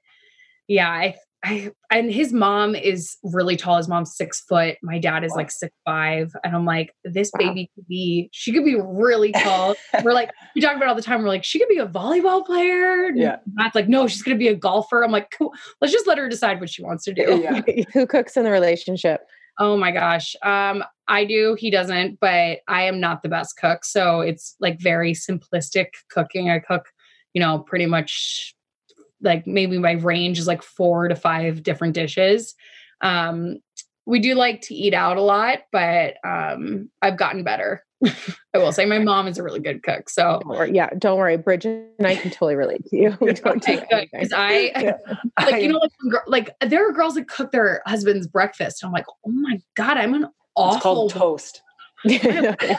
yeah 0.68 0.90
I, 0.90 1.16
I 1.42 1.70
and 1.90 2.12
his 2.12 2.32
mom 2.32 2.74
is 2.74 3.16
really 3.22 3.56
tall. 3.56 3.78
His 3.78 3.88
mom's 3.88 4.14
six 4.14 4.42
foot. 4.42 4.76
My 4.82 4.98
dad 4.98 5.24
is 5.24 5.32
like 5.32 5.50
six 5.50 5.74
five, 5.86 6.30
and 6.44 6.54
I'm 6.54 6.66
like, 6.66 6.94
this 7.04 7.30
wow. 7.32 7.48
baby 7.48 7.70
could 7.74 7.86
be. 7.88 8.28
She 8.32 8.52
could 8.52 8.64
be 8.64 8.76
really 8.78 9.32
tall. 9.32 9.74
we're 10.04 10.12
like, 10.12 10.30
we 10.54 10.60
talk 10.60 10.76
about 10.76 10.88
all 10.88 10.94
the 10.94 11.02
time. 11.02 11.22
We're 11.22 11.28
like, 11.28 11.44
she 11.44 11.58
could 11.58 11.68
be 11.68 11.78
a 11.78 11.86
volleyball 11.86 12.44
player. 12.44 13.10
Yeah. 13.14 13.36
Matt's 13.54 13.74
like, 13.74 13.88
no, 13.88 14.06
she's 14.06 14.22
gonna 14.22 14.36
be 14.36 14.48
a 14.48 14.54
golfer. 14.54 15.02
I'm 15.02 15.12
like, 15.12 15.30
cool. 15.36 15.52
Let's 15.80 15.92
just 15.92 16.06
let 16.06 16.18
her 16.18 16.28
decide 16.28 16.60
what 16.60 16.68
she 16.68 16.82
wants 16.82 17.04
to 17.04 17.14
do. 17.14 17.40
Yeah. 17.42 17.62
Who 17.94 18.06
cooks 18.06 18.36
in 18.36 18.44
the 18.44 18.50
relationship? 18.50 19.22
Oh 19.58 19.76
my 19.76 19.92
gosh. 19.92 20.36
Um, 20.42 20.84
I 21.08 21.24
do. 21.24 21.56
He 21.58 21.70
doesn't, 21.70 22.20
but 22.20 22.60
I 22.68 22.82
am 22.82 23.00
not 23.00 23.22
the 23.22 23.28
best 23.28 23.56
cook. 23.56 23.84
So 23.84 24.20
it's 24.20 24.56
like 24.60 24.78
very 24.80 25.12
simplistic 25.12 25.88
cooking. 26.10 26.50
I 26.50 26.60
cook, 26.60 26.86
you 27.34 27.40
know, 27.40 27.58
pretty 27.58 27.86
much 27.86 28.54
like 29.22 29.46
maybe 29.46 29.78
my 29.78 29.92
range 29.92 30.38
is 30.38 30.46
like 30.46 30.62
four 30.62 31.08
to 31.08 31.14
five 31.14 31.62
different 31.62 31.94
dishes. 31.94 32.54
Um, 33.00 33.58
we 34.06 34.18
do 34.18 34.34
like 34.34 34.62
to 34.62 34.74
eat 34.74 34.94
out 34.94 35.16
a 35.16 35.22
lot, 35.22 35.60
but 35.72 36.16
um, 36.24 36.90
I've 37.02 37.16
gotten 37.16 37.44
better. 37.44 37.84
I 38.54 38.58
will 38.58 38.72
say 38.72 38.86
my 38.86 38.98
mom 38.98 39.28
is 39.28 39.38
a 39.38 39.42
really 39.42 39.60
good 39.60 39.82
cook. 39.82 40.08
So 40.08 40.40
don't 40.42 40.74
yeah, 40.74 40.88
don't 40.98 41.18
worry, 41.18 41.36
Bridget 41.36 41.94
and 41.98 42.06
I 42.06 42.16
can 42.16 42.30
totally 42.30 42.56
relate 42.56 42.84
to 42.86 42.96
you. 42.96 43.16
We 43.20 43.34
don't 43.34 43.62
take 43.62 43.88
because 43.88 44.32
I 44.32 44.72
yeah. 44.80 44.92
like 45.38 45.62
you 45.62 45.68
know 45.68 45.78
like, 45.78 46.22
like 46.26 46.70
there 46.70 46.88
are 46.88 46.92
girls 46.92 47.14
that 47.14 47.28
cook 47.28 47.52
their 47.52 47.82
husband's 47.86 48.26
breakfast. 48.26 48.82
And 48.82 48.88
I'm 48.88 48.92
like, 48.92 49.06
oh 49.26 49.30
my 49.30 49.60
god, 49.76 49.98
I'm 49.98 50.14
an 50.14 50.28
awful 50.56 50.76
it's 50.76 50.82
called 50.82 51.10
toast. 51.12 51.62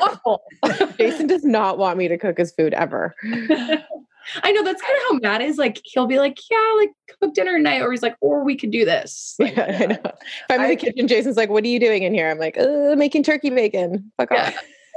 awful. 0.01 0.41
Jason 0.97 1.27
does 1.27 1.45
not 1.45 1.77
want 1.77 1.97
me 1.97 2.07
to 2.07 2.17
cook 2.17 2.39
his 2.39 2.51
food 2.51 2.73
ever. 2.73 3.15
I 4.43 4.51
know 4.51 4.63
that's 4.63 4.81
kind 4.81 4.95
of 4.97 5.03
how 5.09 5.19
Matt 5.19 5.41
is. 5.41 5.57
Like 5.57 5.81
he'll 5.83 6.07
be 6.07 6.19
like, 6.19 6.37
"Yeah, 6.49 6.73
like 6.77 6.89
cook 7.19 7.33
dinner 7.33 7.57
tonight," 7.57 7.81
or 7.81 7.91
he's 7.91 8.01
like, 8.01 8.15
"Or 8.21 8.43
we 8.43 8.55
could 8.55 8.71
do 8.71 8.85
this." 8.85 9.35
Like, 9.39 9.55
yeah, 9.55 9.77
I 9.81 9.85
know. 9.87 9.99
If 10.03 10.23
I'm 10.49 10.61
in 10.61 10.69
the 10.69 10.75
kitchen, 10.75 11.07
Jason's 11.07 11.37
like, 11.37 11.49
"What 11.49 11.63
are 11.63 11.67
you 11.67 11.79
doing 11.79 12.03
in 12.03 12.13
here?" 12.13 12.29
I'm 12.29 12.37
like, 12.39 12.57
uh, 12.57 12.95
"Making 12.97 13.23
turkey 13.23 13.49
bacon." 13.49 14.11
Fuck 14.17 14.29
Yeah. 14.31 14.47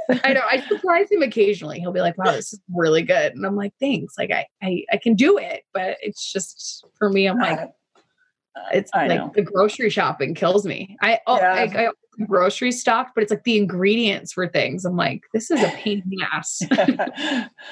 off. 0.09 0.21
I 0.23 0.33
know. 0.33 0.41
I 0.49 0.59
surprise 0.67 1.07
him 1.11 1.23
occasionally. 1.23 1.79
He'll 1.79 1.91
be 1.91 2.01
like, 2.01 2.17
"Wow, 2.17 2.31
this 2.33 2.53
is 2.53 2.61
really 2.73 3.01
good," 3.01 3.33
and 3.33 3.45
I'm 3.45 3.55
like, 3.55 3.73
"Thanks." 3.79 4.15
Like 4.17 4.31
I, 4.31 4.45
I, 4.61 4.83
I 4.91 4.97
can 4.97 5.15
do 5.15 5.37
it, 5.37 5.63
but 5.73 5.97
it's 6.01 6.31
just 6.31 6.85
for 6.99 7.09
me. 7.09 7.25
I'm 7.27 7.39
like, 7.39 7.71
it's 8.73 8.91
I 8.93 9.07
like 9.07 9.19
know. 9.19 9.31
the 9.35 9.41
grocery 9.41 9.89
shopping 9.89 10.35
kills 10.35 10.65
me. 10.65 10.95
I, 11.01 11.19
oh, 11.27 11.37
Yeah. 11.37 11.53
I, 11.53 11.87
I 11.87 11.89
grocery 12.27 12.71
stocked, 12.71 13.11
but 13.15 13.23
it's 13.23 13.31
like 13.31 13.43
the 13.43 13.57
ingredients 13.57 14.31
for 14.33 14.47
things. 14.47 14.85
I'm 14.85 14.95
like, 14.95 15.23
this 15.33 15.51
is 15.51 15.61
a 15.61 15.67
pain 15.69 16.01
in 16.03 16.09
the 16.09 16.23
ass. 16.31 16.61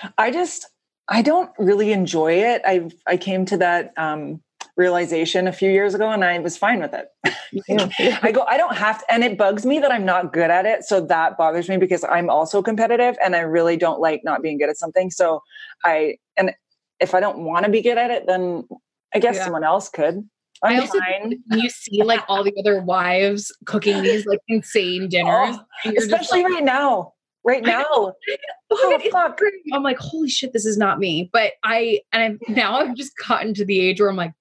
I 0.17 0.31
just 0.31 0.67
I 1.09 1.21
don't 1.21 1.51
really 1.57 1.91
enjoy 1.91 2.33
it. 2.33 2.61
I 2.65 2.89
I 3.05 3.17
came 3.17 3.45
to 3.45 3.57
that 3.57 3.93
um, 3.97 4.41
realization 4.77 5.47
a 5.47 5.53
few 5.53 5.69
years 5.69 5.93
ago, 5.93 6.09
and 6.09 6.23
I 6.23 6.39
was 6.39 6.57
fine 6.57 6.79
with 6.79 6.93
it. 6.93 7.07
Yeah. 7.67 8.17
I 8.23 8.31
go, 8.31 8.41
I 8.47 8.57
don't 8.57 8.75
have 8.75 8.99
to, 8.99 9.13
and 9.13 9.23
it 9.23 9.37
bugs 9.37 9.63
me 9.63 9.77
that 9.77 9.91
I'm 9.91 10.05
not 10.05 10.33
good 10.33 10.49
at 10.49 10.65
it. 10.65 10.83
So 10.85 10.99
that 11.01 11.37
bothers 11.37 11.69
me 11.69 11.77
because 11.77 12.03
I'm 12.03 12.27
also 12.29 12.63
competitive, 12.63 13.15
and 13.23 13.35
I 13.35 13.41
really 13.41 13.77
don't 13.77 13.99
like 14.01 14.21
not 14.23 14.41
being 14.41 14.57
good 14.57 14.69
at 14.69 14.77
something. 14.77 15.11
So 15.11 15.41
I 15.85 16.17
and 16.35 16.55
if 16.99 17.13
I 17.13 17.19
don't 17.19 17.45
want 17.45 17.65
to 17.65 17.71
be 17.71 17.81
good 17.83 17.97
at 17.99 18.09
it, 18.09 18.25
then 18.25 18.67
I 19.13 19.19
guess 19.19 19.35
Yeah. 19.35 19.43
someone 19.45 19.63
else 19.63 19.87
could. 19.89 20.27
I 20.63 20.73
I'm 20.73 20.79
also 20.81 20.97
fine. 20.99 21.43
when 21.47 21.59
you 21.59 21.69
see 21.69 22.01
like 22.03 22.23
all 22.27 22.43
the 22.43 22.53
other 22.59 22.81
wives 22.81 23.55
cooking 23.65 24.01
these 24.01 24.25
like 24.25 24.39
insane 24.47 25.09
dinners, 25.09 25.55
Oh, 25.55 25.65
and 25.85 25.93
you're 25.93 26.01
just 26.01 26.11
especially 26.11 26.43
like, 26.43 26.53
right 26.53 26.63
now. 26.63 27.12
Right 27.45 27.63
now, 27.63 27.83
"Oh, 28.71 28.99
fuck. 29.11 29.39
I'm 29.73 29.83
like, 29.83 29.97
holy 29.97 30.29
shit, 30.29 30.53
this 30.53 30.65
is 30.65 30.77
not 30.77 30.99
me. 30.99 31.29
But 31.33 31.53
I 31.63 31.99
and 32.11 32.23
I've 32.23 32.55
now 32.55 32.79
I've 32.79 32.95
just 32.95 33.17
gotten 33.17 33.53
to 33.55 33.65
the 33.65 33.79
age 33.79 33.99
where 33.99 34.09
I'm 34.09 34.15
like, 34.15 34.33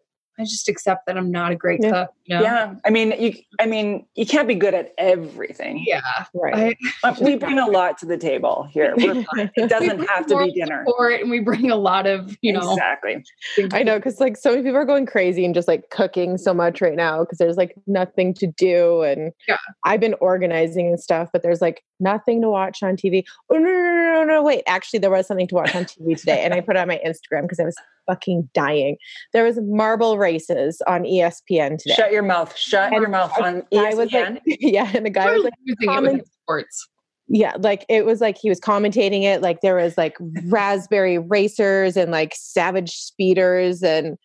I 0.42 0.44
just 0.44 0.68
accept 0.68 1.06
that 1.06 1.16
I'm 1.16 1.30
not 1.30 1.52
a 1.52 1.56
great 1.56 1.80
Yeah. 1.82 1.90
cook. 1.90 2.10
You 2.24 2.36
know? 2.36 2.42
yeah. 2.42 2.74
I 2.84 2.90
mean, 2.90 3.12
you. 3.20 3.34
I 3.60 3.66
mean, 3.66 4.06
you 4.14 4.24
can't 4.26 4.46
be 4.46 4.54
good 4.54 4.74
at 4.74 4.92
everything. 4.98 5.82
Yeah. 5.86 6.00
Right. 6.34 6.76
I, 7.04 7.08
Uh, 7.08 7.14
we 7.20 7.36
bring 7.36 7.58
a 7.58 7.66
lot 7.66 7.98
to 7.98 8.06
the 8.06 8.16
table 8.16 8.68
here. 8.72 8.94
It 8.96 9.68
doesn't 9.68 10.08
have 10.08 10.26
to 10.26 10.38
be 10.44 10.52
dinner. 10.52 10.84
support 10.86 11.20
and 11.20 11.30
we 11.30 11.40
bring 11.40 11.70
a 11.70 11.76
lot 11.76 12.06
of, 12.06 12.36
you 12.42 12.52
know, 12.52 12.72
exactly. 12.72 13.24
I 13.72 13.82
know 13.82 13.96
because 13.96 14.20
like 14.20 14.36
so 14.36 14.50
many 14.50 14.62
people 14.62 14.76
are 14.78 14.84
going 14.84 15.06
crazy 15.06 15.44
and 15.44 15.54
just 15.54 15.66
like 15.68 15.90
cooking 15.90 16.38
so 16.38 16.52
much 16.54 16.80
right 16.80 16.94
now 16.96 17.20
because 17.20 17.38
there's 17.38 17.56
like 17.56 17.74
nothing 17.86 18.34
to 18.34 18.46
do 18.46 19.02
and 19.02 19.32
Yeah. 19.48 19.56
I've 19.84 20.00
been 20.00 20.14
organizing 20.20 20.86
and 20.88 21.00
stuff, 21.00 21.30
but 21.32 21.42
there's 21.42 21.60
like 21.60 21.82
nothing 22.00 22.40
to 22.42 22.48
watch 22.48 22.82
on 22.82 22.96
TV. 22.96 23.24
Oh 23.50 23.56
no 23.56 23.62
no 23.64 23.82
no 23.82 24.12
no 24.12 24.24
no 24.24 24.42
wait! 24.42 24.62
Actually, 24.66 24.98
there 25.00 25.10
was 25.10 25.26
something 25.26 25.46
to 25.48 25.54
watch 25.54 25.74
on 25.74 25.84
TV 25.84 26.16
today, 26.18 26.42
and 26.44 26.52
I 26.54 26.60
put 26.60 26.76
it 26.76 26.80
on 26.80 26.88
my 26.88 27.00
Instagram 27.04 27.42
because 27.42 27.60
I 27.60 27.64
was 27.64 27.76
fucking 28.06 28.48
dying. 28.54 28.96
There 29.32 29.44
was 29.44 29.58
marble 29.62 30.18
races 30.18 30.80
on 30.86 31.02
ESPN 31.04 31.78
today. 31.78 31.94
Shut 31.94 32.12
your 32.12 32.22
mouth. 32.22 32.56
Shut 32.56 32.92
And 32.92 33.00
your 33.00 33.10
mouth 33.10 33.32
I- 33.38 33.42
on 33.48 33.62
I 33.74 33.94
was 33.94 34.08
ESPN. 34.10 34.30
like, 34.34 34.42
yeah, 34.46 34.90
and 34.94 35.04
the 35.06 35.10
guy 35.10 35.32
was 35.32 35.44
like, 35.44 35.52
using 35.64 35.76
it 35.82 35.86
comment- 35.86 36.18
with 36.18 36.30
sports. 36.42 36.88
yeah, 37.28 37.54
like 37.60 37.84
it 37.88 38.04
was 38.04 38.20
like 38.20 38.36
he 38.38 38.48
was 38.48 38.60
commentating 38.60 39.22
it. 39.22 39.40
Like 39.42 39.60
there 39.60 39.76
was 39.76 39.96
like 39.96 40.16
raspberry 40.46 41.18
racers 41.18 41.96
and 41.96 42.10
like 42.10 42.34
savage 42.36 42.90
speeders 42.96 43.82
and 43.82 44.16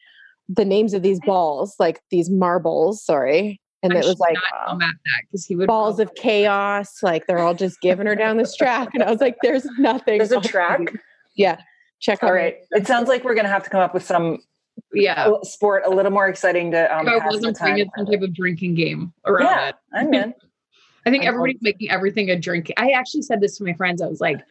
the 0.50 0.66
names 0.66 0.94
of 0.94 1.02
these 1.04 1.20
balls, 1.26 1.76
like 1.80 2.00
these 2.10 2.30
marbles. 2.30 3.04
Sorry, 3.04 3.60
and 3.84 3.94
I 3.94 3.98
it 4.00 4.06
was 4.06 4.18
like 4.20 4.36
not 4.36 4.80
tell 4.80 4.80
because 5.30 5.46
he 5.46 5.56
would 5.56 5.68
balls 5.68 6.00
of 6.00 6.14
chaos. 6.16 7.04
Like 7.04 7.28
they're 7.28 7.40
all 7.40 7.54
just 7.54 7.80
giving 7.82 8.08
her 8.08 8.16
down 8.16 8.38
this 8.38 8.56
track, 8.56 8.90
and 8.94 9.04
I 9.04 9.12
was 9.12 9.20
like, 9.22 9.36
"There's 9.44 9.66
nothing." 9.78 10.18
There's 10.20 10.32
a 10.32 10.40
track. 10.42 10.80
Yeah, 11.36 11.60
check 12.00 12.24
All 12.24 12.34
right. 12.34 12.58
It 12.72 12.88
sounds 12.88 13.08
like 13.08 13.24
we're 13.24 13.34
going 13.34 13.46
to 13.46 13.52
have 13.52 13.64
to 13.64 13.70
come 13.70 13.82
up 13.82 13.94
with 13.94 14.04
some 14.04 14.40
yeah. 14.94 15.30
sport 15.44 15.84
a 15.86 15.90
little 15.90 16.12
more 16.12 16.28
exciting 16.28 16.72
to 16.72 16.96
um, 16.96 17.08
If 17.08 17.22
I 17.22 17.26
wasn't 17.26 17.58
playing 17.58 17.90
some 17.96 18.06
type 18.06 18.22
of 18.22 18.34
drinking 18.34 18.76
game 18.76 19.14
around 19.26 19.46
Yeah, 19.46 19.70
it. 19.70 19.76
I'm 19.94 20.14
in. 20.14 20.34
I 21.06 21.10
think 21.10 21.24
I 21.24 21.28
everybody's 21.28 21.62
making 21.62 21.90
everything 21.90 22.30
a 22.30 22.38
drink. 22.38 22.72
I 22.78 22.90
actually 22.92 23.22
said 23.22 23.40
this 23.40 23.58
to 23.58 23.64
my 23.64 23.74
friends. 23.74 24.02
I 24.02 24.08
was 24.08 24.20
like, 24.20 24.42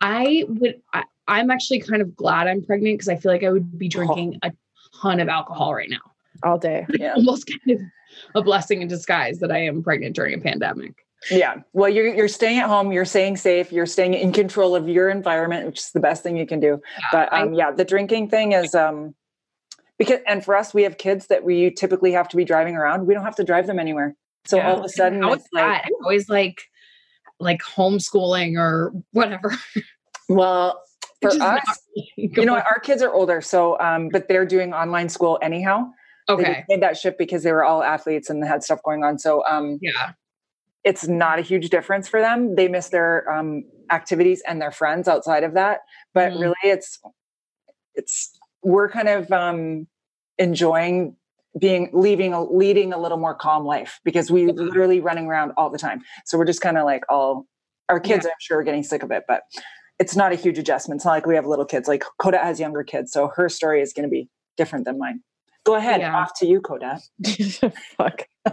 I 0.00 0.44
would, 0.48 0.82
I, 0.92 1.04
I'm 1.28 1.50
actually 1.50 1.80
kind 1.80 2.02
of 2.02 2.16
glad 2.16 2.48
I'm 2.48 2.62
pregnant 2.64 2.98
because 2.98 3.08
I 3.08 3.16
feel 3.16 3.30
like 3.30 3.44
I 3.44 3.50
would 3.50 3.78
be 3.78 3.88
drinking 3.88 4.38
a 4.42 4.52
ton 5.00 5.20
of 5.20 5.28
alcohol 5.28 5.74
right 5.74 5.88
now. 5.88 6.00
all 6.42 6.58
day. 6.58 6.86
Yeah. 6.98 7.14
Almost 7.14 7.46
kind 7.46 7.78
of 7.78 7.86
a 8.34 8.42
blessing 8.42 8.82
in 8.82 8.88
disguise 8.88 9.38
that 9.38 9.52
I 9.52 9.58
am 9.58 9.82
pregnant 9.82 10.16
during 10.16 10.34
a 10.34 10.38
pandemic. 10.38 11.06
Yeah. 11.30 11.56
Well, 11.72 11.88
you're 11.88 12.12
you're 12.14 12.28
staying 12.28 12.58
at 12.58 12.68
home. 12.68 12.92
You're 12.92 13.04
staying 13.04 13.36
safe. 13.36 13.70
You're 13.72 13.86
staying 13.86 14.14
in 14.14 14.32
control 14.32 14.74
of 14.74 14.88
your 14.88 15.08
environment, 15.08 15.66
which 15.66 15.78
is 15.80 15.90
the 15.92 16.00
best 16.00 16.22
thing 16.22 16.36
you 16.36 16.46
can 16.46 16.60
do. 16.60 16.80
But 17.12 17.32
um, 17.32 17.54
yeah, 17.54 17.70
the 17.70 17.84
drinking 17.84 18.28
thing 18.28 18.52
is 18.52 18.74
um, 18.74 19.14
because 19.98 20.20
and 20.26 20.44
for 20.44 20.56
us, 20.56 20.74
we 20.74 20.82
have 20.82 20.98
kids 20.98 21.28
that 21.28 21.44
we 21.44 21.70
typically 21.70 22.12
have 22.12 22.28
to 22.28 22.36
be 22.36 22.44
driving 22.44 22.76
around. 22.76 23.06
We 23.06 23.14
don't 23.14 23.24
have 23.24 23.36
to 23.36 23.44
drive 23.44 23.66
them 23.66 23.78
anywhere. 23.78 24.16
So 24.46 24.56
Yeah. 24.56 24.68
all 24.70 24.78
of 24.80 24.84
a 24.84 24.88
sudden, 24.88 25.22
How 25.22 25.32
it's 25.32 25.44
is 25.44 25.48
like, 25.52 25.64
that? 25.64 25.82
I'm 25.86 25.92
always 26.02 26.28
like, 26.28 26.62
like 27.38 27.62
homeschooling 27.62 28.58
or 28.58 28.92
whatever. 29.12 29.52
well, 30.28 30.82
for 31.22 31.28
Which 31.28 31.34
is 31.34 31.40
not 31.40 31.60
us, 31.68 31.78
you 32.16 32.44
know? 32.44 32.56
Our 32.56 32.80
kids 32.80 33.02
are 33.02 33.12
older, 33.12 33.40
so 33.40 33.78
um, 33.78 34.08
but 34.08 34.26
they're 34.26 34.44
doing 34.46 34.74
online 34.74 35.08
school 35.08 35.38
anyhow. 35.42 35.90
They 36.26 36.34
Okay. 36.34 36.54
just 36.54 36.68
made 36.68 36.82
that 36.82 36.96
shift 36.96 37.18
because 37.18 37.42
they 37.44 37.52
were 37.52 37.64
all 37.64 37.82
athletes 37.84 38.30
and 38.30 38.42
they 38.42 38.46
had 38.48 38.64
stuff 38.64 38.80
going 38.84 39.04
on. 39.04 39.18
So 39.20 39.44
um, 39.46 39.78
Yeah. 39.80 40.12
It's 40.84 41.06
not 41.06 41.38
a 41.38 41.42
huge 41.42 41.70
difference 41.70 42.08
for 42.08 42.20
them. 42.20 42.54
They 42.56 42.68
miss 42.68 42.88
their 42.88 43.30
um, 43.30 43.64
activities 43.90 44.42
and 44.46 44.60
their 44.60 44.72
friends 44.72 45.06
outside 45.08 45.44
of 45.44 45.54
that. 45.54 45.80
But 46.14 46.32
Mhm. 46.32 46.40
really, 46.40 46.54
it's 46.64 46.98
it's 47.94 48.38
we're 48.62 48.88
kind 48.88 49.08
of 49.08 49.30
um, 49.32 49.86
enjoying 50.38 51.16
being 51.58 51.90
leaving 51.92 52.32
a 52.32 52.42
leading 52.42 52.92
a 52.92 52.98
little 52.98 53.18
more 53.18 53.34
calm 53.34 53.64
life 53.64 54.00
because 54.04 54.30
we 54.30 54.46
Yeah. 54.46 54.52
literally 54.52 55.00
running 55.00 55.26
around 55.26 55.52
all 55.56 55.68
the 55.70 55.78
time. 55.78 56.02
So 56.24 56.38
we're 56.38 56.46
just 56.46 56.62
kind 56.62 56.78
of 56.78 56.84
like 56.84 57.04
all 57.10 57.46
our 57.88 58.00
kids. 58.00 58.24
I'm 58.24 58.32
sure 58.40 58.58
are 58.58 58.62
getting 58.62 58.82
sick 58.82 59.02
of 59.02 59.10
it, 59.10 59.24
but 59.28 59.42
it's 59.98 60.16
not 60.16 60.32
a 60.32 60.34
huge 60.34 60.58
adjustment. 60.58 60.98
It's 60.98 61.04
not 61.04 61.12
like 61.12 61.26
we 61.26 61.34
have 61.34 61.46
little 61.46 61.66
kids. 61.66 61.86
Like 61.88 62.04
Koda 62.18 62.38
has 62.38 62.58
younger 62.58 62.82
kids, 62.82 63.12
so 63.12 63.30
her 63.36 63.48
story 63.48 63.82
is 63.82 63.92
going 63.92 64.04
to 64.04 64.10
be 64.10 64.28
different 64.56 64.84
than 64.86 64.98
mine. 64.98 65.22
Go 65.64 65.74
ahead, 65.76 66.00
Yeah. 66.00 66.16
off 66.16 66.32
to 66.40 66.46
you, 66.46 66.60
Koda. 66.60 66.98
Fuck, 67.96 68.26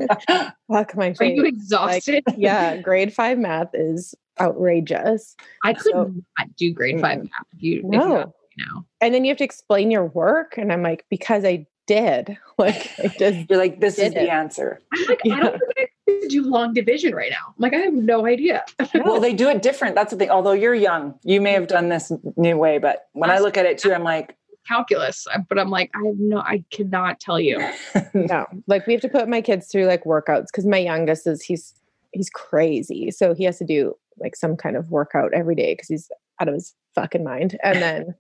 fuck 0.72 0.96
my 0.96 1.14
face. 1.14 1.22
Are 1.22 1.26
you 1.26 1.46
exhausted? 1.46 2.24
yeah, 2.38 2.78
grade 2.78 3.14
five 3.14 3.38
math 3.40 3.70
is 3.74 4.14
outrageous. 4.40 5.36
I 5.64 5.74
could 5.74 5.92
So- 5.94 6.14
not 6.38 6.56
do 6.58 6.72
grade 6.74 7.00
five 7.02 7.20
math 7.20 7.46
if 7.56 7.64
you, 7.64 7.78
if 7.80 7.84
you 7.84 7.90
No. 7.90 8.18
asked 8.20 8.28
me 8.58 8.64
now. 8.66 8.86
And 9.02 9.14
then 9.14 9.26
you 9.26 9.30
have 9.32 9.38
to 9.40 9.44
explain 9.44 9.90
your 9.92 10.06
work, 10.06 10.58
and 10.58 10.72
I'm 10.72 10.84
like, 10.84 11.06
because 11.10 11.46
I 11.46 11.66
did. 11.88 12.38
Like, 12.60 12.92
I 13.02 13.08
just 13.08 13.50
You're 13.50 13.58
like, 13.58 13.80
this 13.80 13.98
is 13.98 14.08
it. 14.08 14.16
the 14.16 14.30
answer. 14.30 14.82
I'm 14.94 15.06
like, 15.08 15.22
I 15.32 15.40
don't 15.40 15.54
think 15.54 15.90
I 16.10 16.20
could 16.20 16.28
do 16.30 16.44
long 16.44 16.74
division 16.74 17.16
right 17.16 17.32
now. 17.32 17.38
I'm 17.48 17.54
like, 17.58 17.74
I 17.74 17.78
have 17.78 17.94
no 17.94 18.26
idea. 18.26 18.66
Well, 18.94 19.22
they 19.22 19.32
do 19.34 19.48
it 19.48 19.62
different. 19.62 19.96
That's 19.96 20.12
the 20.12 20.18
thing. 20.18 20.30
Although 20.30 20.52
you're 20.52 20.76
young, 20.76 21.18
you 21.24 21.40
may 21.40 21.54
have 21.54 21.68
done 21.68 21.88
this 21.88 22.12
new 22.36 22.58
way, 22.58 22.80
but 22.80 23.08
when 23.14 23.30
I 23.30 23.40
look 23.40 23.56
at 23.56 23.66
it 23.66 23.78
too, 23.78 23.94
I'm 23.94 24.04
like, 24.04 24.36
Calculus, 24.70 25.26
uh, 25.34 25.40
but 25.50 25.60
I'm 25.60 25.70
like, 25.70 25.90
I 25.96 26.06
have 26.06 26.16
no, 26.20 26.38
I 26.40 26.64
cannot 26.72 27.20
tell 27.20 27.40
you. 27.40 27.60
no 28.14 28.46
like 28.68 28.86
we 28.88 28.94
have 28.94 29.02
to 29.02 29.10
put 29.10 29.28
my 29.28 29.42
kids 29.42 29.68
through 29.68 29.86
like 29.86 30.04
workouts 30.04 30.46
because 30.48 30.66
my 30.66 30.78
youngest 30.78 31.28
is 31.28 31.42
he's 31.44 31.74
he's 32.12 32.30
crazy 32.30 33.12
so 33.12 33.34
he 33.36 33.44
has 33.44 33.58
to 33.60 33.66
do 33.66 33.94
like 34.18 34.36
some 34.36 34.56
kind 34.58 34.76
of 34.76 34.90
workout 34.90 35.32
every 35.34 35.54
day 35.56 35.74
because 35.74 35.88
he's 35.88 36.10
out 36.42 36.48
of 36.48 36.54
his 36.56 36.74
fucking 36.96 37.24
mind 37.24 37.58
and 37.64 37.82
then 37.84 38.16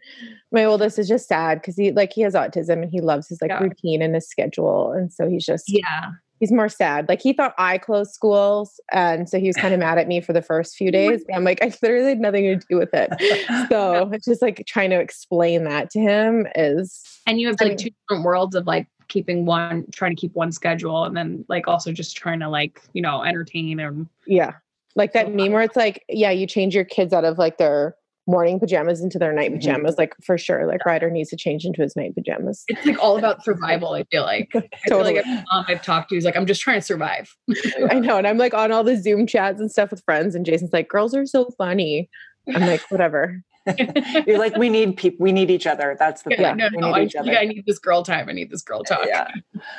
my 0.52 0.64
oldest 0.64 1.00
is 1.00 1.08
just 1.08 1.28
sad 1.28 1.60
because 1.60 1.76
he 1.76 1.91
like 1.91 2.14
he 2.14 2.22
has 2.22 2.36
autism 2.36 2.82
and 2.84 2.91
he 2.91 3.02
loves 3.02 3.28
his 3.30 3.41
like 3.41 3.50
Yeah. 3.50 3.64
routine 3.64 4.02
and 4.02 4.14
his 4.16 4.30
schedule 4.30 4.91
and 4.91 5.12
so 5.12 5.28
he's 5.28 5.45
just 5.45 5.66
Yeah. 5.68 6.12
He's 6.40 6.52
more 6.52 6.70
sad. 6.70 7.08
Like 7.10 7.22
he 7.22 7.34
thought 7.34 7.54
i 7.58 7.78
closed 7.78 8.12
schools 8.12 8.80
and 8.92 9.30
so 9.30 9.40
he 9.40 9.48
was 9.48 9.56
kind 9.56 9.74
of 9.74 9.80
mad 9.80 9.98
at 9.98 10.08
me 10.08 10.22
for 10.22 10.34
the 10.34 10.42
first 10.42 10.76
few 10.76 10.92
days 11.00 11.24
i'm 11.34 11.44
like 11.44 11.62
i 11.62 11.74
literally 11.82 12.10
had 12.10 12.20
nothing 12.20 12.44
to 12.44 12.66
do 12.70 12.78
with 12.78 12.94
it. 12.94 13.10
So 13.70 14.10
it's 14.12 14.26
just 14.26 14.42
like 14.42 14.64
trying 14.68 14.90
to 14.92 15.00
explain 15.00 15.64
that 15.66 15.90
to 15.92 16.00
him 16.00 16.48
is 16.56 17.04
And 17.28 17.40
you 17.40 17.48
have 17.48 17.60
like 17.60 17.78
two 17.78 17.90
different 17.90 18.24
worlds 18.24 18.56
of 18.56 18.66
like 18.66 18.88
keeping 19.10 19.46
one, 19.46 19.86
trying 19.92 20.16
to 20.16 20.20
keep 20.20 20.34
one 20.36 20.52
schedule, 20.52 21.04
and 21.04 21.18
then 21.18 21.44
like 21.50 21.68
also 21.68 21.92
just 21.92 22.16
trying 22.16 22.40
to 22.40 22.48
like, 22.48 22.82
you 22.94 23.02
know, 23.02 23.24
entertain 23.24 23.80
and 23.80 24.08
Yeah. 24.26 24.54
Like 24.96 25.14
that 25.14 25.34
meme 25.34 25.52
where 25.52 25.62
it's 25.62 25.76
like, 25.76 26.04
yeah, 26.08 26.32
you 26.32 26.48
change 26.48 26.74
your 26.74 26.86
kids 26.86 27.14
out 27.14 27.26
of 27.26 27.38
like 27.38 27.58
their 27.58 27.96
morning 28.30 28.60
pajamas 28.60 29.02
into 29.02 29.18
their 29.18 29.34
night 29.34 29.52
Mhm. 29.52 29.56
pajamas. 29.56 29.96
Like 29.98 30.14
for 30.24 30.38
sure. 30.38 30.68
Like 30.68 30.86
Ryder 30.86 31.10
needs 31.10 31.30
to 31.32 31.36
change 31.36 31.66
into 31.66 31.82
his 31.82 31.96
night 31.96 32.14
pajamas. 32.16 32.64
it's 32.68 32.86
like 32.86 33.02
all 33.02 33.18
about 33.18 33.44
survival. 33.44 33.94
I 33.94 34.04
feel 34.06 34.24
like. 34.24 34.50
I 34.56 34.60
feel 34.62 34.70
Totally. 35.00 35.16
like 35.16 35.26
every 35.26 35.44
mom 35.52 35.66
I've 35.68 35.82
talked 35.82 36.10
to 36.10 36.16
is 36.16 36.26
like, 36.26 36.36
I'm 36.38 36.46
just 36.46 36.62
trying 36.62 36.80
to 36.80 36.86
survive. 36.86 37.36
I 37.90 38.00
know. 38.00 38.18
And 38.18 38.28
I'm 38.28 38.38
like 38.38 38.54
on 38.54 38.72
all 38.72 38.84
the 38.84 38.96
Zoom 38.96 39.26
chats 39.28 39.60
and 39.60 39.72
stuff 39.72 39.92
with 39.92 40.04
friends, 40.04 40.36
and 40.36 40.46
Jason's 40.46 40.72
like, 40.74 40.88
girls 40.90 41.14
are 41.16 41.26
so 41.26 41.50
funny. 41.58 42.10
I'm 42.56 42.66
like, 42.66 42.82
whatever. 42.90 43.42
you're 44.26 44.40
like, 44.40 44.56
we 44.56 44.70
need 44.70 44.96
people, 44.98 45.24
we 45.24 45.32
need 45.32 45.52
each 45.52 45.68
other. 45.68 45.96
That's 46.00 46.22
the 46.24 46.32
Yeah, 46.32 46.50
thing. 46.50 46.58
no, 46.58 46.70
we 46.74 46.82
no, 46.82 46.88
need 46.88 46.96
I, 46.96 47.04
each 47.04 47.16
other. 47.16 47.32
I 47.38 47.46
need 47.46 47.64
this 47.68 47.78
girl 47.78 48.04
time. 48.04 48.28
I 48.30 48.32
need 48.32 48.50
this 48.50 48.64
girl 48.64 48.84
talk. 48.84 49.06
Yeah. 49.06 49.28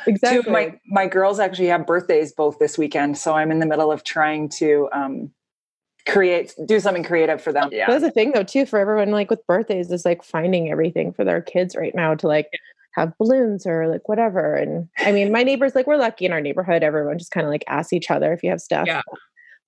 Exactly. 0.07 0.43
Two 0.43 0.51
my 0.51 0.75
my 0.87 1.07
girls 1.07 1.41
actually 1.41 1.69
have 1.69 1.87
birthdays 1.87 2.33
both 2.33 2.59
this 2.59 2.77
weekend, 2.79 3.17
so 3.19 3.35
I'm 3.35 3.51
in 3.51 3.59
the 3.59 3.67
middle 3.67 3.91
of 3.91 4.05
trying 4.05 4.49
to 4.51 4.89
um, 4.93 5.31
create 6.07 6.55
do 6.67 6.81
something 6.81 7.05
creative 7.05 7.41
for 7.41 7.53
them. 7.53 7.69
Yeah. 7.73 7.87
That's 7.89 8.03
the 8.03 8.11
thing 8.11 8.33
though 8.33 8.43
too 8.43 8.67
for 8.67 8.79
everyone 8.79 9.11
like 9.11 9.31
with 9.31 9.47
birthdays 9.47 9.91
is 9.91 10.05
like 10.05 10.23
finding 10.23 10.71
everything 10.71 11.13
for 11.13 11.25
their 11.25 11.41
kids 11.41 11.77
right 11.77 11.95
now 11.95 12.15
to 12.15 12.27
like 12.27 12.49
have 12.95 13.17
balloons 13.19 13.67
or 13.67 13.89
like 13.89 14.09
whatever. 14.09 14.55
And 14.55 14.89
I 14.99 15.13
mean 15.13 15.33
my 15.33 15.43
neighbors 15.43 15.75
like 15.75 15.87
we're 15.87 15.97
lucky 15.97 16.27
in 16.27 16.33
our 16.33 16.41
neighborhood. 16.41 16.83
Everyone 16.83 17.19
just 17.19 17.33
kind 17.33 17.47
of 17.47 17.51
like 17.51 17.65
asks 17.69 17.93
each 17.93 18.11
other 18.11 18.33
if 18.33 18.43
you 18.43 18.51
have 18.51 18.61
stuff. 18.61 18.87
Yeah. 18.87 19.03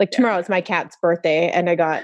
Like 0.01 0.11
tomorrow 0.11 0.37
yeah. 0.37 0.41
is 0.41 0.49
my 0.49 0.61
cat's 0.61 0.97
birthday 1.01 1.51
and 1.51 1.69
I 1.69 1.75
got 1.75 2.03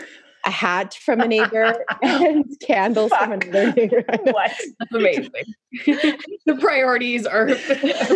a 0.49 0.51
hat 0.51 0.94
from 0.94 1.20
a 1.20 1.28
neighbor 1.28 1.74
and 2.03 2.44
candles 2.66 3.11
Fuck. 3.11 3.20
from 3.20 3.32
another 3.32 3.72
neighbor. 3.72 4.03
what? 4.22 4.51
That's 4.78 4.92
amazing. 4.94 5.30
the 6.46 6.57
priorities 6.59 7.26
are 7.26 7.49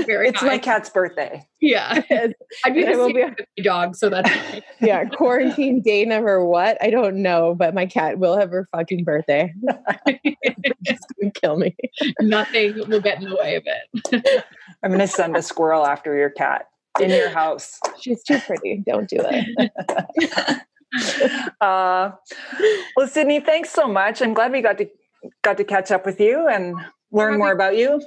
very 0.06 0.28
It's 0.28 0.40
high. 0.40 0.46
my 0.46 0.58
cat's 0.58 0.88
birthday. 0.88 1.46
Yeah. 1.60 2.02
I'd 2.64 2.74
be 2.74 2.84
will 2.84 3.12
be 3.12 3.20
a 3.22 3.62
dog, 3.62 3.94
so 3.96 4.08
that's 4.08 4.30
yeah, 4.80 5.04
quarantine 5.04 5.82
day 5.82 6.04
number 6.06 6.44
what? 6.44 6.78
I 6.82 6.88
don't 6.90 7.16
know, 7.22 7.54
but 7.54 7.74
my 7.74 7.84
cat 7.86 8.18
will 8.18 8.36
have 8.38 8.50
her 8.50 8.66
fucking 8.72 9.04
birthday. 9.04 9.52
Just 10.82 11.04
gonna 11.20 11.32
kill 11.34 11.58
me. 11.58 11.76
Nothing 12.20 12.88
will 12.88 13.00
get 13.00 13.22
in 13.22 13.28
the 13.28 13.36
way 13.36 13.56
of 13.56 13.62
it. 13.66 14.44
I'm 14.82 14.90
gonna 14.90 15.06
send 15.06 15.36
a 15.36 15.42
squirrel 15.42 15.86
after 15.86 16.16
your 16.16 16.30
cat 16.30 16.64
in 17.00 17.10
your 17.10 17.28
house. 17.28 17.78
She's 18.00 18.24
too 18.24 18.38
pretty. 18.40 18.82
Don't 18.86 19.08
do 19.08 19.18
it. 19.20 20.62
uh, 21.60 22.10
well, 22.96 23.08
Sydney, 23.08 23.40
thanks 23.40 23.70
so 23.70 23.88
much. 23.88 24.22
I'm 24.22 24.34
glad 24.34 24.52
we 24.52 24.60
got 24.60 24.78
to 24.78 24.88
got 25.42 25.56
to 25.56 25.64
catch 25.64 25.90
up 25.90 26.04
with 26.04 26.20
you 26.20 26.48
and 26.48 26.76
learn 27.10 27.38
more 27.38 27.52
about 27.52 27.76
you. 27.76 28.02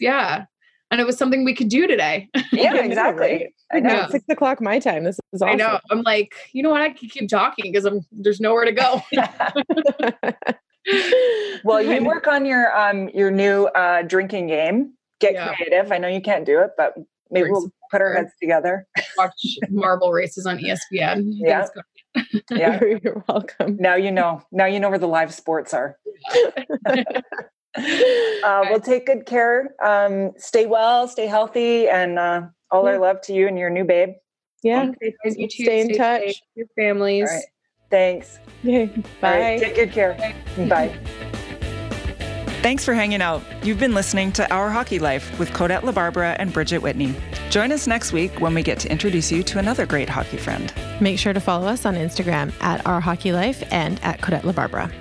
Yeah, 0.00 0.46
and 0.90 1.00
it 1.00 1.06
was 1.06 1.16
something 1.16 1.44
we 1.44 1.54
could 1.54 1.68
do 1.68 1.86
today. 1.86 2.28
Yeah, 2.52 2.76
exactly. 2.76 3.52
I 3.70 3.80
know. 3.80 3.92
Yeah. 3.92 4.08
Six 4.08 4.24
o'clock 4.30 4.62
my 4.62 4.78
time. 4.78 5.04
This 5.04 5.18
is 5.32 5.42
awesome. 5.42 5.48
I 5.48 5.54
know. 5.56 5.78
I'm 5.90 6.02
like, 6.02 6.34
you 6.52 6.62
know 6.62 6.70
what? 6.70 6.80
I 6.80 6.90
can 6.90 7.08
keep 7.08 7.28
talking 7.28 7.70
because 7.70 7.84
I'm 7.84 8.00
there's 8.12 8.40
nowhere 8.40 8.64
to 8.64 8.72
go. 8.72 9.02
well, 11.64 11.82
you 11.82 12.02
work 12.04 12.26
on 12.26 12.46
your 12.46 12.74
um 12.74 13.10
your 13.10 13.30
new 13.30 13.66
uh, 13.66 14.02
drinking 14.02 14.46
game. 14.46 14.94
Get 15.20 15.34
yeah. 15.34 15.54
creative. 15.54 15.92
I 15.92 15.98
know 15.98 16.08
you 16.08 16.22
can't 16.22 16.46
do 16.46 16.60
it, 16.60 16.70
but 16.78 16.94
maybe 17.30 17.50
we'll 17.50 17.70
put 17.90 18.00
our 18.00 18.14
heads 18.14 18.32
together. 18.40 18.86
Watch 19.18 19.34
marble 19.68 20.12
races 20.12 20.46
on 20.46 20.58
ESPN. 20.58 21.24
Yeah. 21.26 21.66
Yeah. 22.50 22.80
You're 23.02 23.24
welcome. 23.28 23.76
Now 23.78 23.94
you 23.94 24.10
know. 24.10 24.42
Now 24.52 24.66
you 24.66 24.80
know 24.80 24.90
where 24.90 24.98
the 24.98 25.08
live 25.08 25.32
sports 25.32 25.74
are. 25.74 25.98
uh, 26.34 27.22
well, 27.74 28.80
take 28.80 29.06
good 29.06 29.26
care. 29.26 29.74
Um, 29.84 30.32
stay 30.36 30.66
well, 30.66 31.08
stay 31.08 31.26
healthy, 31.26 31.88
and 31.88 32.18
uh, 32.18 32.42
all 32.70 32.84
yeah. 32.84 32.90
our 32.90 32.98
love 32.98 33.20
to 33.22 33.32
you 33.32 33.48
and 33.48 33.58
your 33.58 33.70
new 33.70 33.84
babe. 33.84 34.10
Yeah. 34.62 34.90
You 35.24 35.48
too. 35.48 35.64
Stay 35.64 35.80
in 35.80 35.88
stay 35.88 35.96
touch. 35.96 36.22
Safe. 36.22 36.40
Your 36.54 36.66
families. 36.76 37.30
Thanks. 37.90 38.38
Bye. 38.64 39.00
Right. 39.20 39.60
Take 39.60 39.76
good 39.76 39.92
care. 39.92 40.14
Bye. 40.56 40.66
Bye. 40.68 41.32
Thanks 42.62 42.84
for 42.84 42.94
hanging 42.94 43.22
out. 43.22 43.42
You've 43.62 43.78
been 43.78 43.94
listening 43.94 44.32
to 44.32 44.52
Our 44.52 44.70
Hockey 44.70 44.98
Life 44.98 45.38
with 45.38 45.50
Kodette 45.50 45.82
LaBarbera 45.82 46.36
and 46.38 46.52
Bridget 46.52 46.78
Whitney. 46.78 47.14
Join 47.50 47.70
us 47.70 47.86
next 47.86 48.12
week 48.12 48.40
when 48.40 48.54
we 48.54 48.62
get 48.62 48.80
to 48.80 48.90
introduce 48.90 49.30
you 49.30 49.44
to 49.44 49.58
another 49.58 49.86
great 49.86 50.08
hockey 50.08 50.36
friend. 50.36 50.72
Make 51.00 51.18
sure 51.18 51.32
to 51.32 51.40
follow 51.40 51.68
us 51.68 51.86
on 51.86 51.94
Instagram 51.94 52.52
at 52.60 52.84
Our 52.84 53.00
Hockey 53.00 53.32
Life 53.32 53.62
and 53.70 54.02
at 54.02 54.20
Kodette 54.20 54.42
LaBarbera. 54.42 54.92